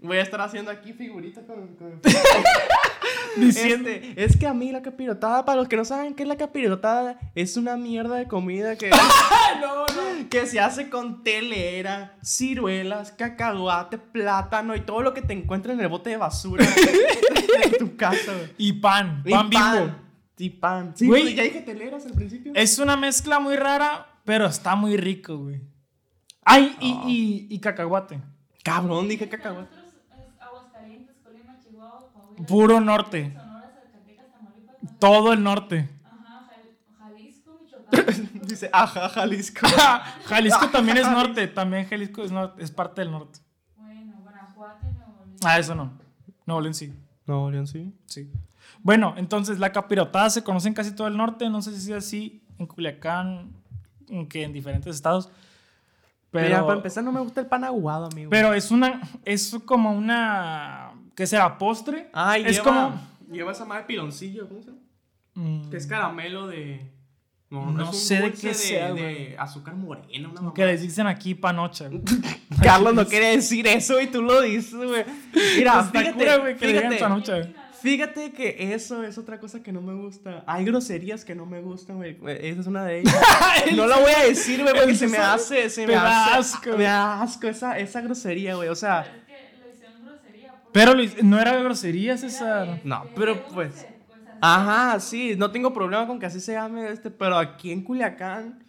voy 0.00 0.16
a 0.18 0.22
estar 0.22 0.40
haciendo 0.40 0.70
aquí 0.70 0.92
figuritas 0.92 1.44
con, 1.44 1.74
con- 1.76 2.00
diciendo. 3.36 3.88
Este, 3.88 4.24
es 4.24 4.36
que 4.36 4.46
a 4.46 4.54
mí 4.54 4.72
la 4.72 4.82
capirotada, 4.82 5.44
para 5.44 5.58
los 5.58 5.68
que 5.68 5.76
no 5.76 5.84
saben 5.84 6.14
qué 6.14 6.22
es 6.22 6.28
la 6.28 6.36
capirotada, 6.36 7.18
es 7.34 7.56
una 7.56 7.76
mierda 7.76 8.16
de 8.16 8.26
comida 8.26 8.76
que, 8.76 8.90
no, 9.60 9.86
no. 9.86 10.28
que 10.30 10.46
se 10.46 10.60
hace 10.60 10.88
con 10.88 11.22
telera, 11.22 12.16
ciruelas, 12.22 13.12
cacahuate, 13.12 13.98
plátano 13.98 14.74
y 14.76 14.80
todo 14.80 15.02
lo 15.02 15.14
que 15.14 15.22
te 15.22 15.32
encuentres 15.32 15.74
en 15.74 15.80
el 15.80 15.88
bote 15.88 16.10
de 16.10 16.16
basura 16.16 16.64
de 16.64 17.76
tu 17.78 17.96
casa. 17.96 18.32
Y 18.56 18.74
pan, 18.74 19.22
Y 19.24 19.30
pan 19.30 19.50
bimbo. 19.50 19.94
Y 20.38 20.50
pan. 20.50 20.92
Sí, 20.96 21.08
ya 21.34 21.42
dije 21.42 21.60
teleras 21.62 22.06
al 22.06 22.12
principio. 22.12 22.52
Es 22.54 22.78
una 22.78 22.96
mezcla 22.96 23.40
muy 23.40 23.56
rara, 23.56 24.06
pero 24.24 24.46
está 24.46 24.76
muy 24.76 24.96
rico, 24.96 25.36
güey. 25.38 25.60
Ay, 26.44 26.76
y, 26.80 26.92
Ah. 26.92 27.02
y, 27.06 27.46
y 27.50 27.58
cacahuate. 27.60 28.20
Cabrón, 28.64 29.08
dije 29.08 29.28
cacahuate. 29.28 29.68
Nosotros 29.74 29.94
es 30.18 30.40
Aguascalientes, 30.42 31.16
Colima, 31.22 31.58
Chihuahua, 31.60 32.10
Coahuila. 32.12 32.46
Puro 32.46 32.80
norte. 32.80 33.32
Sonora, 33.34 33.72
Zacatecas, 33.74 34.26
Tamaulipas. 34.32 34.76
Baja- 34.82 34.98
Todo 34.98 35.32
el 35.32 35.42
norte. 35.42 35.88
Ajá, 36.04 36.48
Jal- 36.48 36.98
Jalisco, 36.98 37.58
Michoacán. 37.62 38.30
Dice, 38.48 38.70
ajá, 38.72 39.08
Jalisco. 39.10 39.66
Jalisco 40.26 40.68
también 40.70 40.96
es 40.98 41.10
norte. 41.10 41.46
También 41.48 41.86
Jalisco 41.86 42.22
es, 42.22 42.32
norte, 42.32 42.62
es 42.62 42.70
parte 42.70 43.00
del 43.02 43.10
norte. 43.10 43.40
bueno, 43.76 44.16
Guanajuato 44.22 44.86
y 44.88 44.92
Nuevo 44.94 45.24
León. 45.26 45.36
Ah, 45.44 45.58
eso 45.58 45.74
no. 45.74 45.92
Nuevo 46.46 46.60
León 46.62 46.74
sí. 46.74 46.92
No, 47.26 47.50
León 47.50 47.66
sí. 47.66 47.94
Sí. 48.06 48.30
Bueno, 48.82 49.14
entonces 49.18 49.58
la 49.58 49.70
capirotada 49.72 50.30
se 50.30 50.42
conoce 50.42 50.68
en 50.68 50.74
casi 50.74 50.92
todo 50.94 51.08
el 51.08 51.16
norte. 51.16 51.50
No 51.50 51.60
sé 51.62 51.78
si 51.78 51.92
es 51.92 51.98
así 51.98 52.42
en 52.58 52.66
Culiacán, 52.66 53.52
en 54.08 54.26
que 54.28 54.44
en 54.44 54.52
diferentes 54.52 54.94
estados. 54.94 55.30
Pero, 56.30 56.46
Mira, 56.46 56.62
para 56.62 56.74
empezar, 56.76 57.02
no 57.04 57.10
me 57.12 57.20
gusta 57.20 57.40
el 57.40 57.46
pan 57.46 57.64
aguado, 57.64 58.06
amigo. 58.12 58.30
pero 58.30 58.52
es 58.52 58.70
una. 58.70 59.00
Es 59.24 59.56
como 59.64 59.92
una. 59.92 60.90
¿Qué 61.14 61.26
será? 61.26 61.56
¿Postre? 61.58 62.10
Ay, 62.12 62.44
es 62.46 62.56
lleva, 62.56 62.64
como. 62.64 63.00
lleva 63.32 63.52
esa 63.52 63.64
madre 63.64 63.84
piloncillo, 63.86 64.46
¿cómo 64.48 64.60
se 64.60 64.66
llama? 64.68 64.78
mm, 65.34 65.70
Que 65.70 65.76
es 65.78 65.86
caramelo 65.86 66.46
de. 66.46 66.92
No 67.50 67.62
un 67.62 67.94
sé 67.94 68.20
de 68.20 68.32
qué 68.32 68.52
sea, 68.52 68.92
de 68.92 69.34
azúcar 69.38 69.74
morena, 69.74 70.28
una 70.28 70.52
Que 70.52 70.66
les 70.66 70.82
dicen 70.82 71.06
aquí 71.06 71.34
panocha. 71.34 71.88
Carlos 72.62 72.92
no 72.92 73.06
quiere 73.06 73.28
decir 73.36 73.66
eso 73.66 73.98
y 74.02 74.06
tú 74.08 74.20
lo 74.20 74.42
dices, 74.42 74.74
güey. 74.74 75.04
Mira, 75.56 75.82
fíjate, 75.82 76.12
cura, 76.12 76.36
güey, 76.36 76.56
que 76.58 76.66
le 76.66 76.72
digan 76.74 76.98
panocha. 77.00 77.48
Fíjate 77.80 78.32
que 78.32 78.72
eso 78.74 79.02
es 79.02 79.18
otra 79.18 79.38
cosa 79.40 79.62
que 79.62 79.72
no 79.72 79.80
me 79.80 79.94
gusta. 79.94 80.44
Hay 80.46 80.64
groserías 80.64 81.24
que 81.24 81.34
no 81.34 81.46
me 81.46 81.60
gustan, 81.60 81.96
güey. 81.96 82.16
Esa 82.26 82.60
es 82.60 82.66
una 82.66 82.84
de 82.84 83.00
ellas. 83.00 83.16
no 83.76 83.86
la 83.86 83.98
voy 83.98 84.12
a 84.16 84.24
decir, 84.24 84.62
güey, 84.62 84.74
porque 84.74 84.94
se 84.94 85.08
me 85.08 85.18
hace, 85.18 85.68
se 85.70 85.86
me 85.86 85.94
da 85.94 86.34
hace, 86.36 86.56
asco. 86.56 86.76
me 86.76 86.84
da 86.84 87.22
asco 87.22 87.46
esa, 87.48 87.78
esa 87.78 88.00
grosería, 88.00 88.54
güey. 88.54 88.68
O 88.68 88.74
sea, 88.74 89.04
Pero 89.04 89.16
es 89.16 89.24
que 89.26 89.58
lo 89.64 89.70
hicieron 89.74 90.04
grosería. 90.04 90.54
Pero 90.72 90.94
lo 90.94 91.02
hice- 91.02 91.22
no 91.22 91.40
era 91.40 91.56
grosería, 91.62 92.12
era 92.12 92.18
César. 92.20 92.66
de- 92.66 92.80
No, 92.84 93.04
de 93.04 93.10
pero 93.14 93.44
pues- 93.46 93.54
pues. 93.84 93.86
Ajá, 94.40 95.00
sí, 95.00 95.34
no 95.36 95.50
tengo 95.50 95.72
problema 95.72 96.06
con 96.06 96.20
que 96.20 96.26
así 96.26 96.38
se 96.40 96.52
llame 96.52 96.88
este, 96.90 97.10
pero 97.10 97.36
aquí 97.36 97.72
en 97.72 97.82
Culiacán, 97.82 98.64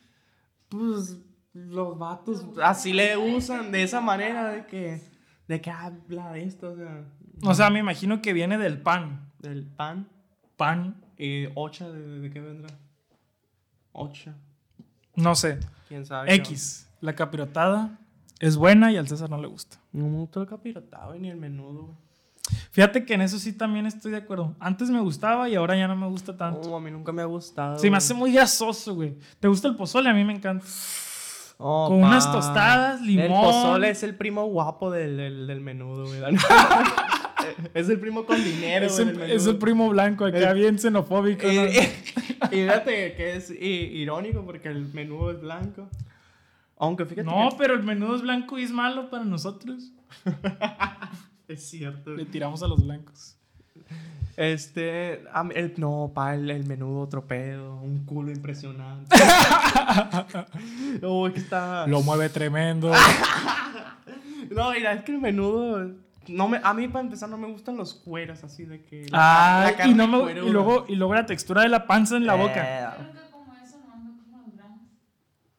pues 0.68 1.18
los 1.53 1.97
vatos 1.97 2.43
así 2.64 2.91
le 2.93 3.16
usan 3.18 3.72
de 3.72 3.84
esa 3.84 4.01
manera 4.01 4.49
de 4.49 4.66
que, 4.66 5.01
de 5.47 5.62
que 5.62 5.70
habla 5.70 6.32
de 6.32 6.43
esto, 6.43 6.72
o 6.72 6.76
sea, 6.76 7.05
O 7.44 7.54
sea, 7.54 7.70
me 7.70 7.80
imagino 7.80 8.22
que 8.22 8.34
viene 8.34 8.58
del 8.58 8.82
pan. 8.82 9.32
del 9.40 9.66
pan 9.66 10.08
Pan, 10.58 10.96
y 11.18 11.46
ocha, 11.56 11.90
¿de, 11.90 12.20
de 12.20 12.30
qué 12.30 12.42
vendrá? 12.42 12.70
Ocha, 13.94 14.34
no 15.16 15.34
sé. 15.34 15.58
quién 15.88 16.06
sabe. 16.06 16.34
X. 16.36 16.86
La 17.00 17.16
capirotada 17.16 17.98
es 18.40 18.58
buena 18.58 18.92
y 18.92 18.98
al 18.98 19.08
César 19.08 19.30
no 19.30 19.38
le 19.42 19.48
gusta. 19.48 19.78
No 19.94 20.06
me 20.10 20.18
gusta 20.18 20.42
el 20.42 20.48
capirotado 20.48 21.16
ni 21.16 21.30
el 21.30 21.38
menudo, 21.38 21.84
güey. 21.84 21.96
Fíjate 22.72 23.06
que 23.06 23.14
en 23.14 23.22
eso 23.22 23.40
sí 23.40 23.54
también 23.54 23.86
estoy 23.86 24.12
de 24.12 24.18
acuerdo. 24.18 24.54
Antes 24.60 24.90
me 24.90 25.00
gustaba 25.00 25.48
y 25.48 25.56
ahora 25.56 25.78
ya 25.78 25.88
no 25.88 25.96
me 25.96 26.08
gusta 26.08 26.36
tanto. 26.36 26.70
No, 26.70 26.76
a 26.76 26.82
mí 26.82 26.92
nunca 26.92 27.12
me 27.14 27.22
ha 27.22 27.26
gustado. 27.26 27.78
Se 27.78 27.90
me 27.90 27.96
hace 27.98 28.14
muy 28.14 28.34
grasoso, 28.34 28.96
güey. 28.96 29.18
¿Te 29.40 29.48
gusta 29.48 29.68
el 29.70 29.76
pozole? 29.78 30.10
A 30.10 30.14
mí 30.14 30.26
me 30.26 30.34
encanta. 30.34 30.66
Oh, 31.58 31.88
con 31.90 32.04
unas 32.04 32.30
tostadas, 32.32 33.00
El 33.02 33.08
limón. 33.08 33.44
pozole 33.44 33.90
es 33.90 34.04
el 34.04 34.16
primo 34.16 34.46
guapo 34.46 34.92
del, 34.92 35.16
del, 35.18 35.48
del 35.48 35.62
menudo, 35.62 36.06
güey. 36.06 36.22
es 37.74 37.90
el 37.90 38.00
primo 38.00 38.26
con 38.26 38.44
dinero, 38.44 38.86
Es 38.86 39.00
el, 39.00 39.20
es 39.22 39.48
primo 39.58 39.90
blanco 39.90 40.26
acá, 40.26 40.54
bien 40.54 40.78
xenofóbico. 40.80 41.48
Y, 41.50 41.56
¿no? 41.56 41.66
y- 41.68 42.48
fíjate 42.50 43.16
que 43.16 43.36
es 43.36 43.50
irónico 43.52 44.46
porque 44.46 44.70
el 44.70 44.94
menudo 44.94 45.32
es 45.32 45.42
blanco. 45.42 45.90
Aunque 46.78 47.06
fíjate 47.06 47.24
No, 47.24 47.50
que 47.50 47.56
pero 47.58 47.74
el 47.74 47.84
menudo 47.84 48.16
es 48.16 48.22
blanco 48.22 48.58
y 48.58 48.64
es 48.64 48.72
malo 48.72 49.10
para 49.10 49.26
nosotros. 49.26 49.92
es 51.48 51.64
cierto. 51.70 52.12
Le 52.12 52.26
tiramos 52.26 52.64
a 52.64 52.68
los 52.68 52.84
blancos. 52.84 53.36
Este, 54.38 55.22
el, 55.56 55.74
no, 55.76 56.12
pa, 56.16 56.34
el, 56.34 56.50
el 56.50 56.66
menudo 56.66 57.02
otro 57.02 57.28
pedo, 57.28 57.76
un 57.76 58.06
culo 58.06 58.32
impresionante. 58.32 59.14
que 61.34 61.40
está... 61.40 61.86
Lo 61.88 62.02
mueve 62.02 62.30
tremendo. 62.30 62.90
No, 64.50 64.72
mira, 64.72 64.94
es 64.94 65.04
que 65.04 65.12
el 65.12 65.20
menudo... 65.20 65.92
No 66.28 66.47
me, 66.47 66.59
a 66.63 66.74
mí 66.74 66.88
para 66.88 67.03
empezar 67.05 67.28
no 67.30 67.38
me 67.38 67.47
gustan 67.47 67.76
los 67.78 67.93
cueros 67.95 68.43
así 68.43 68.65
de 68.65 68.84
que... 68.84 69.07
la- 69.09 69.17
Ah, 69.59 69.63
la 69.65 69.72
y, 69.72 69.76
carne 69.76 69.95
no 69.95 70.07
me- 70.07 70.20
cueruda. 70.22 70.47
y 70.47 70.51
luego, 70.51 70.86
y 70.88 70.95
luego 70.95 71.13
la 71.15 71.26
textura 71.26 71.61
de 71.63 71.70
la 71.70 71.88
panza 71.88 72.17
en 72.17 72.26
la 72.28 72.36
boca. 72.36 72.53
Los 72.55 72.63
granos. 72.63 73.20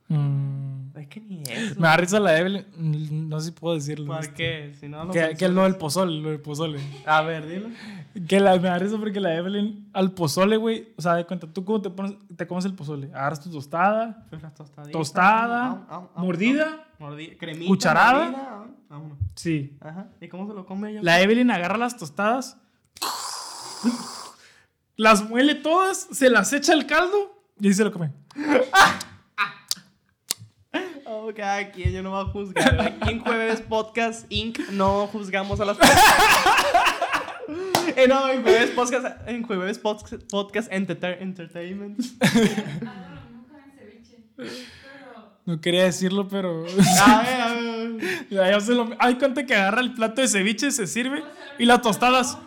Mm. 0.08 0.90
Eh, 0.96 1.00
Es 1.02 1.06
que 1.08 1.20
ni 1.20 1.42
eso. 1.42 1.80
me 1.80 1.86
da 1.88 1.96
risa 1.96 2.20
la 2.20 2.38
Evelyn. 2.38 3.28
No 3.28 3.40
sé 3.40 3.46
si 3.46 3.52
puedo 3.52 3.74
decirlo. 3.74 4.06
¿Por 4.12 4.20
este. 4.20 4.34
qué? 4.34 4.74
Si 4.78 4.88
no, 4.88 5.04
no 5.04 5.12
Que, 5.12 5.34
que 5.36 5.44
es 5.46 5.50
lo 5.50 5.62
del 5.64 5.76
pozole, 5.76 6.20
lo 6.20 6.28
del 6.30 6.40
pozole. 6.40 6.78
A 7.06 7.22
ver, 7.22 7.46
dilo. 7.48 7.68
Que 8.28 8.38
la, 8.40 8.52
me 8.56 8.68
da 8.68 8.78
risa 8.78 8.96
porque 8.98 9.20
la 9.20 9.34
Evelyn 9.34 9.88
al 9.92 10.12
pozole, 10.12 10.56
güey. 10.56 10.88
O 10.96 11.02
sea, 11.02 11.14
de 11.14 11.24
cuenta, 11.26 11.46
tú 11.52 11.64
cómo 11.64 11.80
te, 11.80 11.90
pones, 11.90 12.14
te 12.36 12.46
comes 12.46 12.64
el 12.64 12.74
pozole. 12.74 13.06
Agarras 13.14 13.40
tu 13.40 13.50
tostada, 13.50 14.26
tostaditas. 14.56 14.92
tostada, 14.92 15.66
Am, 15.66 15.86
am, 15.88 16.08
am, 16.14 16.24
mordida. 16.24 16.84
Cremita. 17.38 17.68
Cucharada. 17.68 18.24
mordida, 18.30 18.66
Sí. 19.36 19.76
Ajá. 19.80 20.08
¿Y 20.20 20.28
cómo 20.28 20.46
se 20.48 20.54
lo 20.54 20.66
come 20.66 20.90
ella? 20.90 21.00
La 21.02 21.20
Evelyn 21.20 21.50
agarra 21.50 21.78
las 21.78 21.96
tostadas, 21.96 22.56
las 24.96 25.28
muele 25.28 25.54
todas, 25.54 26.08
se 26.12 26.28
las 26.30 26.52
echa 26.52 26.72
al 26.72 26.86
caldo 26.86 27.42
y 27.60 27.68
ahí 27.68 27.74
se 27.74 27.84
lo 27.84 27.92
come. 27.92 28.10
Oh, 31.06 31.32
cada 31.34 31.70
quien, 31.72 31.92
yo 31.92 32.02
no 32.02 32.10
voy 32.10 32.20
a 32.20 32.24
juzgar. 32.32 32.80
Aquí 32.80 33.10
en 33.10 33.20
Jueves 33.20 33.60
Podcast 33.62 34.26
Inc. 34.30 34.58
no 34.70 35.06
juzgamos 35.08 35.58
a 35.60 35.64
las 35.64 35.76
personas. 35.76 36.04
Eh, 37.96 38.06
no, 38.08 38.28
en 38.28 38.42
Jueves 38.42 38.70
Podcast, 38.70 39.28
en 39.28 39.42
Jueves 39.42 39.78
Podcast, 39.80 40.22
podcast 40.30 40.70
Enterta- 40.72 41.18
Entertainment. 41.20 41.98
El. 42.20 44.04
Pero. 44.36 44.52
No 45.46 45.60
quería 45.60 45.84
decirlo, 45.84 46.28
pero. 46.28 46.64
A 46.64 47.22
ver, 47.22 47.40
a 47.40 47.52
ver. 47.54 47.59
Ya, 48.30 48.50
ya 48.50 48.60
se 48.60 48.74
lo- 48.74 48.90
Hay 48.98 49.16
cuenta 49.16 49.44
que 49.46 49.54
agarra 49.54 49.80
el 49.80 49.94
plato 49.94 50.20
de 50.20 50.28
ceviche, 50.28 50.70
se 50.70 50.86
sirve 50.86 51.22
y 51.58 51.64
las 51.66 51.82
tostadas. 51.82 52.38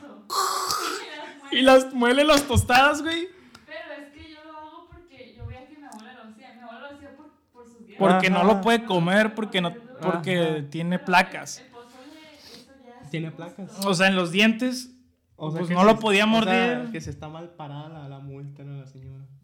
Y 1.51 1.61
las 1.61 1.93
muele 1.93 2.23
las 2.23 2.43
tostadas, 2.47 3.01
güey. 3.01 3.27
Pero 3.65 3.79
es 4.01 4.09
que 4.13 4.31
yo 4.33 4.43
lo 4.43 4.57
hago 4.57 4.87
porque 4.89 5.35
yo 5.37 5.45
veía 5.45 5.67
que 5.67 5.77
mi 5.77 5.85
abuela 5.85 6.13
lo 6.13 6.23
hacía. 6.29 6.53
Mi 6.55 6.61
abuela 6.61 6.79
lo 6.89 6.95
hacía 6.95 7.15
por, 7.15 7.27
por 7.53 7.65
sus 7.67 7.85
días. 7.85 7.99
Porque 7.99 8.29
no 8.29 8.43
lo 8.43 8.59
puede 8.61 8.85
comer, 8.85 9.35
porque, 9.35 9.61
no, 9.61 9.73
porque 10.01 10.41
Ajá. 10.59 10.69
tiene 10.69 10.97
placas. 10.99 11.59
El 11.59 11.67
pozole, 11.67 12.19
eso 12.37 12.73
ya 12.83 13.01
es- 13.03 13.09
Tiene 13.11 13.31
placas. 13.31 13.71
O 13.85 13.93
sea, 13.93 14.07
en 14.07 14.15
los 14.15 14.31
dientes. 14.31 14.89
O 15.35 15.49
sea, 15.51 15.59
Pues 15.59 15.69
que 15.69 15.73
no 15.75 15.81
se- 15.81 15.85
lo 15.87 15.99
podía 15.99 16.23
o 16.23 16.27
sea, 16.27 16.33
morder. 16.39 16.91
que 16.91 17.01
se 17.01 17.09
está 17.09 17.27
mal 17.27 17.49
parada 17.49 17.89
la, 17.89 18.07
la 18.09 18.19
multa, 18.19 18.63
¿no? 18.63 18.77
La 18.79 18.87
señora. 18.87 19.23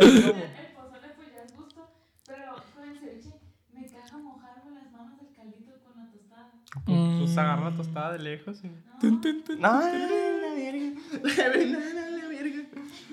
El 0.00 0.32
pozole 0.74 1.08
pues 1.16 1.28
ya 1.34 1.42
es 1.44 1.54
gusto. 1.54 1.86
Pero 2.26 2.54
con 2.74 2.88
el 2.88 2.98
ceviche 2.98 3.40
me 3.72 3.86
caga 3.86 4.18
mojarme 4.18 4.70
las 4.72 4.90
manos 4.92 5.18
del 5.20 5.32
caldito 5.34 5.72
con 5.84 5.96
la 6.02 6.10
tostada. 6.84 7.18
Pues 7.18 7.38
agarra 7.38 7.70
la 7.70 7.76
tostada 7.76 8.12
de 8.12 8.18
lejos 8.20 8.58
y... 8.64 8.70
Tun, 9.00 9.20
tun, 9.20 9.42
tun. 9.44 9.60
No, 9.60 9.80
la 9.80 9.88
verga. 10.54 11.00
La 11.36 11.48
verga, 11.48 11.78
no, 11.78 12.18
la 12.18 12.28
verga. 12.28 12.62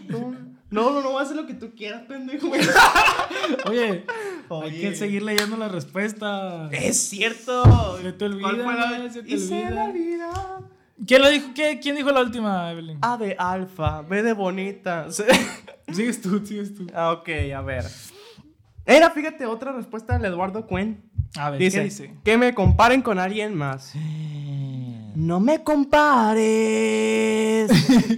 No, 0.08 0.32
no, 0.72 0.92
no, 0.92 1.02
no 1.02 1.20
hacer 1.20 1.36
lo 1.36 1.46
que 1.46 1.54
tú 1.54 1.72
quieras, 1.76 2.04
pendejo. 2.08 2.50
Oye, 3.66 4.06
hay 4.50 4.82
que 4.82 4.96
seguir 4.96 5.24
leyendo 5.24 5.58
la 5.58 5.68
respuesta. 5.68 6.70
Es 6.72 6.98
cierto. 6.98 7.98
Se 8.02 8.14
te 8.14 8.26
olvida, 8.26 8.42
¿Cuál 8.42 8.62
fue 8.64 8.74
la- 8.76 9.10
se 9.12 9.24
te 9.24 9.34
Y 9.36 9.40
se 9.40 9.54
olvida. 9.66 9.70
me 9.86 9.90
olvida. 9.90 10.62
¿Quién 11.06 11.22
lo 11.22 11.30
dijo? 11.30 11.48
¿Qué- 11.56 11.80
¿Quién 11.82 11.96
dijo 11.96 12.12
la 12.12 12.22
última, 12.22 12.72
Evelyn? 12.72 13.00
A 13.02 13.18
de 13.18 13.36
alfa, 13.38 14.02
B 14.04 14.22
de 14.24 14.34
bonita. 14.34 15.08
Sigues 15.92 16.22
tú, 16.22 16.46
sigues 16.46 16.74
tú. 16.76 16.88
Ah, 16.94 17.12
ok, 17.12 17.30
a 17.56 17.62
ver. 17.62 17.86
Era, 18.86 19.10
fíjate, 19.12 19.46
otra 19.46 19.72
respuesta 19.74 20.14
del 20.18 20.26
Eduardo 20.26 20.66
Cuen. 20.68 21.04
A 21.38 21.50
ver, 21.52 21.60
Dice, 21.60 21.78
¿qué 21.78 21.84
dice? 21.86 22.14
que 22.24 22.38
me 22.38 22.54
comparen 22.54 23.02
con 23.02 23.20
alguien 23.20 23.56
más. 23.56 23.94
No 25.14 25.42
me 25.42 25.62
compares. 25.62 26.40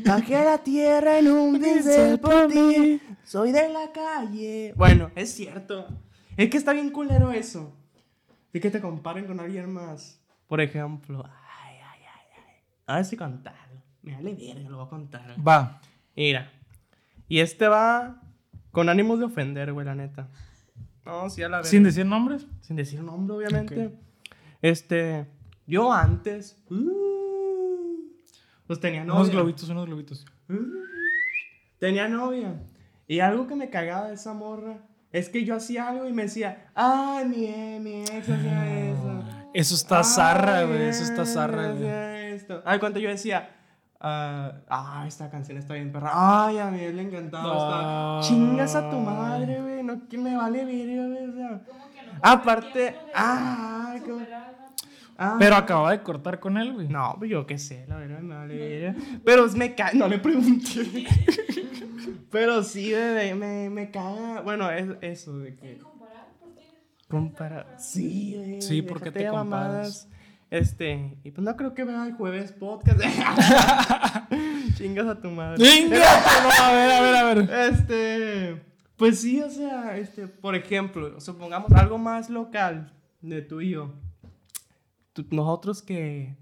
Bajé 0.05 0.35
a 0.35 0.45
la 0.45 0.57
tierra 0.59 1.17
en 1.17 1.27
un 1.27 1.59
pincel 1.59 2.19
por 2.19 2.47
ti. 2.47 3.01
Soy 3.23 3.51
de 3.51 3.67
la 3.69 3.91
calle. 3.91 4.73
Bueno, 4.75 5.09
es 5.15 5.33
cierto. 5.33 5.87
Es 6.37 6.51
que 6.51 6.57
está 6.57 6.71
bien 6.71 6.91
culero 6.91 7.31
eso. 7.31 7.75
De 8.53 8.59
que 8.59 8.69
te 8.69 8.79
comparen 8.79 9.25
con 9.25 9.39
alguien 9.39 9.73
más. 9.73 10.19
Por 10.47 10.61
ejemplo. 10.61 11.23
Ay, 11.25 11.77
ay, 11.77 12.01
ay, 12.03 12.27
ay. 12.47 12.53
A 12.85 12.95
ver 12.97 13.05
si 13.05 13.17
contarlo. 13.17 13.81
Me 14.03 14.13
vale 14.13 14.35
verga, 14.35 14.69
lo 14.69 14.77
voy 14.77 14.85
a 14.85 14.89
contar. 14.89 15.35
Va. 15.45 15.81
Mira. 16.15 16.51
Y 17.27 17.39
este 17.39 17.67
va 17.67 18.21
con 18.71 18.87
ánimos 18.89 19.17
de 19.17 19.25
ofender, 19.25 19.73
güey, 19.73 19.83
la 19.85 19.95
neta. 19.95 20.29
No, 21.05 21.29
sí, 21.29 21.43
a 21.43 21.49
la 21.49 21.57
verga. 21.57 21.69
Sin 21.69 21.83
decir 21.83 22.05
nombres. 22.05 22.47
Sin 22.61 22.75
decir 22.75 23.01
nombre, 23.01 23.35
obviamente. 23.35 23.93
Este, 24.61 25.27
yo 25.67 25.91
antes, 25.91 26.61
uh, 26.69 28.11
pues 28.65 28.79
tenía 28.79 29.03
novia. 29.03 29.21
Unos 29.21 29.29
globitos, 29.31 29.69
unos 29.69 29.85
globitos. 29.85 30.25
Uh, 30.49 30.55
tenía 31.79 32.07
novia. 32.07 32.61
Y 33.07 33.19
algo 33.19 33.47
que 33.47 33.55
me 33.55 33.69
cagaba 33.69 34.07
de 34.07 34.15
esa 34.15 34.33
morra 34.33 34.77
es 35.11 35.29
que 35.29 35.43
yo 35.43 35.55
hacía 35.55 35.89
algo 35.89 36.07
y 36.07 36.13
me 36.13 36.23
decía, 36.23 36.71
ay, 36.73 37.25
mi, 37.25 37.79
mi 37.79 38.01
ex 38.01 38.29
hacía 38.29 38.89
eso. 38.89 39.23
Eso 39.53 39.75
está 39.75 40.03
zarra, 40.03 40.63
güey. 40.63 40.83
Eso 40.83 41.03
está 41.03 41.25
zarra, 41.25 41.73
güey. 41.73 42.33
esto. 42.33 42.63
Yo 42.99 43.09
decía, 43.09 43.55
ah, 43.99 44.53
ah, 44.69 45.05
esta 45.07 45.29
canción 45.29 45.57
está 45.57 45.75
bien 45.75 45.91
perra. 45.91 46.11
Ay, 46.13 46.57
a 46.57 46.71
mí 46.71 46.79
le 46.79 47.01
encantaba. 47.03 48.17
No. 48.17 48.21
Chingas 48.21 48.75
a 48.75 48.89
tu 48.89 48.97
madre, 48.97 49.61
güey. 49.61 49.72
No, 49.95 50.07
que 50.07 50.17
me 50.17 50.35
vale 50.35 50.65
verga, 50.65 51.07
güey. 51.07 51.29
O 51.29 51.33
sea. 51.33 51.49
No. 51.49 52.19
Aparte, 52.21 52.95
ah, 53.15 53.95
como- 54.05 54.25
ah. 55.17 55.35
Pero 55.39 55.55
acababa 55.55 55.91
de 55.91 56.01
cortar 56.01 56.39
con 56.39 56.57
él, 56.57 56.73
güey. 56.73 56.87
No, 56.87 57.15
pues 57.17 57.29
yo 57.31 57.45
qué 57.45 57.57
sé, 57.57 57.85
la 57.87 57.97
verdad 57.97 58.19
me 58.19 58.35
vale 58.35 58.55
verga. 58.55 58.95
Pero 59.25 59.47
me 59.53 59.75
caga, 59.75 59.93
no 59.93 60.07
le 60.07 60.19
pregunté. 60.19 61.05
Pero 62.31 62.63
sí, 62.63 62.91
bebé, 62.91 63.35
me, 63.35 63.69
me 63.69 63.91
caga. 63.91 64.41
Bueno, 64.41 64.69
es 64.71 64.87
eso 65.01 65.37
de 65.37 65.55
que 65.55 65.77
Comparar, 65.77 66.27
¿por 66.39 66.53
qué? 66.55 66.63
comparar. 67.09 67.75
Sí, 67.77 68.33
güey. 68.37 68.61
Sí, 68.61 68.81
porque 68.81 69.11
te 69.11 69.27
comparas. 69.27 69.45
mamadas. 69.45 70.09
Este, 70.49 71.17
y 71.23 71.31
pues 71.31 71.43
no 71.43 71.55
creo 71.55 71.73
que 71.73 71.83
vea 71.83 72.05
el 72.05 72.13
jueves 72.13 72.51
podcast. 72.51 72.99
Chingas 74.77 75.07
a 75.07 75.19
tu 75.19 75.29
madre. 75.31 75.57
Venga, 75.63 75.97
no, 75.97 76.63
a 76.63 76.71
ver, 76.71 76.91
a 76.91 77.01
ver, 77.01 77.15
a 77.15 77.23
ver. 77.23 77.49
Este, 77.73 78.61
pues 79.03 79.19
sí, 79.19 79.41
o 79.41 79.49
sea, 79.49 79.97
este, 79.97 80.27
por 80.27 80.55
ejemplo, 80.55 81.19
supongamos 81.19 81.69
algo 81.73 81.97
más 81.97 82.29
local 82.29 82.93
de 83.21 83.41
tú 83.41 83.59
y 83.59 83.71
yo. 83.71 83.91
Tú- 85.11 85.25
nosotros 85.29 85.81
que, 85.81 86.37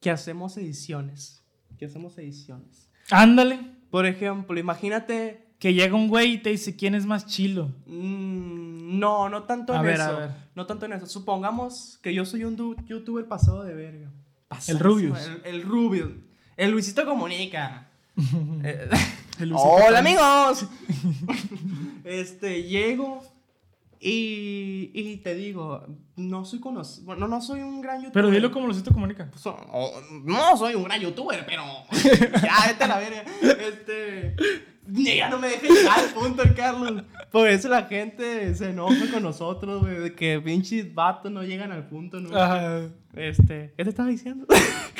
que 0.00 0.10
hacemos 0.10 0.58
ediciones, 0.58 1.42
que 1.78 1.86
hacemos 1.86 2.18
ediciones. 2.18 2.90
Ándale. 3.10 3.60
Por 3.90 4.04
ejemplo, 4.04 4.58
imagínate, 4.58 5.46
Que 5.58 5.72
llega 5.72 5.94
un 5.96 6.08
güey 6.08 6.34
y 6.34 6.38
te 6.42 6.50
dice 6.50 6.76
quién 6.76 6.94
es 6.94 7.06
más 7.06 7.24
chilo. 7.24 7.68
mm, 7.86 8.98
no, 8.98 9.30
no 9.30 9.44
tanto 9.44 9.72
A 9.72 9.76
en 9.78 9.82
ver, 9.84 10.00
a 10.02 10.04
eso, 10.04 10.16
ver. 10.18 10.30
no 10.54 10.66
tanto 10.66 10.84
en 10.84 10.92
eso. 10.92 11.06
Supongamos 11.06 11.98
que 12.02 12.12
yo 12.12 12.26
soy 12.26 12.44
un 12.44 12.76
youtuber 12.86 13.26
pasado 13.26 13.62
de 13.64 13.72
verga. 13.74 14.10
El 14.68 14.78
Rubius. 14.78 15.18
El, 15.44 15.54
el 15.54 15.62
Rubius. 15.62 16.12
El 16.58 16.72
Luisito 16.72 17.06
Comunica. 17.06 17.88
Eh, 18.64 18.88
Hola 19.54 19.98
amigos. 19.98 20.66
este, 22.04 22.62
llego 22.62 23.22
y, 24.00 24.90
y 24.94 25.16
te 25.18 25.34
digo, 25.34 25.84
no 26.16 26.44
soy 26.44 26.60
conocido, 26.60 27.06
bueno, 27.06 27.28
no 27.28 27.40
soy 27.42 27.60
un 27.60 27.80
gran 27.80 27.96
youtuber. 27.98 28.12
Pero 28.12 28.30
dilo 28.30 28.50
como 28.50 28.66
Lucito 28.66 28.92
comunica. 28.92 29.30
So- 29.36 29.56
o- 29.72 30.00
no 30.24 30.56
soy 30.56 30.74
un 30.74 30.84
gran 30.84 31.00
youtuber, 31.00 31.44
pero 31.46 31.64
ya, 32.42 32.66
vete 32.66 32.84
a 32.84 32.86
la 32.86 32.98
verga. 32.98 33.24
Este, 33.42 34.36
ya 34.86 35.28
no 35.28 35.38
me 35.38 35.48
dejes 35.48 35.70
llegar 35.70 35.98
al 35.98 36.10
punto, 36.10 36.42
el 36.42 36.54
Carlos. 36.54 37.02
Por 37.30 37.48
eso 37.48 37.68
la 37.68 37.82
gente 37.84 38.54
se 38.54 38.70
enoja 38.70 39.10
con 39.12 39.22
nosotros, 39.22 39.82
güey, 39.82 39.96
de 39.98 40.14
que 40.14 40.40
pinches 40.40 40.94
vatos 40.94 41.30
no 41.30 41.42
llegan 41.42 41.72
al 41.72 41.86
punto, 41.88 42.20
¿no? 42.20 42.36
Ajá. 42.36 42.82
Este, 43.14 43.74
¿qué 43.76 43.84
te 43.84 43.90
estaba 43.90 44.08
diciendo? 44.08 44.46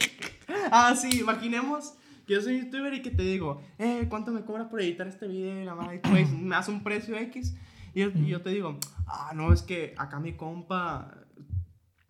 ah, 0.70 0.94
sí, 0.96 1.20
imaginemos 1.20 1.94
que 2.26 2.34
yo 2.34 2.40
soy 2.40 2.60
youtuber 2.60 2.92
y 2.94 3.02
que 3.02 3.10
te 3.10 3.22
digo, 3.22 3.60
eh, 3.78 4.06
¿cuánto 4.08 4.32
me 4.32 4.42
cobras 4.44 4.66
por 4.68 4.80
editar 4.80 5.06
este 5.06 5.26
video? 5.28 5.62
Y 5.62 5.64
la 5.64 5.74
madre, 5.74 6.00
pues, 6.02 6.30
me 6.32 6.54
hace 6.56 6.70
un 6.70 6.82
precio 6.82 7.16
X. 7.16 7.56
Y 7.94 8.00
yo, 8.00 8.08
y 8.14 8.26
yo 8.26 8.42
te 8.42 8.50
digo, 8.50 8.78
ah, 9.06 9.32
no, 9.34 9.52
es 9.52 9.62
que 9.62 9.94
acá 9.96 10.20
mi 10.20 10.32
compa 10.34 11.24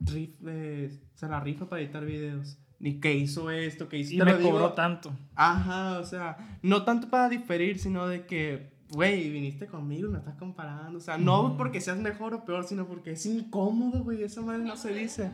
rif- 0.01 0.37
eh, 0.47 0.99
se 1.15 1.29
la 1.29 1.41
rifa 1.41 1.69
para 1.69 1.83
editar 1.83 2.05
videos. 2.05 2.59
Ni 2.79 3.01
que 3.01 3.15
hizo 3.15 3.51
esto, 3.51 3.89
que 3.89 3.99
hizo. 3.99 4.15
Y 4.15 4.19
te 4.19 4.25
me 4.25 4.33
lo 4.33 4.39
digo- 4.39 4.51
cobró 4.51 4.73
tanto. 4.75 5.11
Ajá, 5.35 5.99
o 5.99 6.05
sea, 6.05 6.59
no 6.63 6.85
tanto 6.85 7.09
para 7.09 7.29
diferir, 7.31 7.79
sino 7.79 8.07
de 8.07 8.27
que, 8.27 8.71
güey, 8.91 9.31
viniste 9.31 9.67
conmigo 9.67 10.09
y 10.09 10.13
me 10.13 10.19
estás 10.19 10.35
comparando. 10.37 10.99
O 10.99 11.01
sea, 11.01 11.17
no 11.17 11.57
porque 11.57 11.81
seas 11.81 11.97
mejor 11.99 12.35
o 12.35 12.45
peor, 12.45 12.65
sino 12.65 12.87
porque 12.87 13.13
es 13.13 13.25
incómodo, 13.25 14.05
güey. 14.05 14.23
Esa 14.23 14.43
madre 14.43 14.63
no 14.63 14.77
se 14.77 14.93
dice. 14.93 15.31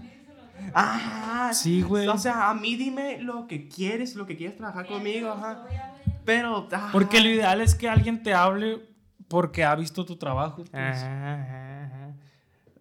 Ajá. 0.74 1.52
Sí, 1.54 1.82
güey. 1.82 2.08
O 2.08 2.18
sea, 2.18 2.50
a 2.50 2.54
mí 2.54 2.76
dime 2.76 3.20
lo 3.20 3.46
que 3.46 3.68
quieres, 3.68 4.14
lo 4.14 4.26
que 4.26 4.36
quieres 4.36 4.56
trabajar 4.56 4.86
conmigo, 4.86 5.30
ajá. 5.30 5.64
Pero. 6.24 6.68
ajá. 6.70 6.90
Porque 6.92 7.20
lo 7.20 7.28
ideal 7.28 7.60
es 7.60 7.74
que 7.74 7.88
alguien 7.88 8.22
te 8.22 8.34
hable 8.34 8.80
porque 9.28 9.64
ha 9.64 9.74
visto 9.74 10.04
tu 10.04 10.16
trabajo. 10.16 10.56
pues. 10.56 10.74
Ajá, 10.74 11.34
ajá, 11.34 11.84
ajá. 11.84 12.14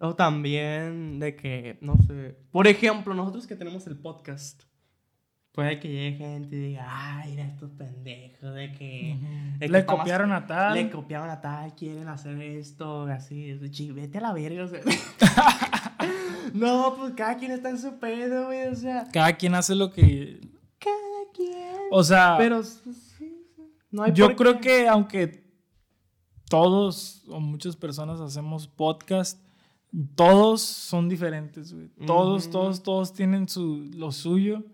O 0.00 0.14
también 0.14 1.18
de 1.20 1.36
que, 1.36 1.78
no 1.80 1.96
sé. 2.06 2.36
Por 2.50 2.66
ejemplo, 2.66 3.14
nosotros 3.14 3.46
que 3.46 3.56
tenemos 3.56 3.86
el 3.86 3.96
podcast. 3.96 4.64
Puede 5.52 5.78
que 5.78 5.88
llegue 5.88 6.16
gente 6.16 6.56
y 6.56 6.58
diga, 6.58 6.86
ay, 6.88 7.32
mira 7.32 7.44
estos 7.44 7.70
pendejos 7.72 8.54
de 8.54 8.72
que. 8.72 9.18
De 9.58 9.68
Le 9.68 9.84
copiaron 9.84 10.32
a 10.32 10.46
tal. 10.46 10.74
Le 10.74 10.90
copiaron 10.90 11.28
a 11.28 11.42
tal, 11.42 11.74
quieren 11.74 12.08
hacer 12.08 12.40
esto, 12.40 13.04
así. 13.04 13.58
chi, 13.70 13.92
Vete 13.92 14.18
a 14.18 14.22
la 14.22 14.32
verga, 14.32 14.64
o 14.64 14.68
sea. 14.68 14.80
no, 16.54 16.94
pues 16.96 17.14
cada 17.14 17.36
quien 17.36 17.52
está 17.52 17.70
en 17.70 17.78
su 17.78 17.98
pedo, 17.98 18.46
güey, 18.46 18.66
o 18.66 18.74
sea. 18.74 19.08
Cada 19.12 19.36
quien 19.36 19.54
hace 19.54 19.74
lo 19.74 19.90
que. 19.90 20.40
Cada 20.78 21.30
quien. 21.34 21.76
O 21.90 22.02
sea, 22.02 22.36
Pero 22.38 22.62
sí, 22.62 23.48
no 23.90 24.02
hay 24.02 24.12
yo 24.12 24.34
creo 24.36 24.60
que 24.60 24.88
aunque 24.88 25.42
todos 26.48 27.24
o 27.28 27.40
muchas 27.40 27.76
personas 27.76 28.20
hacemos 28.20 28.68
podcast, 28.68 29.42
todos 30.14 30.62
son 30.62 31.08
diferentes, 31.08 31.72
güey. 31.72 31.88
Todos, 32.06 32.50
todos, 32.50 32.82
todos 32.82 33.12
tienen 33.12 33.48
su, 33.48 33.90
lo 33.94 34.12
suyo. 34.12 34.64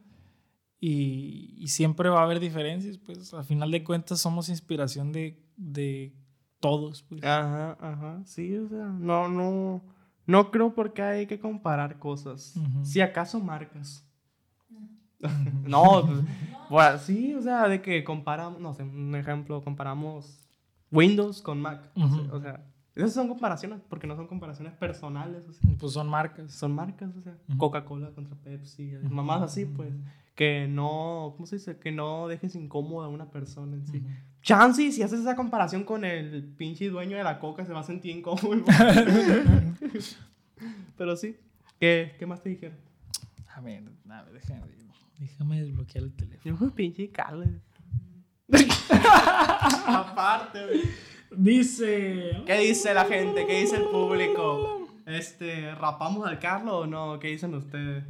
Y, 0.81 1.57
y 1.59 1.69
siempre 1.69 2.09
va 2.09 2.21
a 2.21 2.23
haber 2.23 2.39
diferencias, 2.39 2.99
pues 2.99 3.35
a 3.35 3.43
final 3.43 3.73
de 3.73 3.83
cuentas 3.83 4.21
somos 4.21 4.49
inspiración 4.49 5.11
de, 5.11 5.43
de 5.57 6.15
todos, 6.61 7.03
pues. 7.03 7.23
Ajá, 7.25 7.77
ajá, 7.81 8.23
sí, 8.25 8.57
o 8.57 8.69
sea, 8.69 8.87
no, 8.87 9.29
no, 9.29 9.83
no 10.29 10.53
creo 10.53 10.73
porque 10.75 11.03
hay 11.03 11.27
que 11.27 11.41
comparar 11.41 11.99
cosas. 11.99 12.55
Si 12.85 13.01
acaso 13.01 13.41
marcas. 13.41 14.05
no, 15.67 16.03
pues, 16.07 16.21
bueno, 16.71 16.99
sí, 16.99 17.35
o 17.35 17.43
sea, 17.43 17.67
de 17.69 17.83
que 17.83 18.05
comparamos, 18.05 18.61
no 18.61 18.73
sé, 18.75 18.83
un 18.85 19.15
ejemplo, 19.17 19.63
comparamos 19.65 20.49
Windows 20.93 21.43
con 21.43 21.61
Mac. 21.61 21.91
o 21.97 22.09
sea- 22.09 22.21
Ujú. 22.23 22.37
O 22.37 22.41
sea, 22.41 22.65
esas 22.95 23.15
son 23.15 23.29
comparaciones, 23.29 23.81
porque 23.89 24.07
no 24.07 24.17
son 24.17 24.27
comparaciones 24.27 24.75
personales, 24.75 25.43
o 25.49 25.53
sea, 25.53 25.71
Pues 25.79 25.93
son 25.93 26.09
marcas. 26.09 26.53
son 26.53 26.75
marcas, 26.75 27.17
o 27.17 27.23
sea. 27.23 27.37
Coca-Cola 27.57 28.11
contra 28.11 28.37
Pepsi, 28.37 28.93
mamás 29.11 29.43
así, 29.43 29.67
pues, 29.67 29.93
que 30.35 30.69
no, 30.69 31.33
¿cómo 31.37 31.47
se 31.47 31.57
dice? 31.57 31.79
Que 31.79 31.91
no 31.91 32.29
dejes 32.29 32.55
incómoda 32.55 33.07
a 33.07 33.11
una 33.11 33.31
persona 33.31 33.75
en 33.77 33.87
sí. 33.87 34.05
Ujú. 34.49 34.61
Chansey, 34.61 34.93
si 34.93 35.03
haces 35.03 35.21
esa 35.21 35.37
comparación 35.37 35.85
con 35.85 36.05
el 36.05 36.45
pinche 36.57 36.89
dueño 36.89 37.17
de 37.17 37.25
la 37.25 37.39
coca, 37.39 37.65
se 37.65 37.73
va 37.73 37.81
a 37.81 37.85
sentir 37.85 38.17
incómodo. 38.17 38.65
Pero 40.97 41.17
sí. 41.17 41.37
¿Qué, 41.79 42.15
qué 42.19 42.27
más 42.27 42.43
te 42.43 42.49
dijeron? 42.49 42.77
A 43.55 43.61
ver, 43.61 43.85
a 44.09 44.23
ver, 44.23 44.33
déjame, 44.33 44.63
déjame 45.19 45.61
desbloquear 45.61 46.05
el 46.05 46.13
teléfono. 46.13 46.59
Yo, 46.61 46.75
pinche 46.75 47.11
Carlos. 47.11 47.49
Aparte, 49.87 50.65
güey. 50.65 50.83
Dice. 51.37 52.43
¿Qué 52.47 52.59
dice 52.59 52.95
la 52.95 53.05
gente? 53.05 53.47
¿Qué 53.47 53.61
dice 53.61 53.77
el 53.77 53.85
público? 53.85 54.75
Este, 55.09 55.75
¿rapamos 55.75 56.27
al 56.29 56.39
Carlos 56.39 56.75
o 56.83 56.87
no? 56.87 57.19
¿Qué 57.19 57.29
dicen 57.29 57.55
ustedes? 57.55 58.05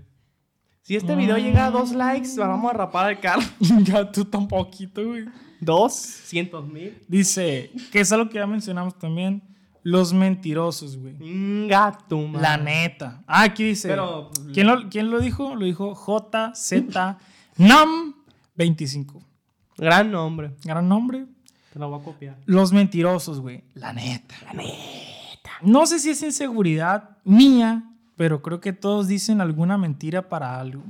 Si 0.88 0.96
este 0.96 1.14
video 1.14 1.36
llega 1.36 1.66
a 1.66 1.70
dos 1.70 1.92
likes, 1.92 2.30
vamos 2.38 2.70
a 2.70 2.74
rapar 2.74 3.08
al 3.08 3.20
Carlos. 3.20 3.52
ya 3.84 4.10
tú 4.10 4.24
tan 4.24 4.48
poquito, 4.48 5.04
güey. 5.04 5.26
¿Dos? 5.60 5.92
¿Cientos 5.92 6.66
mil? 6.66 6.96
Dice, 7.06 7.70
que 7.92 8.00
es 8.00 8.10
algo 8.10 8.30
que 8.30 8.36
ya 8.36 8.46
mencionamos 8.46 8.98
también, 8.98 9.42
los 9.82 10.14
mentirosos, 10.14 10.96
güey. 10.96 11.68
Gato, 11.68 12.16
man. 12.26 12.40
La 12.40 12.56
neta. 12.56 13.22
Ah, 13.26 13.42
aquí 13.42 13.64
dice. 13.64 13.86
Pero- 13.86 14.30
¿quién, 14.54 14.66
lo, 14.66 14.88
quién 14.88 15.10
lo 15.10 15.20
dijo? 15.20 15.54
Lo 15.56 15.66
dijo 15.66 15.94
JZ 15.94 16.86
Nam 17.58 18.14
25. 18.54 19.22
Gran 19.76 20.10
nombre. 20.10 20.52
Gran 20.64 20.88
nombre. 20.88 21.26
Te 21.70 21.78
lo 21.78 21.90
voy 21.90 22.00
a 22.00 22.02
copiar. 22.02 22.38
Los 22.46 22.72
mentirosos, 22.72 23.42
güey. 23.42 23.62
La 23.74 23.92
neta. 23.92 24.36
La 24.42 24.54
neta. 24.54 25.50
No 25.60 25.84
sé 25.86 25.98
si 25.98 26.08
es 26.08 26.22
inseguridad 26.22 27.18
mía, 27.24 27.87
pero 28.18 28.42
creo 28.42 28.60
que 28.60 28.74
todos 28.74 29.08
dicen 29.08 29.40
alguna 29.40 29.78
mentira 29.78 30.28
para 30.28 30.60
algo. 30.60 30.82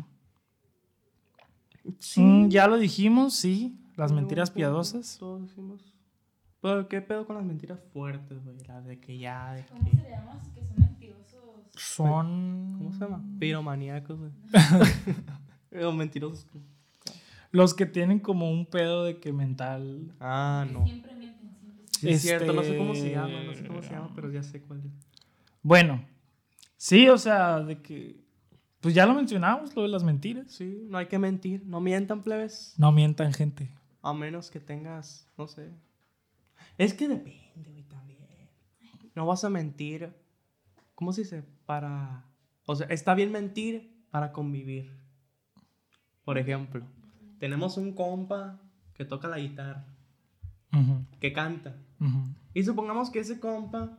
Mm, 2.17 2.49
ya 2.49 2.67
lo 2.67 2.77
dijimos, 2.79 3.35
sí. 3.35 3.79
Las 3.97 4.13
mentiras 4.13 4.51
piadosas. 4.51 5.17
Todos 5.19 5.43
decimos. 5.43 5.95
Pero 6.61 6.89
qué 6.89 7.01
pedo 7.03 7.27
con 7.27 7.37
las 7.37 7.45
mentiras 7.45 7.79
fuertes, 7.93 8.43
güey. 8.45 8.57
Las 8.67 8.85
de 8.87 8.99
que 8.99 9.19
ya, 9.19 9.53
de 9.53 9.65
¿Cómo 9.67 9.85
que. 9.85 9.91
se 9.97 10.03
le 10.03 10.11
llama? 10.11 10.43
Que 10.55 10.61
son 10.65 10.75
mentirosos. 10.79 11.41
Son. 11.77 12.75
¿Cómo 12.79 12.93
se 12.93 12.99
llama? 12.99 13.23
Piromaníacos, 13.39 14.19
güey. 14.19 14.33
o 15.85 15.93
mentirosos. 15.93 16.47
Los 17.51 17.75
que 17.75 17.87
tienen 17.87 18.19
como 18.21 18.51
un 18.51 18.67
pedo 18.67 19.05
de 19.05 19.19
que 19.21 19.33
mental. 19.33 20.13
Ah, 20.21 20.67
no. 20.71 20.85
Siempre 20.87 21.15
mienten, 21.15 21.51
siempre. 21.59 21.87
Sí, 21.99 22.09
es 22.09 22.23
cierto, 22.23 22.53
no 22.53 22.63
sé 22.63 22.77
cómo 22.77 22.95
se 22.95 23.01
Este- 23.01 23.13
llama, 23.13 23.43
no 23.45 23.55
sé 23.55 23.67
cómo 23.67 23.83
se 23.83 23.91
llama, 23.91 24.11
pero 24.15 24.31
ya 24.31 24.43
sé 24.43 24.61
cuál 24.63 24.81
es. 24.81 24.93
Bueno, 25.63 26.05
sí, 26.79 27.11
o 27.11 27.19
sea, 27.19 27.61
de 27.61 27.83
que. 27.83 28.27
Pues 28.81 28.95
ya 28.95 29.05
lo 29.05 29.13
mencionamos, 29.13 29.77
lo 29.77 29.83
de 29.83 29.89
las 29.89 30.03
mentiras. 30.03 30.51
Sí, 30.51 30.87
no 30.89 30.97
hay 30.97 31.07
que 31.07 31.19
mentir. 31.19 31.67
No 31.67 31.81
mientan, 31.81 32.23
plebes. 32.23 32.73
No 32.79 32.91
mientan, 32.93 33.35
gente. 33.35 33.71
A 34.01 34.15
menos 34.15 34.51
que 34.51 34.61
tengas, 34.61 35.29
no 35.37 35.47
sé. 35.47 35.71
Es 36.79 36.95
que 36.95 37.09
depende, 37.09 37.71
güey, 37.71 37.83
también. 37.83 38.27
No 39.15 39.27
vas 39.27 39.45
a 39.45 39.51
mentir. 39.51 40.15
¿Cómo 40.95 41.13
se 41.13 41.23
dice? 41.23 41.45
Para. 41.67 42.25
O 42.65 42.75
sea, 42.75 42.87
está 42.87 43.15
bien 43.15 43.33
mentir 43.33 43.99
para 44.11 44.33
convivir. 44.33 44.97
Por 46.25 46.39
ejemplo, 46.39 46.83
tenemos 47.39 47.77
un 47.77 47.93
compa 47.93 48.61
que 48.95 49.05
toca 49.05 49.29
la 49.29 49.39
guitarra, 49.39 49.87
que 51.21 51.33
canta. 51.33 51.77
Y 52.53 52.65
supongamos 52.65 53.11
que 53.11 53.21
ese 53.21 53.41
compa, 53.41 53.99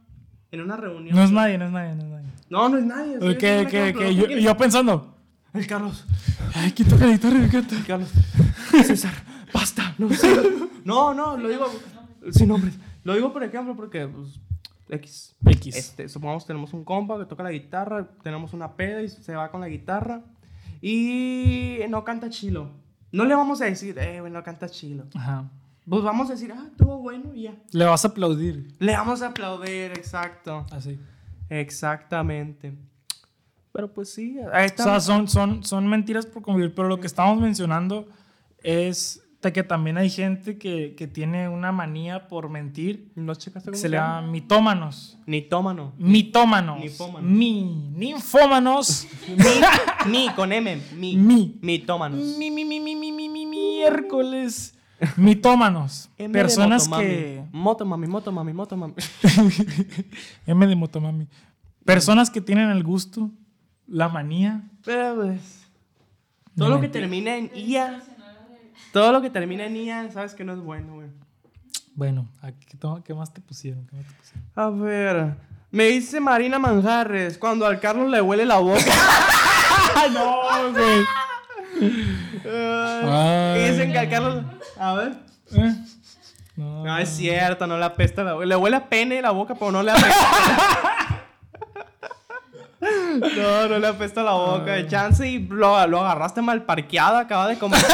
en 0.51 0.61
una 0.61 0.77
reunión. 0.77 1.15
No 1.15 1.23
es 1.23 1.31
nadie, 1.31 1.57
no 1.57 1.65
es 1.65 1.71
nadie, 1.71 1.95
no 1.95 2.03
es 2.03 2.09
nadie. 2.09 2.27
No, 2.49 2.69
no 2.69 2.77
es 2.77 2.85
nadie. 2.85 3.17
ejemplo, 3.19 3.37
que 3.37 3.93
no 3.93 4.11
yo, 4.11 4.27
yo 4.27 4.57
pensando. 4.57 5.15
El 5.53 5.65
Carlos. 5.67 6.05
Ay, 6.53 6.71
¿quién 6.71 6.87
toca 6.87 7.05
la 7.05 7.13
guitarra? 7.13 7.43
Encanta. 7.43 7.75
Carlos. 7.87 8.09
César. 8.85 9.13
Basta. 9.53 9.95
No, 9.97 10.09
sé. 10.13 10.27
no, 10.83 11.13
no, 11.13 11.37
lo 11.37 11.49
digo. 11.49 11.65
Sin 12.31 12.47
nombres. 12.47 12.77
Lo 13.03 13.15
digo 13.15 13.33
por 13.33 13.43
ejemplo 13.43 13.75
porque. 13.75 14.07
Pues, 14.07 14.39
X. 14.89 15.35
X. 15.45 15.75
Este, 15.75 16.09
supongamos 16.09 16.43
que 16.43 16.47
tenemos 16.47 16.73
un 16.73 16.83
compa 16.83 17.19
que 17.19 17.25
toca 17.25 17.43
la 17.43 17.51
guitarra, 17.51 18.07
tenemos 18.23 18.53
una 18.53 18.75
peda 18.75 19.01
y 19.01 19.09
se 19.09 19.35
va 19.35 19.51
con 19.51 19.61
la 19.61 19.67
guitarra. 19.67 20.21
Y 20.81 21.79
no 21.89 22.03
canta 22.03 22.29
chilo. 22.29 22.71
No 23.11 23.25
le 23.25 23.35
vamos 23.35 23.61
a 23.61 23.65
decir, 23.65 23.97
eh, 23.99 24.19
güey, 24.19 24.31
no 24.31 24.43
canta 24.43 24.69
chilo. 24.69 25.05
Ajá. 25.15 25.49
Pues 25.89 26.03
vamos 26.03 26.29
a 26.29 26.33
decir, 26.33 26.51
ah, 26.55 26.65
estuvo 26.69 26.97
bueno 26.99 27.33
y 27.33 27.43
ya. 27.43 27.55
Le 27.71 27.85
vas 27.85 28.05
a 28.05 28.09
aplaudir. 28.09 28.75
Le 28.79 28.93
vamos 28.93 29.21
a 29.21 29.27
aplaudir, 29.27 29.91
exacto. 29.91 30.65
Así. 30.71 30.99
Exactamente. 31.49 32.73
Pero 33.71 33.93
pues 33.93 34.13
sí, 34.13 34.37
ahí 34.51 34.67
O 34.77 34.83
sea, 34.83 34.99
son, 34.99 35.27
son, 35.27 35.63
son 35.63 35.87
mentiras 35.87 36.25
por 36.25 36.41
convivir, 36.41 36.73
pero 36.73 36.87
lo 36.87 36.99
que 36.99 37.07
estamos 37.07 37.39
mencionando 37.39 38.07
es 38.63 39.23
de 39.41 39.53
que 39.53 39.63
también 39.63 39.97
hay 39.97 40.09
gente 40.09 40.57
que, 40.57 40.95
que 40.95 41.07
tiene 41.07 41.47
una 41.47 41.71
manía 41.71 42.27
por 42.27 42.49
mentir, 42.49 43.11
¿No 43.15 43.35
checaste 43.35 43.73
se 43.73 43.87
le 43.87 43.97
llama 43.97 44.21
mitómanos. 44.23 45.17
Nitómano. 45.25 45.93
Mitómanos. 45.97 46.79
Nipómanos. 46.79 47.31
Mi. 47.31 47.91
Ninfómanos. 47.95 49.07
Mi, 49.29 50.11
mi, 50.11 50.29
con 50.33 50.51
M. 50.51 50.81
Mi. 50.97 51.15
Mi. 51.15 51.57
Mitómanos. 51.61 52.19
mi, 52.19 52.51
mi, 52.51 52.65
mi, 52.65 52.79
mi, 52.79 52.95
mi, 52.95 53.11
mi, 53.11 53.29
mi, 53.29 53.45
miércoles. 53.45 54.75
Mitómanos. 55.17 56.09
M 56.17 56.33
de 56.33 56.39
Personas 56.39 56.87
motomami. 56.87 57.07
que. 57.07 57.43
Motomami, 57.51 58.07
motomami, 58.07 58.53
motomami. 58.53 58.93
M 60.45 60.67
de 60.67 60.75
motomami. 60.75 61.27
Personas 61.85 62.29
que 62.29 62.41
tienen 62.41 62.69
el 62.69 62.83
gusto, 62.83 63.31
la 63.87 64.09
manía. 64.09 64.63
Pero 64.83 65.15
pues. 65.15 65.67
de 66.53 66.57
Todo 66.57 66.69
lo 66.69 66.81
que 66.81 66.89
termina 66.89 67.35
en 67.37 67.51
IA. 67.55 68.01
Todo 68.91 69.11
lo 69.11 69.21
que 69.21 69.29
termina 69.29 69.65
en 69.65 69.75
IA, 69.75 70.11
sabes 70.11 70.33
que 70.33 70.43
no 70.43 70.53
es 70.53 70.59
bueno, 70.59 70.95
güey. 70.95 71.07
Bueno, 71.95 72.27
aquí, 72.41 72.65
¿qué 73.03 73.13
más 73.13 73.33
te 73.33 73.41
pusieron? 73.41 73.85
¿Qué 73.87 73.95
más 73.95 74.05
te 74.07 74.13
pusieron? 74.13 74.45
A 74.55 74.69
ver. 74.69 75.35
Me 75.71 75.85
dice 75.85 76.19
Marina 76.19 76.57
Manjarres 76.57 77.37
cuando 77.37 77.65
al 77.65 77.79
Carlos 77.79 78.09
le 78.09 78.21
huele 78.21 78.45
la 78.45 78.57
boca. 78.57 78.79
no, 80.13 80.71
güey! 80.71 81.05
Dicen 83.69 83.91
que 83.91 83.99
al 83.99 84.09
Carlos. 84.09 84.43
A 84.79 84.93
ver. 84.93 85.13
¿Eh? 85.51 85.75
No. 86.55 86.83
No, 86.83 86.97
es 86.97 87.09
cierto, 87.09 87.67
no 87.67 87.77
le 87.77 87.85
apesta 87.85 88.23
la 88.23 88.33
boca. 88.33 88.45
Le 88.45 88.55
huele 88.55 88.77
a 88.77 88.89
pene 88.89 89.21
la 89.21 89.31
boca, 89.31 89.55
pero 89.55 89.71
no 89.71 89.83
le 89.83 89.91
apesta. 89.91 90.15
No, 92.81 93.67
no 93.67 93.79
le 93.79 93.87
apesta 93.87 94.23
la 94.23 94.31
boca. 94.31 94.73
De 94.73 94.87
chance 94.87 95.27
y 95.27 95.39
lo, 95.39 95.85
lo 95.87 95.99
agarraste 95.99 96.41
mal 96.41 96.63
parqueado. 96.63 97.17
Acaba 97.17 97.47
de 97.47 97.57
comerse, 97.57 97.91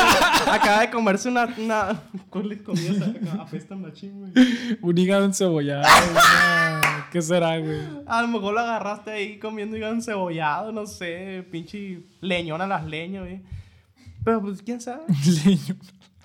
acaba 0.51 0.81
de 0.81 0.89
comerse 0.91 1.29
una. 1.29 1.47
una 1.57 2.01
¿Cuál 2.29 2.49
le 2.49 2.61
comías? 2.61 2.97
Apesta 3.39 3.75
machín, 3.75 4.31
güey. 4.31 4.77
Un 4.81 4.97
hígado 4.97 5.25
encebollado. 5.25 5.83
¿Qué 7.11 7.21
será, 7.21 7.57
güey? 7.57 7.79
A 8.05 8.21
lo 8.21 8.27
mejor 8.27 8.53
lo 8.53 8.59
agarraste 8.59 9.11
ahí 9.11 9.39
comiendo 9.39 9.75
hígado 9.75 9.93
encebollado, 9.93 10.71
no 10.71 10.85
sé. 10.85 11.47
Pinche 11.51 12.03
leñón 12.21 12.61
a 12.61 12.67
las 12.67 12.85
leñas, 12.85 13.23
güey. 13.23 13.41
Pero 14.23 14.41
pues, 14.41 14.61
quién 14.61 14.81
sabe. 14.81 15.03
Leño. 15.45 15.75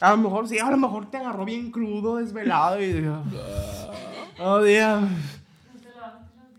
A 0.01 0.11
lo 0.12 0.16
mejor 0.16 0.48
sí, 0.48 0.59
a 0.59 0.70
lo 0.70 0.76
mejor 0.76 1.11
te 1.11 1.18
agarró 1.18 1.44
bien 1.44 1.70
crudo, 1.70 2.16
desvelado 2.16 2.82
y. 2.82 3.07
Oh, 4.38 4.62
Dios. 4.62 5.03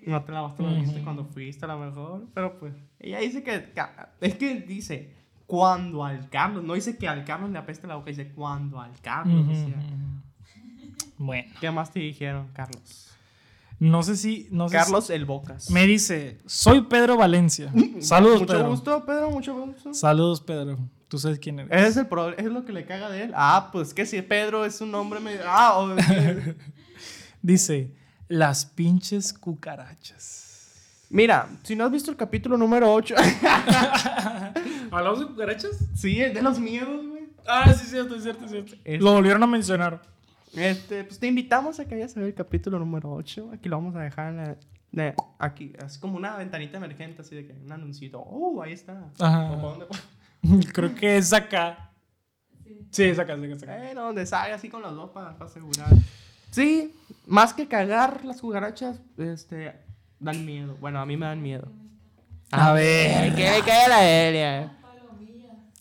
No 0.05 0.23
te 0.23 0.31
lavaste 0.31 0.63
los 0.63 0.73
dientes 0.75 1.03
cuando 1.03 1.25
fuiste, 1.25 1.65
a 1.65 1.67
lo 1.69 1.77
mejor. 1.79 2.25
Pero 2.33 2.57
pues, 2.59 2.73
ella 2.99 3.19
dice 3.19 3.43
que. 3.43 3.71
Es 4.21 4.35
que 4.35 4.61
dice 4.61 5.15
cuando 5.47 6.03
al 6.03 6.29
Carlos. 6.29 6.63
No 6.63 6.73
dice 6.73 6.97
que 6.97 7.07
al 7.07 7.23
Carlos 7.25 7.49
le 7.51 7.57
apeste 7.59 7.87
la 7.87 7.95
boca, 7.95 8.09
dice 8.09 8.29
cuando 8.31 8.79
al 8.79 8.91
Carlos. 9.01 9.45
o 9.49 9.53
sea. 9.53 9.75
Bueno, 11.17 11.51
¿Qué 11.59 11.69
más 11.71 11.91
te 11.91 11.99
dijeron, 11.99 12.47
Carlos? 12.53 13.07
no 13.79 14.01
sé 14.03 14.15
si. 14.15 14.47
No 14.51 14.69
sé 14.69 14.75
Carlos 14.77 15.09
el 15.11 15.25
Bocas. 15.25 15.69
me 15.71 15.85
dice: 15.87 16.39
Soy 16.45 16.81
Pedro 16.81 17.15
Valencia. 17.17 17.71
Saludos, 17.99 18.41
Mucho 18.41 18.53
Pedro. 18.53 18.69
gusto, 18.69 19.05
Pedro, 19.05 19.29
mucho 19.31 19.53
gusto. 19.55 19.93
Saludos, 19.93 20.41
Pedro. 20.41 20.77
Tú 21.11 21.17
sabes 21.19 21.39
quién 21.39 21.59
eres. 21.59 21.71
Ese 21.77 21.87
es 21.89 21.97
el 21.97 22.07
pro- 22.07 22.29
es 22.37 22.45
lo 22.45 22.63
que 22.63 22.71
le 22.71 22.85
caga 22.85 23.09
de 23.09 23.23
él. 23.23 23.31
Ah, 23.35 23.67
pues 23.73 23.93
que 23.93 24.05
si 24.05 24.21
Pedro 24.21 24.63
es 24.63 24.79
un 24.79 24.91
nombre 24.91 25.19
medio. 25.19 25.41
Ah, 25.45 25.93
Dice: 27.41 27.91
Las 28.29 28.65
pinches 28.65 29.33
cucarachas. 29.33 31.03
Mira, 31.09 31.49
si 31.63 31.75
no 31.75 31.83
has 31.83 31.91
visto 31.91 32.09
el 32.11 32.15
capítulo 32.15 32.57
número 32.57 32.89
8. 32.93 33.13
¿Hablamos 34.91 35.19
de 35.19 35.25
cucarachas? 35.25 35.71
sí, 35.95 36.21
el 36.21 36.33
de 36.33 36.41
los 36.41 36.59
miedos, 36.59 37.05
güey. 37.07 37.23
Ah, 37.45 37.73
sí, 37.73 37.85
cierto, 37.87 38.15
es 38.15 38.23
cierto, 38.23 38.45
es 38.45 38.51
cierto. 38.51 38.75
Es- 38.85 39.01
Lo 39.01 39.11
volvieron 39.13 39.43
a 39.43 39.47
mencionar. 39.47 40.01
Este, 40.55 41.03
pues 41.03 41.19
te 41.19 41.27
invitamos 41.27 41.79
a 41.79 41.85
que 41.85 41.95
vayas 41.95 42.15
a 42.15 42.19
ver 42.21 42.29
el 42.29 42.35
capítulo 42.35 42.79
número 42.79 43.11
8. 43.11 43.51
Aquí 43.53 43.67
lo 43.67 43.77
vamos 43.77 43.95
a 43.95 43.99
dejar 43.99 44.29
en 44.29 44.37
la- 44.37 44.55
de- 44.91 45.15
aquí, 45.39 45.73
es 45.85 45.97
como 45.97 46.15
una 46.17 46.35
ventanita 46.37 46.77
emergente, 46.77 47.21
así 47.21 47.35
de 47.35 47.47
que 47.47 47.53
un 47.53 47.71
anuncito. 47.71 48.19
Oh, 48.21 48.61
ahí 48.61 48.73
está. 48.73 49.09
Ajá. 49.19 49.51
¿O? 49.51 49.87
Creo 50.73 50.93
que 50.95 51.17
es 51.17 51.31
acá. 51.33 51.91
Sí, 52.91 53.03
es 53.03 53.19
acá, 53.19 53.33
es 53.33 53.39
acá, 53.43 53.53
es 53.55 53.63
acá. 53.63 53.77
Bueno, 53.77 54.01
donde 54.05 54.25
salga 54.25 54.55
así 54.55 54.67
con 54.69 54.81
los 54.81 54.93
dos 54.95 55.09
para, 55.11 55.33
para 55.37 55.49
asegurar. 55.49 55.87
Sí, 56.49 56.93
más 57.25 57.53
que 57.53 57.67
cagar 57.67 58.25
las 58.25 58.41
cucarachas, 58.41 58.99
este, 59.17 59.73
dan 60.19 60.45
miedo. 60.45 60.75
Bueno, 60.81 60.99
a 60.99 61.05
mí 61.05 61.15
me 61.15 61.25
dan 61.25 61.41
miedo. 61.41 61.71
A 62.51 62.73
ver. 62.73 63.33
Que 63.33 63.49
me 63.49 63.61
cae 63.61 63.87
la. 63.87 64.61
Es 64.63 64.69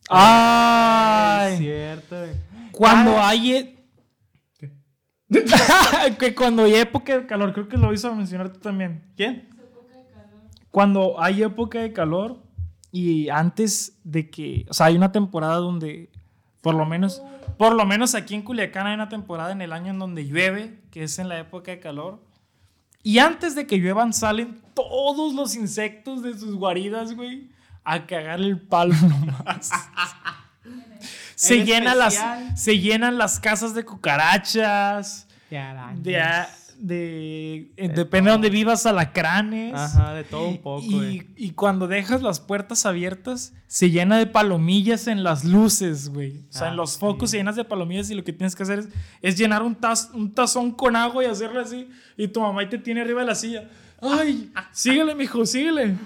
Ay. 0.09 1.59
cierto, 1.59 2.17
güey. 2.19 2.31
Cuando 2.73 3.19
Ah, 3.19 3.29
hay. 3.31 3.53
e- 3.53 3.77
que 6.19 6.35
cuando 6.35 6.65
hay 6.65 6.75
época 6.75 7.17
de 7.19 7.27
calor, 7.27 7.53
creo 7.53 7.69
que 7.69 7.77
lo 7.77 7.93
hizo 7.93 8.13
mencionar 8.15 8.53
tú 8.53 8.59
también. 8.61 9.13
¿Quién? 9.17 9.49
Cuando 10.71 11.21
hay 11.21 11.43
época 11.43 11.81
de 11.81 11.93
calor 11.93 12.39
y 12.93 13.29
antes 13.29 13.99
de 14.05 14.31
que. 14.31 14.67
O 14.69 14.75
sea, 14.75 14.87
hay 14.87 14.97
una 14.97 15.13
temporada 15.13 15.57
donde. 15.57 16.11
Por 16.61 16.75
lo 16.75 16.85
menos. 16.87 17.23
Por 17.57 17.75
lo 17.75 17.85
menos 17.85 18.15
aquí 18.15 18.35
en 18.35 18.43
Culiacán 18.43 18.87
hay 18.87 18.95
una 18.95 19.09
temporada 19.09 19.53
en 19.53 19.61
el 19.61 19.73
año 19.73 19.91
en 19.91 19.99
donde 19.99 20.27
llueve, 20.27 20.81
que 20.91 21.03
es 21.03 21.19
en 21.19 21.29
la 21.29 21.39
época 21.39 21.71
de 21.73 21.81
calor. 21.81 22.23
Y 23.03 23.19
antes 23.19 23.55
de 23.55 23.67
que 23.67 23.79
lluevan 23.79 24.13
salen 24.13 24.61
todos 24.75 25.35
los 25.35 25.55
insectos 25.55 26.23
de 26.23 26.39
sus 26.39 26.55
guaridas, 26.55 27.15
güey, 27.15 27.51
a 27.85 28.07
cagar 28.07 28.41
el 28.41 28.61
palo 28.61 28.95
nomás. 29.03 29.71
se, 31.35 31.61
En 31.61 31.67
llena 31.67 31.95
las, 31.95 32.23
se 32.57 32.79
llenan 32.79 33.19
las 33.19 33.41
casas 33.41 33.75
de 33.75 33.85
cucarachas, 33.85 35.27
De 35.51 35.59
arañas. 35.59 36.03
de, 36.03 36.23
a- 36.81 36.87
de- 36.87 37.73
eh, 37.77 37.89
depende 37.95 38.29
de 38.31 38.33
donde 38.33 38.51
vivas, 38.51 38.87
alacranes. 38.87 39.75
Ajá, 39.75 40.15
de 40.15 40.25
todo 40.25 40.49
un 40.49 40.59
poco, 40.59 40.83
Y, 40.87 41.27
y 41.37 41.51
cuando 41.51 41.87
dejas 41.89 42.23
las 42.23 42.41
puertas 42.41 42.87
abiertas, 42.87 43.53
se 43.67 43.91
llena 43.91 44.17
de 44.19 44.27
palomillas 44.27 45.07
en 45.07 45.23
las 45.23 45.45
luces, 45.45 46.09
güey. 46.09 46.39
O 46.49 46.53
sea, 46.53 46.69
Ah, 46.69 46.71
en 46.71 46.77
los 46.77 46.93
sí. 46.93 46.99
focos 47.01 47.31
se 47.31 47.37
llenas 47.37 47.57
de 47.57 47.65
palomillas 47.65 48.11
y 48.11 48.15
lo 48.15 48.25
que 48.25 48.33
tienes 48.33 48.57
que 48.57 48.63
hacer 48.63 48.79
es, 48.81 48.89
es 49.23 49.37
llenar 49.39 49.63
un, 49.63 49.77
taz- 49.79 50.11
un 50.15 50.33
tazón 50.33 50.73
con 50.73 50.97
agua 50.97 51.23
y 51.25 51.27
hacerlo 51.27 51.61
así. 51.61 51.89
Y 52.17 52.29
tu 52.29 52.41
mamá 52.41 52.61
ahí 52.63 52.69
te 52.69 52.79
tiene 52.79 53.03
arriba 53.03 53.21
de 53.21 53.27
la 53.27 53.35
silla. 53.35 53.69
¡Ay! 54.03 54.51
Síguele, 54.73 55.15
mijo, 55.15 55.45
síguele. 55.45 55.97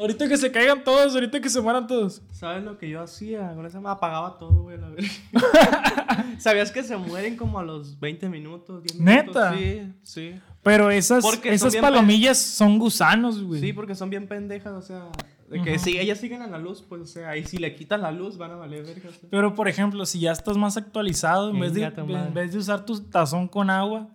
Ahorita 0.00 0.26
que 0.26 0.38
se 0.38 0.50
caigan 0.50 0.82
todos, 0.82 1.14
ahorita 1.14 1.40
que 1.40 1.50
se 1.50 1.60
mueran 1.60 1.86
todos. 1.86 2.22
¿Sabes 2.32 2.64
lo 2.64 2.78
que 2.78 2.88
yo 2.88 3.02
hacía? 3.02 3.52
Con 3.54 3.66
esa 3.66 3.80
me 3.80 3.90
apagaba 3.90 4.38
todo, 4.38 4.62
güey, 4.62 4.78
la 4.78 4.88
verga. 4.88 5.08
¿Sabías 6.38 6.72
que 6.72 6.82
se 6.82 6.96
mueren 6.96 7.36
como 7.36 7.58
a 7.58 7.62
los 7.62 8.00
20 8.00 8.30
minutos? 8.30 8.82
10 8.82 8.98
minutos? 8.98 9.26
¿Neta? 9.26 9.54
Sí, 9.54 9.92
sí. 10.02 10.40
Pero 10.62 10.90
esas, 10.90 11.22
Porque 11.22 11.48
son 11.48 11.54
esas 11.54 11.72
bien 11.72 11.82
palomillas 11.82 12.38
son 12.38 12.78
gusanos, 12.78 13.42
güey. 13.42 13.60
Sí, 13.60 13.74
porque 13.74 13.94
son 13.94 14.08
bien 14.08 14.26
pendejas, 14.26 14.72
o 14.72 14.80
sea, 14.80 15.10
de 15.50 15.60
que 15.62 15.78
si 15.78 15.98
ellas 15.98 16.18
siguen 16.18 16.40
a 16.40 16.46
la 16.46 16.56
luz, 16.56 16.82
pues, 16.88 17.02
o 17.02 17.06
sea, 17.06 17.36
y 17.36 17.44
si 17.44 17.58
le 17.58 17.74
quitan 17.74 18.00
la 18.00 18.10
luz, 18.10 18.38
van 18.38 18.52
a 18.52 18.56
valer 18.56 18.84
verga. 18.84 19.10
Pero, 19.30 19.54
por 19.54 19.68
ejemplo, 19.68 20.06
si 20.06 20.20
ya 20.20 20.32
estás 20.32 20.56
más 20.56 20.78
actualizado, 20.78 21.50
en 21.50 21.60
vez, 21.60 21.74
de, 21.74 21.82
en 21.84 22.34
vez 22.34 22.52
de 22.52 22.58
usar 22.58 22.86
tu 22.86 22.98
tazón 23.00 23.48
con 23.48 23.68
agua, 23.68 24.08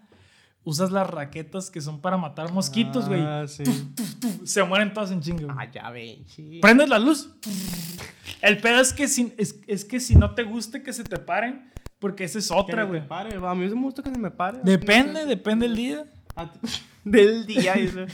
usas 0.66 0.92
las 0.92 1.10
raquetas 1.10 1.72
que 1.72 1.80
son 1.80 2.02
para 2.02 2.18
matar 2.18 2.52
mosquitos, 2.52 3.08
güey. 3.08 3.22
Ah, 3.22 3.46
sí. 3.48 3.64
Se 4.44 4.62
mueren 4.64 4.94
todas 4.94 5.12
en 5.12 5.22
chinga, 5.22 5.46
güey. 5.46 5.56
ah, 5.58 5.72
ya 5.72 5.90
ven, 5.92 6.28
sí. 6.28 6.60
Prendes 6.62 6.90
la 6.90 7.00
luz. 7.00 7.30
El 8.42 8.58
pedo 8.58 8.82
es 8.82 8.92
que, 8.92 9.08
si, 9.08 9.34
es, 9.38 9.62
es 9.68 9.86
que 9.86 10.00
si 10.02 10.16
no 10.16 10.36
te 10.36 10.44
gusta 10.44 10.84
que 10.84 10.92
se 10.92 11.04
te 11.06 11.18
paren, 11.18 11.72
porque 12.00 12.26
esa 12.26 12.40
es 12.40 12.50
Que 12.50 12.54
otra, 12.56 12.84
me 12.84 12.90
güey. 12.90 13.08
pare, 13.08 13.36
A 13.36 13.56
mí 13.56 13.68
me 13.68 13.82
gusta 13.82 14.04
que 14.04 14.10
se 14.12 14.18
me 14.18 14.32
pare. 14.32 14.60
Depende, 14.64 15.26
depende 15.26 15.68
del 15.68 15.76
día. 15.78 16.06
Del 17.06 17.46
día. 17.46 17.74
eso. 17.76 18.06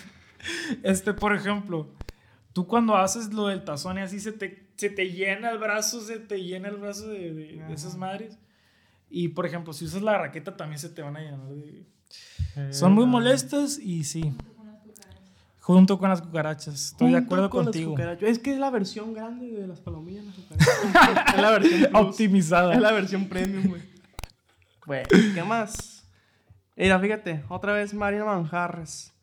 Este, 0.83 1.13
por 1.13 1.33
ejemplo, 1.35 1.93
tú 2.53 2.67
cuando 2.67 2.95
haces 2.95 3.33
lo 3.33 3.47
del 3.47 3.63
tazón 3.63 3.97
y 3.97 4.01
así 4.01 4.19
se 4.19 4.31
te, 4.33 4.67
se 4.75 4.89
te 4.89 5.11
llena 5.11 5.49
el 5.51 5.57
brazo, 5.57 6.01
se 6.01 6.19
te 6.19 6.43
llena 6.43 6.67
el 6.67 6.75
brazo 6.77 7.07
de, 7.07 7.33
de- 7.33 7.63
de 7.65 7.73
esas 7.73 7.95
madres. 7.97 8.37
Y 9.09 9.29
por 9.29 9.45
ejemplo, 9.45 9.73
si 9.73 9.85
usas 9.85 10.01
la 10.01 10.17
raqueta 10.17 10.55
también 10.57 10.79
se 10.79 10.89
te 10.89 11.01
van 11.01 11.15
a 11.17 11.19
llenar 11.21 11.47
de... 11.49 11.85
Son 12.72 12.93
muy 12.93 13.05
molestas 13.05 13.78
y 13.80 14.03
sí. 14.03 14.34
Junto 15.59 15.99
con 15.99 16.09
las 16.09 16.22
cucarachas. 16.22 16.74
Estoy 16.74 17.12
de 17.12 17.20
Junto 17.20 17.26
acuerdo 17.26 17.49
con 17.49 17.64
contigo. 17.66 17.95
Es 18.22 18.39
que 18.39 18.51
es 18.51 18.57
la 18.57 18.70
versión 18.70 19.14
grande 19.14 19.51
de 19.51 19.68
las 19.68 19.80
palomillas. 19.80 20.26
las 20.26 20.36
cucarachas. 20.36 21.34
es 21.36 21.41
la 21.41 21.51
versión 21.51 21.80
plus. 21.80 21.93
Optimizada. 21.93 22.74
Es 22.74 22.82
la 22.82 22.91
versión 22.91 23.26
premium, 23.30 23.68
güey. 23.68 23.82
Bueno, 24.86 25.07
¿qué 25.34 25.43
más? 25.43 26.03
Mira, 26.76 26.99
fíjate, 26.99 27.43
otra 27.47 27.74
vez 27.74 27.93
Marina 27.93 28.26
Manjarres. 28.26 29.14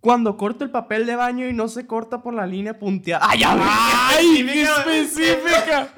Cuando 0.00 0.36
corto 0.36 0.62
el 0.62 0.70
papel 0.70 1.04
de 1.04 1.16
baño 1.16 1.48
y 1.48 1.52
no 1.52 1.66
se 1.66 1.86
corta 1.86 2.22
por 2.22 2.32
la 2.32 2.46
línea 2.46 2.78
punteada. 2.78 3.26
¡Ay, 3.28 3.40
ya! 3.40 3.58
¡Ay, 3.58 4.46
qué 4.46 4.62
específica! 4.62 5.88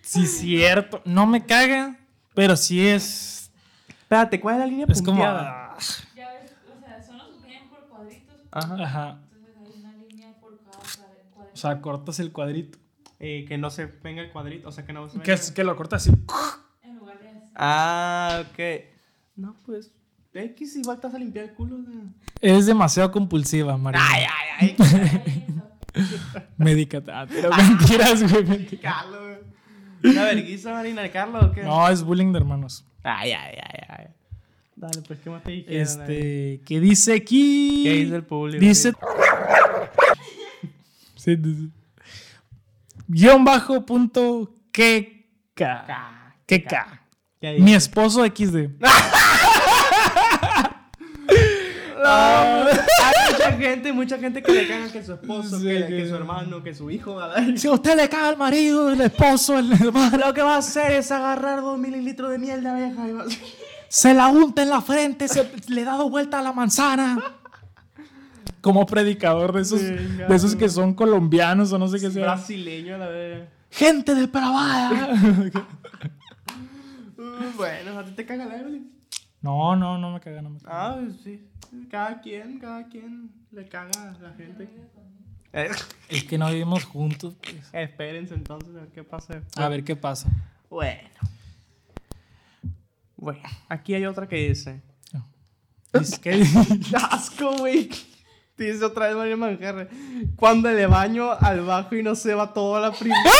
Sí, 0.00 0.26
cierto. 0.26 1.02
No 1.04 1.26
me 1.26 1.44
caga, 1.44 1.98
pero 2.34 2.56
sí 2.56 2.86
es. 2.86 3.35
Espérate, 4.06 4.40
¿cuál 4.40 4.54
es 4.54 4.60
la 4.60 4.66
línea 4.66 4.86
Es 4.88 5.02
como. 5.02 5.16
punteada? 5.18 5.72
ah, 5.72 5.78
Ya 6.14 6.30
ves, 6.32 6.52
o 6.76 6.80
sea, 6.80 7.02
son 7.02 7.18
los 7.18 7.26
que 7.38 7.46
vienen 7.48 7.68
por 7.68 7.80
cuadritos. 7.88 8.36
Ajá. 8.52 8.74
Ajá. 8.84 9.18
Entonces 9.34 9.56
hay 9.74 9.80
una 9.80 9.92
línea 9.96 10.32
por 10.40 10.56
cada 10.58 10.78
cuadri- 10.78 11.30
cuadrito. 11.34 11.52
O 11.54 11.56
sea, 11.56 11.80
cortas 11.80 12.20
el 12.20 12.30
cuadrito. 12.32 12.78
Eh, 13.18 13.44
que 13.48 13.58
no 13.58 13.68
se 13.70 13.86
venga 13.86 14.22
el 14.22 14.30
cuadrito, 14.30 14.68
o 14.68 14.72
sea, 14.72 14.84
que 14.86 14.92
no 14.92 15.08
se 15.08 15.14
Que, 15.14 15.32
venga. 15.32 15.34
es- 15.34 15.50
que 15.50 15.64
lo 15.64 15.74
cortas 15.76 16.02
así. 16.06 16.16
En 16.84 16.96
lugar 16.98 17.18
de 17.18 17.28
así. 17.30 17.50
Ah, 17.56 18.44
ok. 18.48 18.84
No, 19.34 19.56
pues. 19.66 19.90
X 20.32 20.76
igual 20.76 21.00
te 21.00 21.06
vas 21.08 21.16
a 21.16 21.18
limpiar 21.18 21.46
el 21.46 21.54
culo. 21.54 21.76
o 21.76 21.82
sea. 21.82 21.94
Es 22.42 22.66
demasiado 22.66 23.10
compulsiva, 23.10 23.76
María. 23.76 24.00
Ay, 24.08 24.24
ay, 24.60 24.76
ay. 24.78 25.46
Médicate. 26.58 27.10
Ah, 27.10 27.26
pero 27.28 27.50
mentiras, 27.56 28.30
güey. 28.30 28.44
mentiras. 28.44 28.82
Carlos, 28.82 29.20
güey. 30.02 30.12
¿Una 30.14 30.24
vergüenza, 30.24 30.72
Marina, 30.72 31.10
Carlos 31.10 31.44
o 31.44 31.52
qué? 31.52 31.62
No, 31.62 31.88
es 31.88 32.02
bullying 32.02 32.32
de 32.32 32.38
hermanos. 32.38 32.84
Ay, 33.08 33.32
ay, 33.32 33.54
ay, 33.62 33.80
ay. 33.88 34.06
Dale, 34.74 35.00
pues, 35.06 35.20
¿qué 35.20 35.30
más 35.30 35.42
te 35.44 35.52
dijeron? 35.52 35.80
Este, 35.80 36.60
¿qué 36.66 36.80
dice 36.80 37.14
aquí? 37.14 37.82
¿Qué 37.84 37.92
dice 37.92 38.16
el 38.16 38.24
público? 38.24 38.60
Dice. 38.60 38.92
Sí, 41.14 41.34
dice. 41.34 41.70
Guión 43.08 43.44
bajo 43.44 43.84
punto 43.84 44.52
que 44.70 45.28
K. 45.54 46.34
Que 46.46 46.62
K. 46.62 47.00
¿Qué 47.40 47.58
Mi 47.58 47.74
esposo 47.74 48.24
XD. 48.24 48.70
Ah, 52.08 52.64
hay 52.64 52.65
mucha 53.50 53.58
gente, 53.70 53.92
mucha 53.92 54.18
gente 54.18 54.42
que 54.42 54.52
le 54.52 54.68
cagan 54.68 54.90
que 54.90 55.02
su 55.04 55.12
esposo, 55.14 55.58
Sí, 55.58 55.66
que, 55.66 55.86
que- 55.86 55.96
que 55.98 56.08
su 56.08 56.14
hermano, 56.14 56.62
que 56.62 56.74
su 56.74 56.90
hijo. 56.90 57.16
¿verdad? 57.16 57.42
Si 57.56 57.68
usted 57.68 57.96
le 57.96 58.08
caga 58.08 58.28
al 58.28 58.36
marido, 58.36 58.90
el 58.90 59.00
esposo, 59.00 59.58
el 59.58 59.72
hermano, 59.72 60.18
Lo 60.18 60.34
que 60.34 60.42
va 60.42 60.54
a 60.56 60.58
hacer 60.58 60.92
es 60.92 61.10
agarrar 61.10 61.60
dos 61.62 61.78
mililitros 61.78 62.30
de 62.30 62.38
miel 62.38 62.62
de 62.62 62.68
abeja 62.70 63.08
y 63.08 63.12
va 63.12 63.22
a 63.22 63.26
se 63.88 64.12
la 64.14 64.26
unta 64.28 64.62
en 64.62 64.68
la 64.70 64.80
frente, 64.82 65.28
se 65.28 65.48
le 65.68 65.84
da 65.84 65.92
dos 65.94 66.10
vueltas 66.10 66.40
a 66.40 66.42
la 66.42 66.52
manzana. 66.52 67.18
Como 68.60 68.84
predicador 68.84 69.52
de 69.52 69.62
esos, 69.62 69.80
de 69.80 70.26
esos 70.28 70.56
que 70.56 70.68
son 70.68 70.92
colombianos 70.92 71.72
o 71.72 71.78
no 71.78 71.86
sé 71.86 72.00
qué 72.00 72.10
sea. 72.10 72.24
brasileño 72.24 72.96
a 72.96 72.98
la 72.98 73.08
vez. 73.08 73.48
Gente 73.70 74.14
depravada. 74.14 74.90
Uh, 77.18 77.56
bueno, 77.56 77.98
a 77.98 78.04
ti 78.04 78.10
te 78.12 78.26
caga 78.26 78.44
la 78.44 78.56
Evelyn. 78.58 78.90
No, 79.40 79.74
no, 79.76 79.96
no 79.98 80.10
me 80.12 80.20
caga, 80.20 80.42
no 80.42 80.50
me 80.50 80.60
caga. 80.60 80.88
Ah, 80.90 80.98
sí. 81.24 81.42
Cada 81.90 82.20
quien, 82.20 82.58
cada 82.58 82.86
quien 82.88 83.30
le 83.52 83.68
caga 83.68 84.10
a 84.10 84.18
la 84.22 84.32
gente. 84.34 84.68
Eh, 85.52 85.70
Es 86.08 86.24
que 86.24 86.36
no 86.38 86.48
vivimos 86.50 86.84
juntos, 86.84 87.34
pues. 87.40 87.56
Espérense 87.72 88.34
entonces 88.34 88.70
a 88.76 88.80
ver 88.80 88.88
qué 88.90 89.04
pasa. 89.04 89.42
A 89.56 89.68
ver 89.68 89.84
qué 89.84 89.96
pasa. 89.96 90.28
Bueno. 90.68 91.08
Bueno, 93.16 93.40
aquí 93.68 93.94
hay 93.94 94.04
otra 94.06 94.28
que 94.28 94.48
dice. 94.48 94.82
Dice 95.92 96.20
que- 96.20 96.44
Asco, 97.10 97.56
güey. 97.56 97.88
Dice 98.58 98.84
otra 98.84 99.06
vez 99.08 99.16
María 99.16 99.36
Manjarre. 99.36 99.88
Cuando 100.36 100.70
le 100.70 100.86
baño 100.86 101.32
al 101.32 101.60
bajo 101.62 101.94
y 101.94 102.02
no 102.02 102.14
se 102.14 102.34
va 102.34 102.52
toda 102.52 102.80
la 102.80 102.92
primera. 102.92 103.20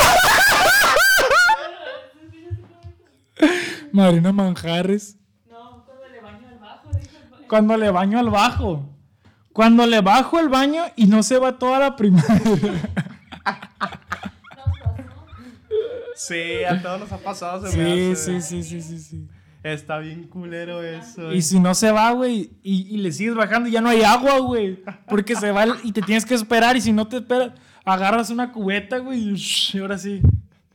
Marina 3.93 4.33
Manjares. 4.33 5.17
No, 5.49 5.85
cuando 5.85 6.07
le 6.09 6.21
baño 6.21 6.49
al 6.49 6.59
bajo, 6.59 6.91
dijo 6.91 7.17
el 7.23 7.31
ba- 7.31 7.36
Cuando 7.49 7.77
le 7.77 7.91
baño 7.91 8.19
al 8.19 8.31
bajo. 8.31 8.89
Cuando 9.53 9.87
le 9.87 10.01
bajo 10.01 10.39
el 10.39 10.49
baño 10.49 10.83
y 10.97 11.07
no 11.07 11.23
se 11.23 11.39
va 11.39 11.59
toda 11.59 11.79
la 11.79 11.97
primaria. 11.97 12.35
Sí, 16.15 16.65
a 16.69 16.81
todos 16.83 17.01
nos 17.01 17.13
ha 17.13 17.19
pasado. 17.19 17.67
Se 17.71 17.77
me 17.77 17.95
Sí, 17.95 18.13
hace. 18.13 18.41
sí, 18.41 18.63
sí, 18.63 18.63
sí, 18.63 18.83
sí, 18.83 18.99
sí. 18.99 19.29
Está 19.63 19.99
bien 19.99 20.25
culero 20.29 20.83
eso. 20.83 21.33
Y 21.33 21.43
si 21.43 21.59
no 21.59 21.75
se 21.75 21.91
va, 21.91 22.13
güey, 22.13 22.51
y, 22.63 22.87
y 22.95 22.99
le 22.99 23.11
sigues 23.13 23.35
bajando, 23.35 23.69
ya 23.69 23.81
no 23.81 23.89
hay 23.89 24.03
agua, 24.03 24.39
güey. 24.39 24.83
Porque 25.09 25.35
se 25.35 25.51
va 25.51 25.65
el- 25.65 25.75
y 25.83 25.93
te 25.93 26.03
tienes 26.03 26.25
que 26.25 26.35
esperar. 26.35 26.77
Y 26.77 26.81
si 26.81 26.93
no 26.93 27.09
te 27.09 27.17
esperas, 27.17 27.51
agarras 27.85 28.31
una 28.31 28.53
cubeta, 28.53 28.99
güey, 28.99 29.35
y, 29.35 29.37
y 29.75 29.79
ahora 29.79 29.99
sí, 29.99 30.23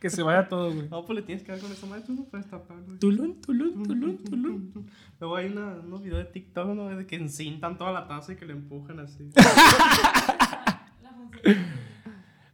que 0.02 0.10
se 0.10 0.24
vaya 0.24 0.50
todo, 0.50 0.74
güey. 0.74 0.90
No, 0.90 1.06
pues 1.06 1.16
le 1.16 1.22
tienes 1.22 1.44
que 1.44 1.52
dar 1.52 1.62
con 1.62 1.72
esa 1.72 1.86
madre. 1.86 2.04
Tú 2.04 2.14
no 2.14 2.24
puedes 2.24 2.50
tapar, 2.50 2.82
güey. 2.82 2.98
Tulun, 2.98 3.40
tulun, 3.40 3.84
tulun, 3.84 4.18
tulun. 4.24 4.92
Luego 5.20 5.36
hay 5.36 5.46
una, 5.52 5.76
unos 5.76 6.02
videos 6.02 6.26
de 6.26 6.32
TikTok 6.32 6.70
¿no? 6.70 6.90
de 6.90 7.06
que 7.06 7.18
encintan 7.18 7.78
toda 7.78 7.94
la 7.94 8.08
taza 8.08 8.34
y 8.34 8.36
que 8.36 8.48
le 8.48 8.54
empujan 8.54 9.00
así. 9.00 9.30
La 11.04 11.12
función. 11.16 11.56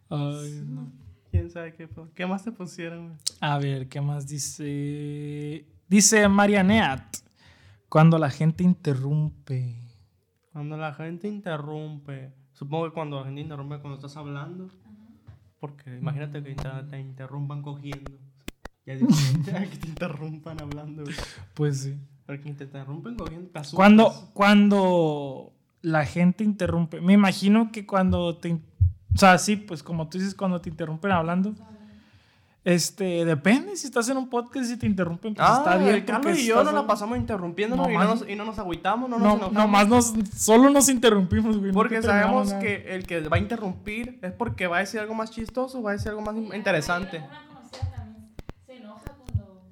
Ay, 0.09 0.61
no. 0.67 0.91
¿Quién 1.31 1.49
sabe 1.49 1.73
qué? 1.73 1.87
¿Qué 2.13 2.25
más 2.25 2.43
te 2.43 2.51
pusieron, 2.51 3.07
güey? 3.07 3.17
A 3.39 3.57
ver, 3.59 3.87
¿qué 3.87 4.01
más 4.01 4.27
dice? 4.27 5.65
Dice 5.87 6.27
Marianeat. 6.27 7.15
Cuando 7.87 8.17
la 8.17 8.29
gente 8.29 8.65
interrumpe. 8.65 9.73
Cuando 10.51 10.75
la 10.75 10.93
gente 10.93 11.29
interrumpe. 11.29 12.33
Supongo 12.51 12.89
que 12.89 12.93
cuando 12.93 13.21
la 13.21 13.25
gente 13.25 13.39
interrumpe 13.39 13.79
cuando 13.79 13.95
estás 13.95 14.17
hablando. 14.17 14.69
Porque 15.59 15.97
imagínate 15.97 16.43
que 16.43 16.55
te, 16.55 16.69
te 16.89 16.99
interrumpan 16.99 17.61
cogiendo. 17.61 18.11
Ya 18.85 18.97
que 19.69 19.77
te 19.77 19.87
interrumpan 19.87 20.61
hablando, 20.61 21.03
güey. 21.03 21.15
Pues 21.53 21.81
sí. 21.81 21.97
Porque 22.25 22.53
te 22.53 22.63
interrumpen 22.65 23.15
cogiendo. 23.15 23.49
te. 23.49 23.75
Cuando, 23.75 24.29
cuando 24.33 25.53
la 25.81 26.05
gente 26.05 26.43
interrumpe. 26.43 27.01
Me 27.01 27.13
imagino 27.13 27.71
que 27.71 27.85
cuando 27.85 28.37
te. 28.37 28.53
O 28.53 29.17
sea, 29.17 29.37
sí, 29.37 29.55
pues 29.55 29.81
como 29.81 30.09
tú 30.09 30.19
dices, 30.19 30.35
cuando 30.35 30.61
te 30.61 30.69
interrumpen 30.69 31.11
hablando. 31.11 31.55
Este, 32.67 33.23
depende 33.23 33.77
si 33.77 33.87
estás 33.87 34.09
en 34.09 34.17
un 34.17 34.29
podcast 34.29 34.69
y 34.69 34.75
te 34.75 34.85
interrumpen, 34.85 35.33
pues 35.33 35.47
Ah, 35.49 35.59
está 35.59 35.77
bien. 35.77 36.03
Carlos 36.03 36.37
y 36.37 36.47
yo 36.47 36.61
nos 36.65 36.73
la 36.73 36.85
pasamos 36.85 37.17
interrumpiéndonos 37.17 37.89
y, 37.89 37.93
no 37.93 38.03
nos, 38.03 38.27
y 38.27 38.35
no 38.35 38.43
nos 38.43 38.59
agüitamos, 38.59 39.09
no 39.09 39.17
nos 39.17 39.25
No, 39.25 39.33
enojamos. 39.35 39.53
nomás 39.53 39.87
nos, 39.87 40.13
solo 40.37 40.69
nos 40.69 40.89
interrumpimos, 40.89 41.59
güey. 41.59 41.71
Porque 41.71 42.01
sabemos 42.01 42.49
nada. 42.49 42.59
que 42.59 42.93
el 42.93 43.07
que 43.07 43.21
va 43.21 43.37
a 43.37 43.39
interrumpir 43.39 44.19
es 44.21 44.33
porque 44.33 44.67
va 44.67 44.75
a 44.75 44.79
decir 44.81 44.99
algo 44.99 45.13
más 45.13 45.31
chistoso, 45.31 45.81
va 45.81 45.91
a 45.91 45.93
decir 45.93 46.09
algo 46.09 46.19
más 46.21 46.35
interesante. 46.35 47.19
Una 47.19 47.47
conocida 47.47 47.89
también 47.95 48.35
se 48.65 48.73
enoja 48.75 49.15
cuando 49.15 49.63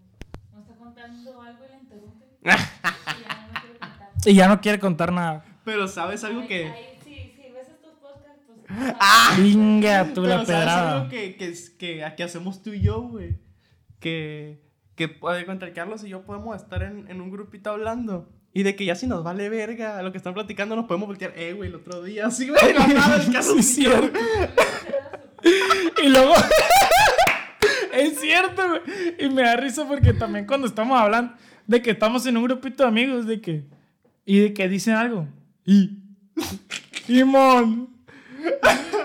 nos 0.54 0.62
está 0.62 0.76
contando 0.78 1.42
algo 1.42 1.66
y 1.66 1.68
le 1.68 1.78
interrumpe. 1.78 2.26
y 2.46 2.48
ya 2.48 2.56
no 3.52 3.60
quiere 3.60 3.80
contar. 3.80 4.10
Y 4.26 4.34
ya 4.36 4.48
no 4.48 4.62
quiere 4.62 4.80
contar 4.80 5.12
nada. 5.12 5.44
Pero 5.66 5.90
sabes 5.90 6.24
algo 6.24 6.48
que... 6.48 6.70
ahí, 6.70 6.98
sí, 7.04 7.34
sí, 7.36 7.52
ves 7.54 7.68
estos 7.68 7.92
pues. 9.38 9.38
Venga, 9.38 10.06
tú 10.14 10.24
Pero 10.24 10.28
la 10.28 10.46
sabes 10.46 10.48
pedrada. 10.48 10.98
algo 10.98 11.10
que, 11.10 11.36
que, 11.36 11.54
que 11.78 12.04
aquí 12.04 12.24
hacemos 12.24 12.62
tú 12.62 12.74
y 12.74 12.82
yo, 12.82 13.02
güey. 13.02 13.38
Que, 14.00 14.62
que 14.96 15.18
contra 15.46 15.74
Carlos 15.74 16.04
y 16.04 16.10
yo 16.10 16.24
podemos 16.24 16.56
estar 16.56 16.84
en, 16.84 17.10
en 17.10 17.22
un 17.22 17.32
grupito 17.32 17.70
hablando. 17.70 18.30
Y 18.54 18.64
de 18.64 18.76
que 18.76 18.86
ya 18.86 18.96
si 18.96 19.06
nos 19.06 19.24
vale 19.24 19.50
verga 19.50 20.02
lo 20.02 20.12
que 20.14 20.18
están 20.18 20.34
platicando, 20.34 20.76
nos 20.78 20.86
podemos 20.86 21.08
voltear, 21.08 21.34
eh, 21.36 21.54
güey, 21.54 21.70
el 21.70 21.76
otro 21.76 22.02
día, 22.04 22.28
así, 22.28 22.48
güey, 22.48 22.74
la 22.74 22.88
nada, 22.88 23.22
el 23.24 23.32
caso 23.32 23.54
Sí, 23.56 23.60
es 23.60 23.76
cierto. 23.76 24.20
Y 26.04 26.10
luego. 26.10 26.34
es 27.94 28.20
cierto, 28.20 28.64
güey. 28.70 28.82
Y 29.20 29.30
me 29.30 29.42
da 29.44 29.56
risa 29.58 29.88
porque 29.88 30.14
también 30.14 30.46
cuando 30.48 30.68
estamos 30.68 31.00
hablando 31.00 31.34
de 31.68 31.82
que 31.82 31.92
estamos 31.92 32.26
en 32.26 32.38
un 32.38 32.44
grupito 32.44 32.84
de 32.84 32.90
amigos, 32.90 33.26
de 33.26 33.42
que. 33.42 33.66
Y 34.26 34.40
de 34.40 34.54
que 34.54 34.68
dicen 34.70 34.96
algo. 34.96 35.28
Y. 35.66 36.00
Y 37.08 37.24
mon. 37.24 37.95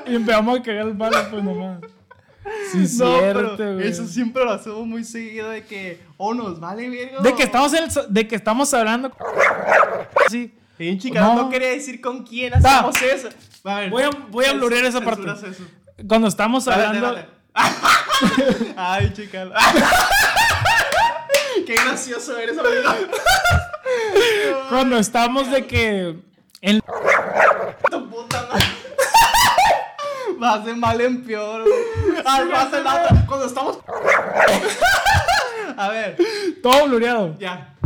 Y 0.07 0.14
empezamos 0.16 0.59
a 0.59 0.62
cagar 0.62 0.86
el 0.88 0.97
palo, 0.97 1.16
pues 1.30 1.45
nomás. 1.45 1.80
Sí, 2.72 2.78
No, 2.99 3.18
cierto, 3.18 3.55
pero 3.57 3.74
güey. 3.74 3.88
eso 3.88 4.07
siempre 4.07 4.45
lo 4.45 4.53
hacemos 4.53 4.86
muy 4.86 5.05
seguido 5.05 5.51
de 5.51 5.64
que, 5.64 6.01
oh, 6.16 6.34
nos 6.34 6.59
vale 6.59 6.88
verga. 6.88 7.20
De 7.20 7.34
que 7.34 7.43
estamos 7.45 7.72
en 7.74 7.84
el 7.84 7.91
de 8.09 8.26
que 8.28 8.34
estamos 8.34 8.72
hablando. 8.74 9.12
Sí. 10.28 10.55
Sí, 10.78 10.99
chica, 10.99 11.20
no. 11.20 11.34
No. 11.34 11.51
quería 11.51 11.68
decir 11.68 12.01
con 12.01 12.24
quién 12.24 12.55
hacemos 12.55 13.01
eso. 13.03 13.28
A 13.64 13.80
ver, 13.80 13.91
Voy 13.91 14.03
a- 14.05 14.11
voy 14.30 14.45
a 14.47 14.53
esa 14.88 15.01
parte. 15.03 15.22
eso. 15.49 15.64
Cuando 16.09 16.26
estamos 16.28 16.64
Dale, 16.64 16.84
hablando. 16.86 17.12
dale. 17.12 17.26
Ay, 18.76 19.12
chica. 19.12 19.51
Qué 21.66 21.74
gracioso 21.74 22.36
eres, 22.38 22.57
amigo. 22.59 22.72
Cuando 24.70 24.97
estamos 24.99 25.51
de 25.51 25.66
que. 25.66 26.16
En, 26.62 26.80
Tu 27.91 28.09
puta 28.11 28.49
madre. 28.51 28.64
Vas 30.41 30.64
de 30.64 30.74
mal 30.74 30.99
en 31.03 31.22
peor. 31.22 31.64
Ay, 32.24 32.49
vas 32.49 32.72
de 32.72 32.82
la 32.82 33.03
otra. 33.03 33.26
Cuando 33.26 33.45
estamos. 33.47 33.78
A 35.76 35.88
ver, 35.91 36.16
todo 36.62 36.86
blureado. 36.86 37.36
ya. 37.38 37.76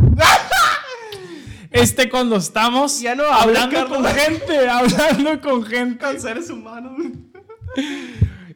Este, 1.71 2.09
cuando 2.09 2.37
estamos 2.37 3.01
Ya 3.01 3.15
no 3.15 3.25
habla, 3.25 3.63
hablando 3.63 3.89
con 3.89 4.05
gente, 4.05 4.69
hablando 4.69 5.41
con 5.41 5.65
gente. 5.65 6.05
Con 6.05 6.21
seres 6.21 6.49
humanos. 6.49 6.93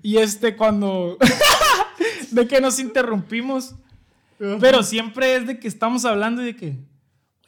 Y 0.01 0.15
este, 0.17 0.55
cuando. 0.55 1.17
de 2.31 2.47
que 2.47 2.61
nos 2.61 2.79
interrumpimos. 2.79 3.75
Pero 4.61 4.83
siempre 4.83 5.35
es 5.35 5.47
de 5.47 5.59
que 5.59 5.67
estamos 5.67 6.05
hablando 6.05 6.41
y 6.41 6.45
de 6.45 6.55
que. 6.55 6.79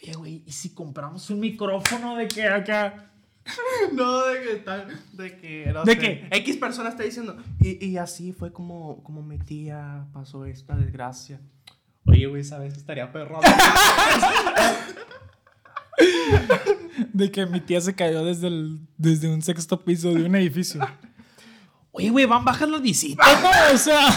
Oye, 0.04 0.14
güey, 0.16 0.44
¿y 0.46 0.52
si 0.52 0.74
compramos 0.74 1.30
un 1.30 1.40
micrófono 1.40 2.18
de 2.18 2.28
que 2.28 2.46
acá? 2.46 3.11
No, 3.94 4.26
de 4.26 4.42
que 4.42 4.52
está, 4.54 4.88
de 5.14 5.38
que, 5.38 5.72
no 5.74 5.84
¿De 5.84 5.94
sé, 5.94 6.00
qué? 6.00 6.28
X 6.32 6.58
persona 6.58 6.90
está 6.90 7.04
diciendo, 7.04 7.36
y, 7.60 7.86
y 7.86 7.98
así 7.98 8.34
fue 8.34 8.54
como, 8.54 9.04
como 9.04 9.22
mi 9.24 9.38
tía 9.40 10.06
pasó 10.14 10.46
esta 10.46 10.76
desgracia. 10.76 11.42
Oye, 12.06 12.26
güey, 12.28 12.44
¿sabes? 12.44 12.76
Estaría 12.78 13.12
perro. 13.12 13.40
De 17.14 17.32
que 17.32 17.46
mi 17.46 17.62
tía 17.62 17.80
se 17.80 17.94
cayó 17.94 18.24
desde, 18.26 18.48
el, 18.48 18.80
desde 18.98 19.30
un 19.30 19.42
sexto 19.42 19.84
piso 19.84 20.10
de 20.14 20.24
un 20.24 20.36
edificio. 20.36 20.82
Oye, 21.92 22.10
güey, 22.10 22.26
van 22.26 22.44
bajas 22.44 22.70
las 22.70 22.82
visitas, 22.82 23.42
¿no? 23.42 23.50
O 23.74 23.78
sea. 23.78 24.08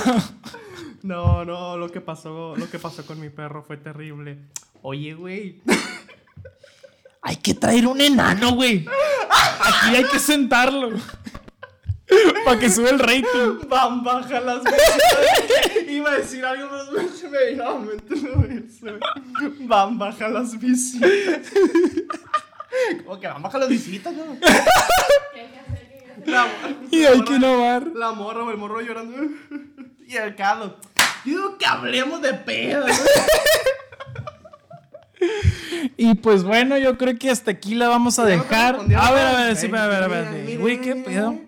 No, 1.02 1.44
no, 1.44 1.76
lo 1.76 1.90
que 1.90 2.00
pasó, 2.00 2.56
lo 2.56 2.70
que 2.70 2.78
pasó 2.78 3.04
con 3.04 3.20
mi 3.20 3.28
perro 3.28 3.62
fue 3.62 3.76
terrible. 3.76 4.38
Oye, 4.82 5.12
güey. 5.14 5.60
Hay 7.26 7.36
que 7.36 7.54
traer 7.54 7.86
un 7.86 8.02
enano, 8.02 8.54
güey. 8.54 8.86
Aquí 9.60 9.96
hay 9.96 10.04
que 10.04 10.18
sentarlo. 10.18 10.90
Para 12.44 12.60
que 12.60 12.70
sube 12.70 12.90
el 12.90 12.98
rating. 12.98 13.66
Van 13.66 14.04
baja 14.04 14.40
las 14.40 14.62
visitas. 14.62 15.88
Iba 15.88 16.10
a 16.10 16.16
decir 16.16 16.44
algo, 16.44 16.68
pero 16.94 17.08
se 17.08 17.28
me 17.30 17.46
vino 17.50 17.64
a 17.64 17.78
eso. 18.52 18.98
Van 19.60 19.98
baja 19.98 20.28
las 20.28 20.58
visitas. 20.58 21.10
Como 23.04 23.18
que 23.18 23.26
van 23.26 23.42
baja 23.42 23.58
las 23.58 23.70
visitas, 23.70 24.12
¿no? 24.12 24.36
Y 26.90 27.04
hay 27.04 27.24
que 27.24 27.32
innovar. 27.36 27.86
La 27.94 28.12
morra 28.12 28.44
o 28.44 28.50
el 28.50 28.58
morro 28.58 28.82
llorando. 28.82 29.16
Y 30.06 30.14
el 30.14 30.36
Carlos. 30.36 30.72
Yo 31.24 31.36
digo 31.36 31.56
que 31.56 31.64
hablemos 31.64 32.20
de 32.20 32.34
pedo. 32.34 32.84
Y 35.96 36.14
pues 36.14 36.44
bueno, 36.44 36.78
yo 36.78 36.96
creo 36.98 37.16
que 37.18 37.30
hasta 37.30 37.50
aquí 37.52 37.74
la 37.74 37.88
vamos 37.88 38.18
a 38.18 38.24
dejar. 38.24 38.76
A 38.96 39.12
ver, 39.12 39.26
a 39.26 39.32
ver, 39.36 39.56
sí, 39.56 39.66
a 39.66 39.86
ver, 39.86 40.02
a 40.02 40.08
ver. 40.08 40.58
Güey, 40.58 40.80
¿qué 40.80 40.96
pedo? 40.96 41.38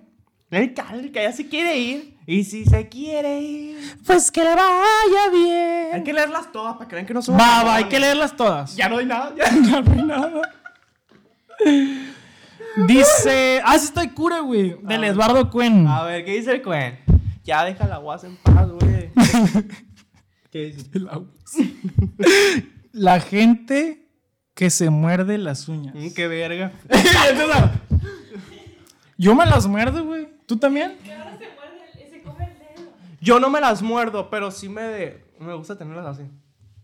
El 0.51 0.73
que 1.13 1.23
ya 1.23 1.33
se 1.33 1.49
quiere 1.49 1.77
ir. 1.77 2.17
Y 2.27 2.43
si 2.45 2.65
se 2.65 2.89
quiere 2.89 3.41
ir. 3.41 3.79
Pues 4.05 4.31
que 4.33 4.43
le 4.43 4.55
vaya 4.55 5.25
Hay 5.25 5.31
bien. 5.93 6.05
que 6.05 6.13
leerlas 6.13 6.51
todas 6.51 6.77
para 6.77 6.89
que 6.89 6.97
vean 6.97 7.07
que 7.07 7.15
no 7.15 7.23
somos. 7.23 7.41
Va, 7.41 7.63
va, 7.63 7.77
hay 7.77 7.85
que 7.85 8.01
leerlas 8.01 8.35
todas. 8.37 8.75
Ya 8.77 8.89
no 8.89 8.99
hay 8.99 9.07
nada. 9.07 9.33
ya. 9.37 9.45
Ya 9.63 9.81
no 9.81 9.93
hay 9.93 10.03
nada. 10.03 10.43
Dice. 12.87 13.61
Ah, 13.65 13.79
sí 13.79 13.87
está 13.87 14.01
de 14.03 14.13
cura, 14.13 14.41
güey. 14.41 14.71
Del 14.83 15.01
ver. 15.01 15.05
Eduardo 15.05 15.51
Cuen. 15.51 15.87
A 15.87 16.03
ver, 16.05 16.25
¿qué 16.25 16.33
dice 16.33 16.53
el 16.53 16.63
Cuen? 16.63 16.99
Ya 17.45 17.65
deja 17.65 17.87
la 17.87 17.99
guasa 17.99 18.27
en 18.27 18.37
paz, 18.37 18.69
güey. 18.71 19.11
¿Qué 20.51 20.67
dice? 20.67 20.87
El 20.95 21.09
agua. 21.09 21.29
La 22.99 23.21
gente 23.21 24.09
que 24.55 24.71
se 24.71 24.89
muerde 24.89 25.37
las 25.37 25.69
uñas. 25.69 25.95
Mm, 25.95 26.15
qué 26.15 26.27
verga. 26.29 26.73
Yo 29.19 29.35
me 29.35 29.45
las 29.45 29.67
muerdo, 29.67 30.03
güey. 30.05 30.29
¿Tú 30.47 30.57
también? 30.57 30.97
Y 31.05 31.11
ahora 31.11 31.37
se 31.39 31.45
muerde, 31.55 31.81
el- 32.05 32.11
se 32.11 32.23
come 32.23 32.45
el 32.45 32.59
dedo. 32.59 32.91
Yo 33.21 33.39
no 33.39 33.51
me 33.51 33.61
las 33.61 33.83
muerdo, 33.83 34.31
pero 34.31 34.51
sí 34.51 34.69
me 34.71 34.83
de... 34.83 35.25
me 35.41 35.53
gusta 35.55 35.77
tenerlas 35.77 36.07
así. 36.07 36.23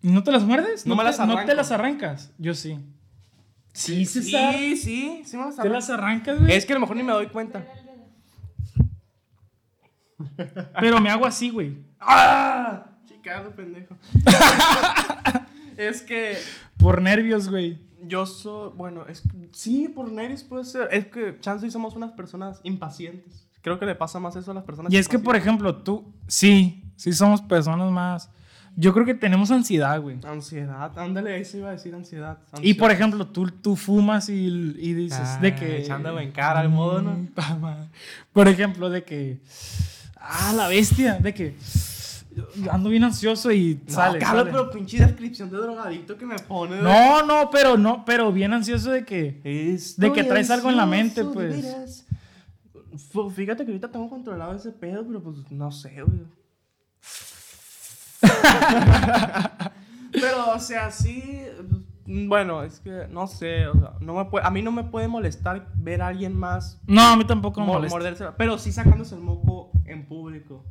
¿No 0.02 0.22
te 0.22 0.32
las 0.32 0.42
muerdes? 0.42 0.84
No 0.86 0.96
me 0.96 1.00
te- 1.02 1.04
las 1.06 1.18
¿No 1.18 1.24
arranco. 1.32 1.46
te 1.46 1.54
las 1.54 1.70
arrancas? 1.72 2.30
Yo 2.38 2.52
sí. 2.54 2.78
Sí, 3.72 4.04
Sí, 4.04 4.22
César. 4.22 4.54
sí, 4.54 4.76
sí, 4.76 5.22
sí 5.24 5.36
me 5.38 5.44
las 5.46 5.54
¿Te 5.56 5.62
arranco. 5.62 5.74
las 5.78 5.88
arrancas, 5.90 6.38
güey? 6.40 6.52
Es 6.52 6.66
que 6.66 6.72
a 6.72 6.76
lo 6.76 6.80
mejor 6.80 6.96
ni 6.96 7.02
me 7.04 7.12
doy 7.12 7.28
cuenta. 7.28 7.64
Pero 10.78 11.00
me 11.00 11.08
hago 11.10 11.24
así, 11.26 11.48
güey. 11.48 11.78
¡Ah! 11.98 12.84
Chicano, 13.06 13.48
pendejo. 13.50 13.96
es 15.76 16.02
que 16.02 16.36
Por 16.76 17.00
nervios, 17.02 17.48
güey. 17.48 17.78
yo 18.06 18.26
soy, 18.26 18.72
bueno, 18.76 19.04
es 19.08 19.20
que- 19.22 19.48
sí, 19.52 19.88
por 19.88 20.10
nervios 20.10 20.42
puede 20.44 20.64
ser. 20.64 20.88
Es 20.92 21.06
que 21.06 21.38
chance 21.40 21.66
y 21.66 21.70
somos 21.70 21.94
unas 21.94 22.12
personas 22.12 22.60
impacientes. 22.64 23.46
Creo 23.62 23.78
que 23.78 23.86
le 23.86 23.94
pasa 23.94 24.18
más 24.18 24.34
eso 24.34 24.50
a 24.50 24.54
las 24.54 24.64
personas 24.64 24.92
Y 24.92 24.96
es 24.96 25.08
que, 25.08 25.18
por 25.20 25.36
ejemplo, 25.36 25.76
tú, 25.76 26.12
sí, 26.26 26.82
sí 26.96 27.12
somos 27.12 27.40
personas 27.40 27.90
más. 27.92 28.28
Yo 28.74 28.92
creo 28.94 29.04
que 29.04 29.14
tenemos 29.14 29.50
ansiedad, 29.50 30.00
güey. 30.00 30.18
Ansiedad, 30.24 30.98
ándale, 30.98 31.34
ahí 31.34 31.44
se 31.44 31.58
iba 31.58 31.68
a 31.68 31.72
decir 31.72 31.94
ansiedad. 31.94 32.38
Y 32.62 32.74
por 32.74 32.90
ejemplo, 32.90 33.26
tú, 33.26 33.50
tú 33.50 33.76
fumas 33.76 34.30
y, 34.30 34.46
y 34.46 34.94
dices 34.94 35.40
de 35.42 35.54
que. 35.54 35.82
echándome 35.82 36.22
en 36.22 36.32
cara 36.32 36.60
al 36.60 36.70
modo, 36.70 37.02
¿no? 37.02 37.12
Mm. 37.12 37.28
Por 38.32 38.48
ejemplo, 38.48 38.88
de 38.88 39.04
que. 39.04 39.40
Ah, 40.16 40.52
la 40.56 40.68
bestia. 40.68 41.18
De 41.20 41.34
que. 41.34 41.54
Ando 42.70 42.88
bien 42.90 43.04
ansioso 43.04 43.50
y 43.52 43.80
No, 43.86 43.92
sale. 43.94 44.18
Carlos, 44.18 44.44
sale. 44.44 44.50
pero 44.52 44.70
pinche 44.70 44.98
descripción 44.98 45.50
de 45.50 45.56
drogadicto 45.58 46.16
que 46.16 46.24
me 46.26 46.38
pone. 46.38 46.76
de- 46.76 46.82
No, 46.82 47.24
no, 47.26 47.50
pero 47.50 47.76
no, 47.76 48.04
pero 48.04 48.32
bien 48.32 48.52
ansioso 48.52 48.90
de 48.90 49.04
que. 49.04 49.40
Estoy 49.44 50.08
De 50.08 50.14
que 50.14 50.24
traes 50.24 50.50
algo 50.50 50.70
en 50.70 50.76
la 50.76 50.86
mente, 50.86 51.24
pues. 51.24 52.06
Fíjate 53.34 53.64
que 53.64 53.70
ahorita 53.70 53.90
tengo 53.90 54.08
controlado 54.10 54.54
ese 54.54 54.70
pedo, 54.72 55.06
pero 55.06 55.22
pues 55.22 55.50
no 55.50 55.70
sé, 55.70 56.02
güey. 56.02 56.20
pero, 60.12 60.52
o 60.54 60.58
sea, 60.58 60.90
sí. 60.90 61.22
Bueno, 62.04 62.62
es 62.64 62.80
que 62.80 63.06
no 63.10 63.26
sé, 63.28 63.66
o 63.68 63.74
sea, 63.78 63.92
no 64.00 64.14
me 64.14 64.24
puede, 64.24 64.44
a 64.44 64.50
mí 64.50 64.60
no 64.60 64.72
me 64.72 64.82
puede 64.84 65.06
molestar 65.06 65.68
ver 65.76 66.02
a 66.02 66.08
alguien 66.08 66.36
más 66.36 66.80
No, 66.86 67.00
a 67.00 67.16
mí 67.16 67.24
tampoco 67.24 67.60
me 67.60 67.66
mo- 67.68 67.74
molesta. 67.74 67.96
morderse, 67.96 68.24
pero 68.36 68.58
sí 68.58 68.72
sacándose 68.72 69.14
el 69.14 69.20
moco 69.20 69.70
en 69.84 70.04
público. 70.06 70.64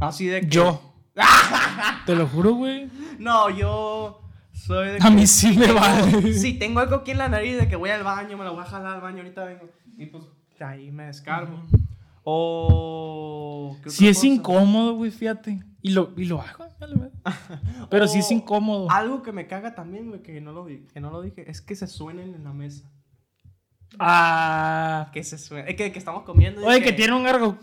Así 0.00 0.26
de 0.26 0.42
que. 0.42 0.48
Yo. 0.48 0.94
Te 2.06 2.14
lo 2.14 2.26
juro, 2.26 2.54
güey. 2.54 2.90
No, 3.18 3.48
yo 3.50 4.20
soy 4.52 4.88
de 4.88 4.98
A 5.00 5.10
mí 5.10 5.26
sí 5.26 5.56
me 5.56 5.72
vale. 5.72 6.32
Si 6.34 6.54
tengo 6.58 6.80
algo 6.80 6.96
aquí 6.96 7.12
en 7.12 7.18
la 7.18 7.28
nariz 7.28 7.56
de 7.56 7.68
que 7.68 7.76
voy 7.76 7.90
al 7.90 8.02
baño, 8.02 8.36
me 8.36 8.44
lo 8.44 8.54
voy 8.54 8.62
a 8.62 8.66
jalar 8.66 8.94
al 8.96 9.00
baño, 9.00 9.18
ahorita 9.18 9.44
vengo. 9.44 9.68
Y 9.96 10.06
pues 10.06 10.24
ahí 10.60 10.90
me 10.90 11.06
descargo. 11.06 11.62
O. 12.24 13.76
¿qué 13.82 13.90
Si 13.90 14.08
es 14.08 14.18
cosa? 14.18 14.26
incómodo, 14.26 14.94
güey, 14.94 15.10
fíjate. 15.10 15.62
Y 15.82 15.90
lo, 15.90 16.12
y 16.16 16.24
lo 16.24 16.40
hago. 16.40 16.66
Pero 17.90 18.08
sí 18.08 18.18
es 18.18 18.30
incómodo. 18.30 18.90
Algo 18.90 19.22
que 19.22 19.32
me 19.32 19.46
caga 19.46 19.74
también, 19.74 20.08
güey, 20.08 20.22
que 20.22 20.40
no 20.40 20.52
lo, 20.52 20.66
que 20.66 21.00
no 21.00 21.10
lo 21.10 21.22
dije, 21.22 21.50
es 21.50 21.60
que 21.60 21.74
se 21.74 21.86
suenen 21.86 22.34
en 22.34 22.44
la 22.44 22.52
mesa. 22.52 22.90
Ah. 23.98 25.10
Que 25.12 25.24
se 25.24 25.38
suenen. 25.38 25.68
Es 25.68 25.76
que, 25.76 25.92
que 25.92 25.98
estamos 25.98 26.24
comiendo. 26.24 26.64
Oye, 26.66 26.82
que 26.82 26.92
tiene 26.92 27.14
un 27.14 27.24
gargo. 27.24 27.56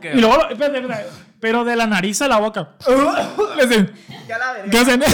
Que- 0.00 0.12
Y 0.14 0.20
luego, 0.20 0.48
espérate, 0.48 0.78
espérate, 0.78 1.06
pero 1.40 1.64
de 1.64 1.76
la 1.76 1.86
nariz 1.86 2.20
a 2.22 2.28
la 2.28 2.38
boca. 2.38 2.70
Le 3.56 3.62
hacen- 3.62 3.92
Ya 4.28 4.38
la. 4.38 4.64
¿Qué 4.70 4.78
hacen? 4.78 5.02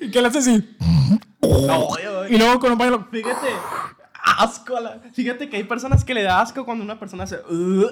¿Y 0.00 0.10
qué 0.10 0.20
le 0.22 0.28
hace 0.28 0.38
así? 0.38 0.76
No, 1.42 1.86
oye, 1.86 2.08
oye. 2.08 2.34
Y 2.34 2.38
luego 2.38 2.60
con 2.60 2.72
un 2.72 2.78
pañuelo. 2.78 3.06
Fíjate. 3.10 3.48
Asco. 4.38 4.78
la- 4.80 5.00
Fíjate 5.12 5.48
que 5.48 5.56
hay 5.56 5.64
personas 5.64 6.04
que 6.04 6.14
le 6.14 6.22
da 6.22 6.40
asco 6.40 6.64
cuando 6.64 6.84
una 6.84 6.98
persona 6.98 7.24
hace. 7.24 7.36
"Uh", 7.50 7.86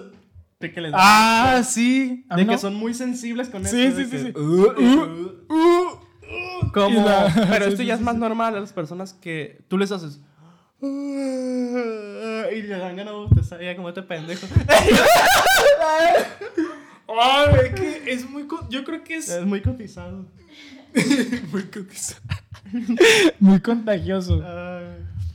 de 0.60 0.72
que 0.72 0.80
les 0.80 0.92
da 0.92 0.98
Ah, 1.00 1.62
sí. 1.62 2.24
A 2.28 2.36
De 2.36 2.44
que 2.46 2.52
no. 2.52 2.58
son 2.58 2.74
muy 2.74 2.94
sensibles 2.94 3.48
con 3.48 3.64
Sí, 3.66 3.82
eso. 3.82 3.96
sí, 3.96 4.04
de 4.04 4.18
sí, 4.18 4.24
que, 4.24 4.32
sí. 4.32 4.38
"Uh, 4.38 5.42
uh". 5.48 6.70
Como, 6.72 7.04
la- 7.06 7.32
pero 7.50 7.64
sí, 7.66 7.70
esto 7.72 7.76
sí, 7.82 7.86
ya 7.86 7.94
sí, 7.96 8.00
es 8.00 8.04
más 8.04 8.14
sí. 8.14 8.20
normal 8.20 8.56
a 8.56 8.60
las 8.60 8.72
personas 8.72 9.12
que 9.14 9.64
tú 9.68 9.78
les 9.78 9.92
haces. 9.92 10.20
Y 12.54 12.62
le 12.62 12.78
dan 12.78 12.96
ganas 12.96 13.14
bostezar, 13.14 13.60
ya 13.62 13.74
como 13.74 13.88
este 13.88 14.02
pendejo. 14.02 14.46
Ay, 17.08 17.50
güey, 17.50 17.74
que 17.74 18.12
es 18.12 18.28
muy. 18.28 18.46
co- 18.46 18.68
Yo 18.68 18.84
creo 18.84 19.02
que 19.02 19.16
es. 19.16 19.28
Es 19.28 19.44
muy 19.44 19.60
cotizado. 19.60 20.26
muy 21.52 21.62
contagioso. 21.64 22.14
muy 23.40 23.60
contagioso. 23.60 24.42
Ay, 24.44 24.84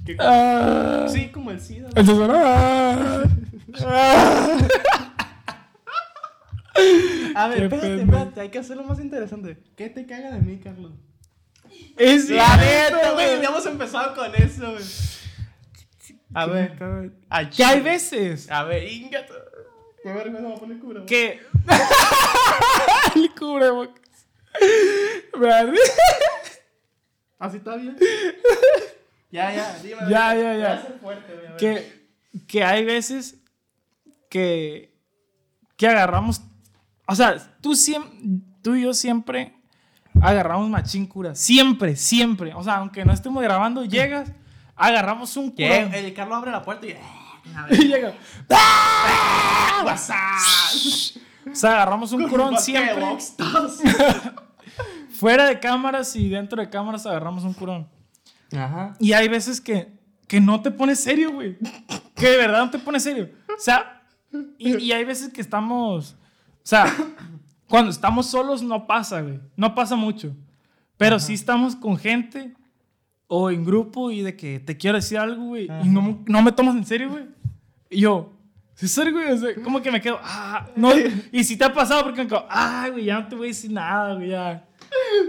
qué- 0.06 0.16
Ah. 0.20 1.08
Sí, 1.10 1.30
como 1.30 1.52
el 1.52 1.60
SIDA. 1.60 1.90
El 1.96 2.06
ah. 2.32 3.24
Ah. 3.86 4.58
A 7.36 7.48
ver, 7.50 7.64
espérate, 7.64 8.02
espérate, 8.02 8.42
hay 8.42 8.50
que 8.50 8.60
hacerlo 8.60 8.84
más 8.84 9.00
interesante. 9.00 9.58
¿Qué 9.76 9.90
te 9.90 10.06
caga 10.06 10.32
de 10.32 10.40
mí, 10.42 10.60
Carlos? 10.60 10.94
Es 11.98 12.30
La 12.30 12.56
neta, 12.58 13.12
güey, 13.14 13.36
habíamos 13.36 13.66
empezado 13.66 14.16
con 14.16 14.34
eso, 14.36 14.72
güey. 14.72 14.84
A 16.34 16.46
¿Qué 16.46 16.52
ver, 16.52 17.12
al 17.30 17.50
Que 17.50 17.64
hay 17.64 17.82
veces 17.82 18.50
A 18.52 18.64
ver, 18.64 18.84
inga. 18.88 19.26
Qué 20.04 20.14
vergüenza, 20.14 20.48
voy 20.48 20.56
a 20.56 20.60
poner 20.60 20.80
cubrebocas. 20.80 21.10
que. 21.10 21.42
El 23.16 23.32
cubrebocas. 23.36 24.28
¿Verdad? 25.40 25.74
¿Así 27.40 27.58
está 27.58 27.76
bien? 27.76 27.96
ya, 29.32 29.54
ya, 29.54 29.80
dime. 29.82 30.02
Ya, 30.10 30.36
ya, 30.36 30.58
ya. 30.58 30.74
A 30.74 30.78
fuerte, 31.00 31.34
a 31.48 31.58
que, 31.58 32.08
que 32.48 32.64
hay 32.64 32.84
veces 32.86 33.38
que, 34.30 34.94
que 35.78 35.88
agarramos. 35.88 36.42
O 37.08 37.16
sea, 37.16 37.38
tú, 37.62 37.72
siem- 37.76 38.42
tú 38.62 38.76
y 38.76 38.84
yo 38.84 38.94
siempre 38.94 39.54
agarramos 40.22 40.70
machín 40.70 41.08
cura. 41.08 41.34
Siempre, 41.34 41.96
siempre. 41.96 42.54
O 42.54 42.64
sea, 42.64 42.76
aunque 42.78 43.06
no 43.06 43.14
estemos 43.14 43.42
grabando, 43.42 43.86
llegas, 43.86 44.32
agarramos 44.80 45.36
un 45.38 45.52
¿Qué? 45.52 45.68
curón. 45.68 45.94
El 45.94 46.14
Carlos 46.14 46.38
abre 46.38 46.52
la 46.52 46.64
puerta 46.64 46.88
y. 46.88 46.92
A 46.92 47.68
Y 47.72 47.88
llega. 47.88 48.14
WhatsApp. 49.86 50.18
O 51.52 51.56
sea, 51.56 51.72
agarramos 51.74 52.12
un 52.12 52.28
curón 52.28 52.58
siempre. 52.58 53.06
Fuera 55.12 55.46
de 55.46 55.60
cámaras 55.60 56.16
y 56.16 56.30
dentro 56.30 56.62
de 56.62 56.70
cámaras 56.70 57.06
agarramos 57.06 57.44
un 57.44 57.54
curón. 57.54 57.88
Ajá. 58.54 58.96
Y 59.00 59.14
hay 59.14 59.28
veces 59.28 59.60
que, 59.60 59.92
que 60.28 60.40
no 60.40 60.62
te 60.62 60.72
pones 60.72 61.02
serio, 61.02 61.34
güey. 61.34 61.58
Que 62.16 62.30
de 62.30 62.38
verdad 62.38 62.66
no 62.66 62.72
te 62.72 62.80
pones 62.80 63.04
serio. 63.04 63.30
O 63.48 63.60
sea, 63.60 64.04
y, 64.58 64.78
y 64.78 64.92
hay 64.92 65.04
veces 65.04 65.34
que 65.34 65.42
estamos. 65.42 66.14
O 66.14 66.66
sea, 66.70 66.86
cuando 67.68 67.92
estamos 67.92 68.28
solos 68.28 68.62
no 68.62 68.88
pasa, 68.88 69.22
güey. 69.22 69.40
No 69.56 69.76
pasa 69.76 69.96
mucho. 69.96 70.36
Pero 70.98 71.20
si 71.20 71.34
estamos 71.34 71.76
con 71.76 71.98
gente 71.98 72.54
o 73.32 73.52
en 73.52 73.64
grupo 73.64 74.10
y 74.12 74.24
de 74.24 74.36
que 74.36 74.60
te 74.60 74.76
quiero 74.76 74.98
decir 74.98 75.20
algo, 75.20 75.46
güey, 75.46 75.70
y 75.84 75.88
no, 75.88 76.20
no 76.26 76.42
me 76.42 76.52
tomas 76.52 76.76
en 76.76 76.86
serio, 76.86 77.10
güey. 77.10 77.26
Y 77.90 78.02
yo, 78.02 78.34
César, 78.74 79.12
güey, 79.12 79.32
o 79.32 79.38
sea, 79.38 79.54
como 79.64 79.82
que 79.82 79.92
me 79.92 80.02
quedo, 80.02 80.20
ah, 80.24 80.68
no. 80.76 80.92
Y 81.32 81.44
si 81.44 81.56
te 81.56 81.64
ha 81.64 81.74
pasado, 81.74 82.04
porque 82.04 82.24
me 82.24 82.28
quedo, 82.28 82.46
ah, 82.50 82.88
güey, 82.92 83.06
ya 83.06 83.20
no 83.20 83.28
te 83.28 83.36
voy 83.36 83.48
a 83.48 83.50
decir 83.50 83.72
nada, 83.72 84.16
güey, 84.16 84.30
ya. 84.30 84.66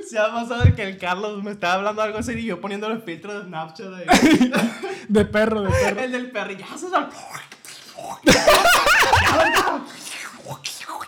Se 0.08 0.18
ha 0.18 0.32
pasado 0.32 0.74
que 0.74 0.82
el 0.82 0.96
Carlos 0.96 1.42
me 1.42 1.50
estaba 1.50 1.74
hablando 1.74 2.00
algo 2.00 2.22
serio 2.22 2.42
y 2.42 2.46
yo 2.46 2.60
poniéndole 2.60 3.00
filtro 3.00 3.38
de 3.38 3.44
Snapchat 3.44 3.92
ahí. 3.92 4.06
De 5.08 5.24
perro, 5.26 5.62
de 5.62 5.70
perro. 5.70 6.00
El 6.00 6.12
del 6.12 6.30
perro. 6.30 6.52
Ya, 6.52 6.66
César. 6.78 7.10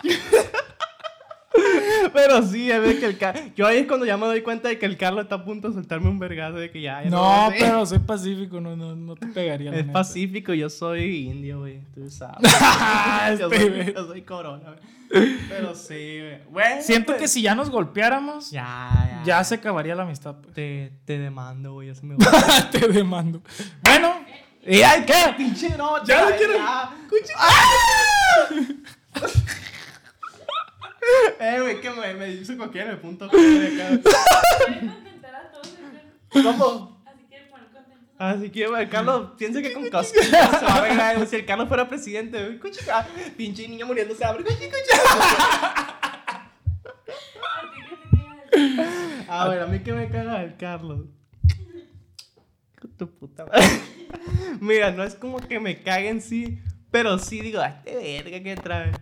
Pero 2.12 2.42
sí, 2.42 2.70
es 2.70 2.82
de 2.82 2.98
que 2.98 3.06
el 3.06 3.18
Carlos. 3.18 3.44
Yo 3.56 3.66
ahí 3.66 3.78
es 3.78 3.86
cuando 3.86 4.06
ya 4.06 4.16
me 4.16 4.26
doy 4.26 4.42
cuenta 4.42 4.68
de 4.68 4.78
que 4.78 4.86
el 4.86 4.96
Carlos 4.96 5.24
está 5.24 5.36
a 5.36 5.44
punto 5.44 5.68
de 5.68 5.74
soltarme 5.74 6.08
un 6.08 6.18
vergazo 6.18 6.56
de 6.56 6.70
que 6.70 6.80
ya. 6.80 7.02
ya 7.02 7.10
No, 7.10 7.50
sé. 7.50 7.56
pero 7.60 7.86
soy 7.86 7.98
pacífico, 8.00 8.60
no, 8.60 8.76
no, 8.76 8.94
no 8.96 9.14
te 9.14 9.26
pegaría. 9.28 9.70
la 9.70 9.78
Es 9.78 9.86
neta. 9.86 9.98
pacífico, 9.98 10.52
yo 10.54 10.68
soy 10.70 11.26
indio, 11.28 11.60
güey. 11.60 11.80
Tú 11.94 12.08
sabes. 12.10 12.38
yo, 13.38 13.50
Este, 13.50 13.84
soy, 13.84 13.94
yo 13.94 14.06
soy 14.06 14.22
corona, 14.22 14.64
güey. 14.70 14.78
Pero 15.48 15.74
sí, 15.74 16.20
güey. 16.20 16.38
Bueno, 16.50 16.82
Siento 16.82 17.08
pues, 17.12 17.20
que 17.20 17.28
si 17.28 17.42
ya 17.42 17.54
nos 17.54 17.68
golpeáramos, 17.68 18.50
Ya, 18.50 18.88
ya. 19.24 19.38
ya 19.38 19.44
se 19.44 19.56
acabaría 19.56 19.94
la 19.94 20.04
amistad. 20.04 20.36
pues. 20.40 20.54
Te, 20.54 20.92
te 21.04 21.18
demando, 21.18 21.74
güey. 21.74 21.88
Ya 21.88 21.94
se 21.94 22.06
me 22.06 22.16
te 22.72 22.88
demando. 22.88 23.42
Bueno, 23.82 24.14
¿Y 24.64 24.80
ay, 24.80 25.04
qué? 25.04 25.34
Pinche 25.36 25.70
no, 25.76 26.02
Ya 26.04 26.20
ya, 26.24 26.30
lo 26.30 26.36
quiero. 26.36 26.54
ya. 26.54 26.90
Eh, 31.40 31.58
güey, 31.60 31.80
que 31.80 31.90
me, 31.90 32.14
me 32.14 32.30
hizo 32.30 32.56
cualquiera 32.56 32.86
en 32.88 32.92
el 32.92 32.98
punto. 33.00 33.26
de 33.28 33.66
acá. 33.66 34.00
Quieren 34.66 34.88
contentar 34.88 35.34
a 35.34 35.50
todos, 35.50 35.68
¿verdad? 35.76 36.02
¿Cómo? 36.58 37.02
Así 37.06 37.24
que 37.28 37.36
poner 37.50 37.66
contentos. 37.68 38.14
Así 38.18 38.50
que, 38.50 38.66
güey, 38.68 38.88
Carlos, 38.88 39.30
piensa 39.38 39.60
que 39.62 39.72
con 39.72 39.88
cosquillas 39.90 40.58
se 40.58 40.64
va 40.64 40.72
a 40.74 40.76
arreglar, 40.78 41.16
güey. 41.16 41.26
Si 41.28 41.36
el 41.36 41.44
Carlos 41.46 41.68
fuera 41.68 41.88
presidente, 41.88 42.38
güey, 42.42 42.54
escucha, 42.54 42.80
ah, 42.98 43.06
pinche 43.36 43.66
niño 43.68 43.86
muriéndose 43.86 44.20
de 44.20 44.24
hambre, 44.26 44.44
escucha, 44.48 44.66
escucha. 44.66 45.98
A 47.42 47.70
te 47.70 48.74
queda 48.76 49.42
A 49.42 49.48
ver, 49.48 49.62
a 49.62 49.66
mí 49.66 49.78
que 49.80 49.92
me 49.92 50.08
caga 50.08 50.42
el 50.42 50.56
Carlos. 50.56 51.06
Con 52.80 52.90
tu 52.96 53.08
puta 53.08 53.46
madre. 53.46 53.64
Mira, 54.60 54.90
no 54.90 55.02
es 55.04 55.14
como 55.14 55.38
que 55.38 55.58
me 55.60 55.82
cague 55.82 56.08
en 56.08 56.20
sí, 56.20 56.58
pero 56.90 57.18
sí 57.18 57.40
digo, 57.40 57.60
"Ah, 57.60 57.80
este 57.84 58.22
verga 58.22 58.42
que 58.42 58.56
trae. 58.56 58.92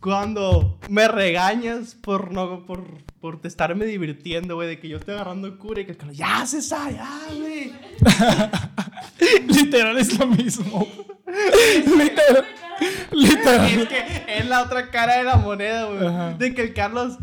Cuando 0.00 0.78
me 0.88 1.08
regañas 1.08 1.94
por 1.94 2.32
no 2.32 2.66
por, 2.66 2.84
por 3.20 3.40
te 3.40 3.48
estarme 3.48 3.84
divirtiendo, 3.84 4.56
güey, 4.56 4.68
de 4.68 4.80
que 4.80 4.88
yo 4.88 4.98
estoy 4.98 5.14
agarrando 5.14 5.58
cura 5.58 5.80
y 5.80 5.84
que 5.84 5.92
el 5.92 5.96
Carlos, 5.96 6.16
ya 6.16 6.44
César, 6.46 6.92
ya, 6.92 7.20
güey. 7.36 7.72
literal 9.46 9.98
es 9.98 10.18
lo 10.18 10.26
mismo. 10.26 10.88
literal. 11.96 12.44
Literal. 13.12 13.66
Es 13.66 13.88
que 13.88 14.24
es 14.38 14.46
la 14.46 14.62
otra 14.62 14.90
cara 14.90 15.18
de 15.18 15.24
la 15.24 15.36
moneda, 15.36 15.84
güey. 15.84 16.38
De 16.38 16.54
que 16.54 16.62
el 16.62 16.74
Carlos. 16.74 17.18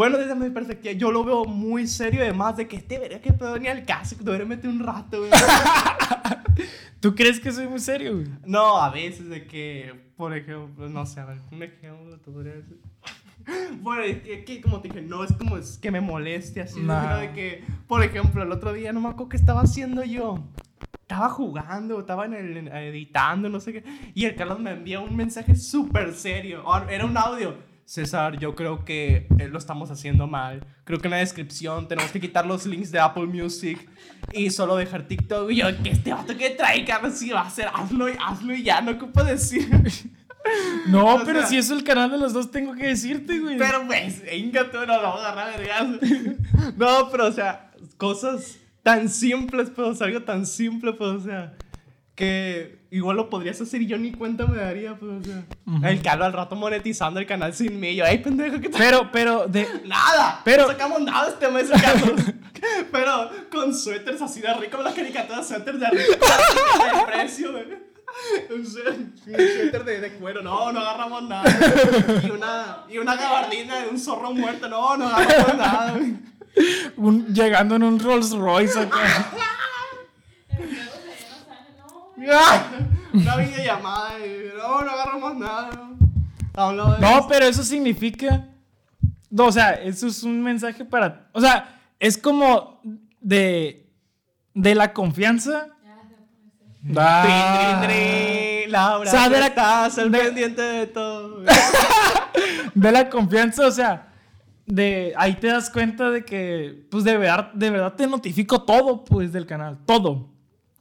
Bueno, 0.00 0.16
desde 0.16 0.34
mi 0.34 0.48
perspectiva, 0.48 0.94
yo 0.94 1.12
lo 1.12 1.22
veo 1.24 1.44
muy 1.44 1.86
serio, 1.86 2.22
además 2.22 2.56
de 2.56 2.66
que 2.66 2.76
este 2.76 2.98
verga 2.98 3.20
que 3.20 3.34
pedo 3.34 3.58
ni 3.58 3.68
al 3.68 3.84
caso, 3.84 4.16
que 4.16 4.24
debería 4.24 4.46
meter 4.46 4.70
un 4.70 4.80
rato, 4.80 5.18
güey. 5.18 5.30
¿Tú 7.00 7.14
crees 7.14 7.38
que 7.38 7.52
soy 7.52 7.68
muy 7.68 7.80
serio, 7.80 8.14
güey? 8.14 8.26
No, 8.46 8.80
a 8.80 8.88
veces 8.88 9.28
de 9.28 9.44
que, 9.46 9.92
por 10.16 10.34
ejemplo, 10.34 10.88
no 10.88 11.04
sé, 11.04 11.20
a 11.20 11.26
ver, 11.26 11.36
un 11.52 11.62
ejemplo 11.62 12.16
te 12.18 12.30
podría 12.30 12.54
decir. 12.54 12.80
Bueno, 13.82 14.02
es 14.04 14.42
que, 14.46 14.62
como 14.62 14.80
te 14.80 14.88
dije, 14.88 15.02
no 15.02 15.22
es 15.22 15.34
como 15.34 15.58
es 15.58 15.76
que 15.76 15.90
me 15.90 16.00
moleste 16.00 16.62
así, 16.62 16.80
Nah. 16.80 17.02
sino 17.02 17.16
de 17.18 17.32
que, 17.32 17.64
por 17.86 18.02
ejemplo, 18.02 18.42
el 18.42 18.52
otro 18.52 18.72
día 18.72 18.94
no 18.94 19.02
me 19.02 19.10
acuerdo 19.10 19.28
qué 19.28 19.36
estaba 19.36 19.60
haciendo 19.60 20.02
yo. 20.02 20.42
Estaba 21.02 21.28
jugando, 21.28 22.00
estaba 22.00 22.24
en 22.24 22.32
el, 22.32 22.68
editando, 22.68 23.50
no 23.50 23.60
sé 23.60 23.74
qué. 23.74 23.84
Y 24.14 24.24
el 24.24 24.34
Carlos 24.34 24.60
me 24.60 24.70
envía 24.70 25.00
un 25.00 25.14
mensaje 25.14 25.54
súper 25.56 26.14
serio. 26.14 26.64
Era 26.88 27.04
un 27.04 27.18
audio. 27.18 27.68
César, 27.94 28.38
yo 28.38 28.54
creo 28.54 28.84
que 28.84 29.26
eh, 29.40 29.48
lo 29.48 29.58
estamos 29.58 29.90
haciendo 29.90 30.28
mal. 30.28 30.64
Creo 30.84 31.00
que 31.00 31.08
en 31.08 31.10
la 31.10 31.16
descripción 31.16 31.88
tenemos 31.88 32.12
que 32.12 32.20
quitar 32.20 32.46
los 32.46 32.64
links 32.64 32.92
de 32.92 33.00
Apple 33.00 33.26
Music 33.26 33.84
y 34.32 34.50
solo 34.50 34.76
dejar 34.76 35.08
TikTok. 35.08 35.50
Y 35.50 35.56
yo, 35.56 35.66
que 35.82 35.90
este 35.90 36.12
vato 36.12 36.36
que 36.36 36.50
trae, 36.50 36.84
Carlos, 36.84 37.14
si 37.14 37.30
va 37.30 37.40
a 37.40 37.46
hacer, 37.48 37.66
hazlo 37.74 38.08
y 38.08 38.12
hazlo 38.24 38.54
y 38.54 38.62
ya, 38.62 38.80
no 38.80 38.92
ocupo 38.92 39.24
decir. 39.24 39.68
No, 40.86 41.14
O 41.16 41.24
pero 41.24 41.40
sea- 41.40 41.48
si 41.48 41.58
es 41.58 41.68
el 41.70 41.82
canal 41.82 42.12
de 42.12 42.18
los 42.18 42.32
dos, 42.32 42.52
tengo 42.52 42.74
que 42.76 42.86
decirte, 42.86 43.40
güey. 43.40 43.58
Pero 43.58 43.84
pues, 43.84 44.22
venga, 44.22 44.70
tú 44.70 44.78
no 44.78 44.86
lo 44.86 45.02
vamos 45.02 45.22
a 45.22 45.32
agarrar. 45.32 45.98
No, 46.76 47.08
pero 47.10 47.26
o 47.26 47.32
sea, 47.32 47.72
cosas 47.96 48.56
tan 48.84 49.08
simples, 49.08 49.68
pues, 49.74 49.88
o 49.88 49.94
sea, 49.96 50.06
algo 50.06 50.22
tan 50.22 50.46
simple, 50.46 50.92
pues, 50.92 51.10
o 51.10 51.20
sea, 51.20 51.54
que 52.20 52.78
igual 52.90 53.16
lo 53.16 53.30
podrías 53.30 53.60
hacer 53.60 53.80
y 53.82 53.86
yo 53.86 53.96
ni 53.98 54.12
cuenta 54.12 54.46
me 54.46 54.58
daría, 54.58 54.94
pues, 54.94 55.10
o 55.12 55.24
sea. 55.24 55.90
El 55.90 56.02
Carlos 56.02 56.26
al 56.26 56.32
rato 56.34 56.54
monetizando 56.54 57.18
el 57.18 57.26
canal 57.26 57.54
sin 57.54 57.80
mí. 57.80 57.94
Yo, 57.96 58.04
ay, 58.04 58.18
pendejo, 58.18 58.60
que 58.60 58.68
te... 58.68 58.78
Pero, 58.78 59.10
pero, 59.10 59.48
de. 59.48 59.66
Nada, 59.86 60.40
Pero- 60.44 60.62
no 60.64 60.68
sacamos 60.68 61.00
nada 61.00 61.28
este 61.30 61.48
mes, 61.50 61.68
Carlos. 61.82 62.20
Pero 62.92 63.30
con 63.50 63.74
suéteres 63.74 64.20
así 64.20 64.40
de 64.40 64.52
rico, 64.54 64.80
las 64.82 64.92
caricaturas 64.94 65.48
suéteres 65.48 65.80
de 65.80 65.88
rico, 65.90 66.12
el 66.12 67.06
precio, 67.12 67.52
güey. 67.52 67.64
Un 68.50 68.66
sué- 68.66 68.90
un 68.90 69.14
suéter 69.16 69.84
de, 69.84 70.00
de 70.00 70.12
cuero, 70.14 70.42
no, 70.42 70.70
no 70.72 70.80
agarramos 70.80 71.22
nada. 71.22 71.44
Y 72.24 72.30
una, 72.30 72.84
y 72.90 72.98
una 72.98 73.16
gabardina 73.16 73.80
de 73.80 73.88
un 73.88 73.98
zorro 73.98 74.32
muerto, 74.34 74.68
no, 74.68 74.96
no 74.96 75.06
agarramos 75.08 75.56
nada, 75.56 75.94
un- 76.96 77.26
llegando 77.32 77.76
en 77.76 77.82
un 77.84 77.98
Rolls 78.00 78.32
Royce 78.32 78.78
acá. 78.80 78.98
El 80.48 80.58
juego 80.58 80.90
se 81.16 81.28
no 81.28 81.36
sale, 81.46 81.70
no, 81.78 81.86
güey. 81.88 82.09
¡Ah! 82.09 82.09
Una 83.12 83.36
videollamada, 83.36 84.18
y, 84.26 84.50
no, 84.56 84.82
no 84.84 84.90
agarramos 84.90 85.36
nada. 85.36 85.70
De 85.70 87.00
No, 87.00 87.26
pero 87.28 87.46
eso 87.46 87.62
significa. 87.62 88.46
No, 89.30 89.46
o 89.46 89.52
sea, 89.52 89.70
eso 89.74 90.06
es 90.08 90.22
un 90.22 90.42
mensaje 90.42 90.84
para. 90.84 91.28
O 91.32 91.40
sea, 91.40 91.80
es 91.98 92.18
como 92.18 92.80
de. 93.20 93.88
De 94.52 94.74
la 94.74 94.92
confianza. 94.92 95.68
Trin, 96.82 96.96
Ah. 96.98 97.78
trin, 97.82 97.88
trin, 97.90 98.72
Laura, 98.72 99.08
O 99.08 99.12
sea, 99.12 99.28
de 99.28 99.38
la- 99.40 99.46
estás 99.46 99.98
al 99.98 100.10
pendiente 100.10 100.60
de 100.62 100.86
todo. 100.86 101.42
De 102.74 102.92
la 102.92 103.08
confianza, 103.10 103.66
o 103.66 103.70
sea. 103.70 104.06
De 104.66 105.12
ahí 105.16 105.34
te 105.34 105.48
das 105.48 105.70
cuenta 105.70 106.10
de 106.10 106.24
que. 106.24 106.86
Pues 106.90 107.04
de 107.04 107.16
verdad, 107.16 107.52
de 107.52 107.70
verdad 107.70 107.94
te 107.94 108.06
notifico 108.06 108.62
todo, 108.62 109.04
pues, 109.04 109.32
del 109.32 109.46
canal. 109.46 109.78
Todo. 109.86 110.28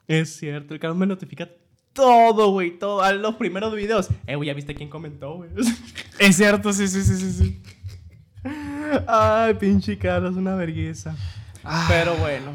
Es 0.10 0.38
cierto, 0.38 0.74
el 0.74 0.80
canal 0.80 0.97
me 0.97 1.05
notifica 1.05 1.47
todo, 1.93 2.49
güey, 2.49 2.80
todo. 2.80 3.03
A 3.03 3.14
los 3.14 3.36
primeros 3.36 3.76
videos. 3.76 4.10
Eh, 4.26 4.36
güey, 4.36 4.47
ya 4.47 4.55
viste 4.55 4.74
quién 4.74 4.89
comentó, 4.89 5.36
güey. 5.36 5.51
Es 6.20 6.36
cierto, 6.36 6.74
sí, 6.74 6.88
sí, 6.88 7.03
sí, 7.03 7.16
sí, 7.16 7.32
sí. 7.32 7.62
Ay, 9.07 9.53
pinche 9.53 9.99
Carlos, 9.99 10.36
una 10.36 10.55
vergüenza. 10.55 11.16
Pero 11.88 12.16
bueno, 12.16 12.53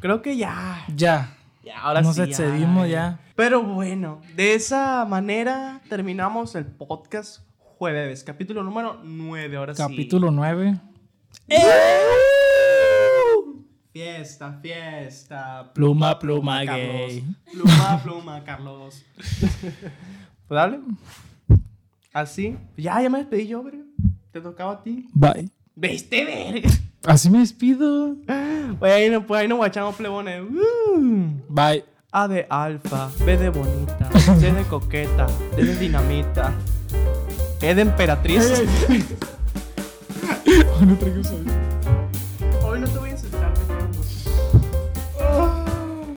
creo 0.00 0.22
que 0.22 0.34
ya. 0.38 0.82
Ya. 0.96 1.36
Ya, 1.62 1.78
ahora 1.80 2.00
Nos 2.00 2.16
sí. 2.16 2.22
excedimos 2.22 2.88
ya. 2.88 3.20
Pero 3.36 3.62
bueno, 3.62 4.22
de 4.34 4.54
esa 4.54 5.04
manera 5.04 5.82
terminamos 5.90 6.54
el 6.54 6.64
podcast 6.64 7.42
jueves, 7.58 8.24
capítulo 8.24 8.62
número 8.62 8.98
9. 9.04 9.56
Ahora 9.58 9.74
sí. 9.74 9.82
Capítulo 9.82 10.30
9. 10.30 10.80
Fiesta, 13.94 14.58
fiesta. 14.60 15.70
Pluma, 15.72 16.18
pluma, 16.18 16.64
Carlos. 16.66 17.12
gay. 17.12 17.24
Pluma, 17.52 18.00
pluma, 18.02 18.42
Carlos. 18.42 19.04
pues 20.48 20.48
dale. 20.48 20.80
Así. 22.12 22.56
Ya, 22.76 23.00
ya 23.00 23.08
me 23.08 23.18
despedí 23.18 23.46
yo, 23.46 23.62
verga. 23.62 23.84
Te 24.32 24.40
tocaba 24.40 24.72
a 24.72 24.82
ti. 24.82 25.06
Bye. 25.14 25.48
¿Viste, 25.76 26.24
verga? 26.24 26.68
Así 27.04 27.30
me 27.30 27.38
despido. 27.38 28.16
Pues 28.80 28.92
ahí, 28.92 29.08
no- 29.10 29.24
pues 29.24 29.42
ahí 29.42 29.46
nos 29.46 29.58
guachamos 29.58 29.94
plebones. 29.94 30.42
Uh. 30.42 31.30
Bye. 31.48 31.84
A 32.10 32.26
de 32.26 32.48
alfa, 32.50 33.12
B 33.24 33.36
de 33.36 33.48
bonita, 33.50 34.10
C 34.40 34.52
de 34.52 34.62
coqueta, 34.64 35.28
D 35.56 35.64
de 35.64 35.76
dinamita, 35.76 36.52
E 37.60 37.74
de 37.76 37.82
emperatriz. 37.82 38.42
no 40.80 40.96
traigo 40.96 41.22